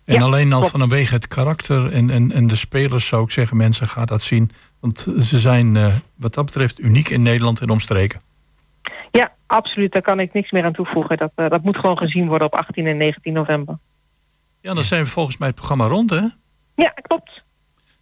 En 0.04 0.14
Ja, 0.14 0.22
alleen 0.22 0.52
al 0.52 0.62
vanwege 0.68 1.14
het 1.14 1.28
karakter 1.28 1.92
en, 1.92 2.10
en, 2.10 2.32
en 2.32 2.46
de 2.46 2.56
spelers 2.56 3.06
zou 3.06 3.22
ik 3.22 3.30
zeggen, 3.30 3.56
mensen 3.56 3.88
gaat 3.88 4.08
dat 4.08 4.22
zien. 4.22 4.50
Want 4.80 5.06
ze 5.18 5.38
zijn 5.38 5.76
eh, 5.76 5.94
wat 6.16 6.34
dat 6.34 6.44
betreft 6.44 6.80
uniek 6.80 7.08
in 7.08 7.22
Nederland 7.22 7.60
en 7.60 7.70
omstreken. 7.70 8.20
Ja, 9.10 9.32
absoluut. 9.46 9.92
Daar 9.92 10.02
kan 10.02 10.20
ik 10.20 10.32
niks 10.32 10.50
meer 10.50 10.64
aan 10.64 10.72
toevoegen. 10.72 11.16
Dat, 11.16 11.32
eh, 11.34 11.48
dat 11.48 11.62
moet 11.62 11.76
gewoon 11.76 11.98
gezien 11.98 12.28
worden 12.28 12.46
op 12.46 12.54
18 12.54 12.86
en 12.86 12.96
19 12.96 13.32
november. 13.32 13.78
Ja, 14.60 14.74
dan 14.74 14.84
zijn 14.84 15.04
we 15.04 15.10
volgens 15.10 15.36
mij 15.36 15.48
het 15.48 15.56
programma 15.56 15.86
rond, 15.86 16.10
hè? 16.10 16.22
Ja, 16.74 16.90
klopt. 17.02 17.42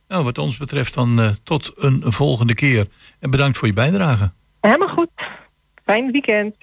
Nou, 0.08 0.24
wat 0.24 0.38
ons 0.38 0.56
betreft 0.56 0.94
dan 0.94 1.20
eh, 1.20 1.30
tot 1.42 1.72
een 1.74 2.02
volgende 2.04 2.54
keer. 2.54 2.86
En 3.20 3.30
bedankt 3.30 3.58
voor 3.58 3.68
je 3.68 3.74
bijdrage. 3.74 4.32
Helemaal 4.60 4.88
goed. 4.88 5.10
Fijn 5.84 6.10
weekend. 6.10 6.54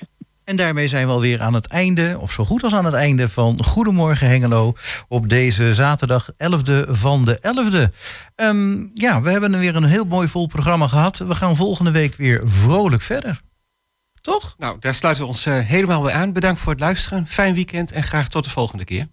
En 0.45 0.55
daarmee 0.55 0.87
zijn 0.87 1.07
we 1.07 1.13
alweer 1.13 1.41
aan 1.41 1.53
het 1.53 1.67
einde, 1.67 2.17
of 2.19 2.31
zo 2.31 2.45
goed 2.45 2.63
als 2.63 2.73
aan 2.73 2.85
het 2.85 2.93
einde 2.93 3.29
van 3.29 3.63
Goedemorgen 3.63 4.27
Hengelo. 4.27 4.73
Op 5.07 5.29
deze 5.29 5.73
zaterdag 5.73 6.29
11e 6.31 6.91
van 6.91 7.25
de 7.25 7.39
11e. 7.41 7.91
Ehm, 8.35 8.85
ja, 8.93 9.21
we 9.21 9.29
hebben 9.29 9.59
weer 9.59 9.75
een 9.75 9.83
heel 9.83 10.05
mooi 10.05 10.27
vol 10.27 10.47
programma 10.47 10.87
gehad. 10.87 11.17
We 11.17 11.35
gaan 11.35 11.55
volgende 11.55 11.91
week 11.91 12.15
weer 12.15 12.41
vrolijk 12.43 13.01
verder. 13.01 13.41
Toch? 14.25 14.55
Nou, 14.57 14.79
daar 14.79 14.93
sluiten 14.93 15.23
we 15.23 15.29
ons 15.29 15.45
eh, 15.45 15.59
helemaal 15.59 16.01
bij 16.01 16.13
aan. 16.13 16.33
Bedankt 16.33 16.59
voor 16.59 16.71
het 16.71 16.81
luisteren. 16.81 17.27
Fijn 17.27 17.53
weekend 17.53 17.91
en 17.91 18.03
graag 18.03 18.29
tot 18.29 18.43
de 18.43 18.49
volgende 18.49 18.83
keer. 18.83 19.07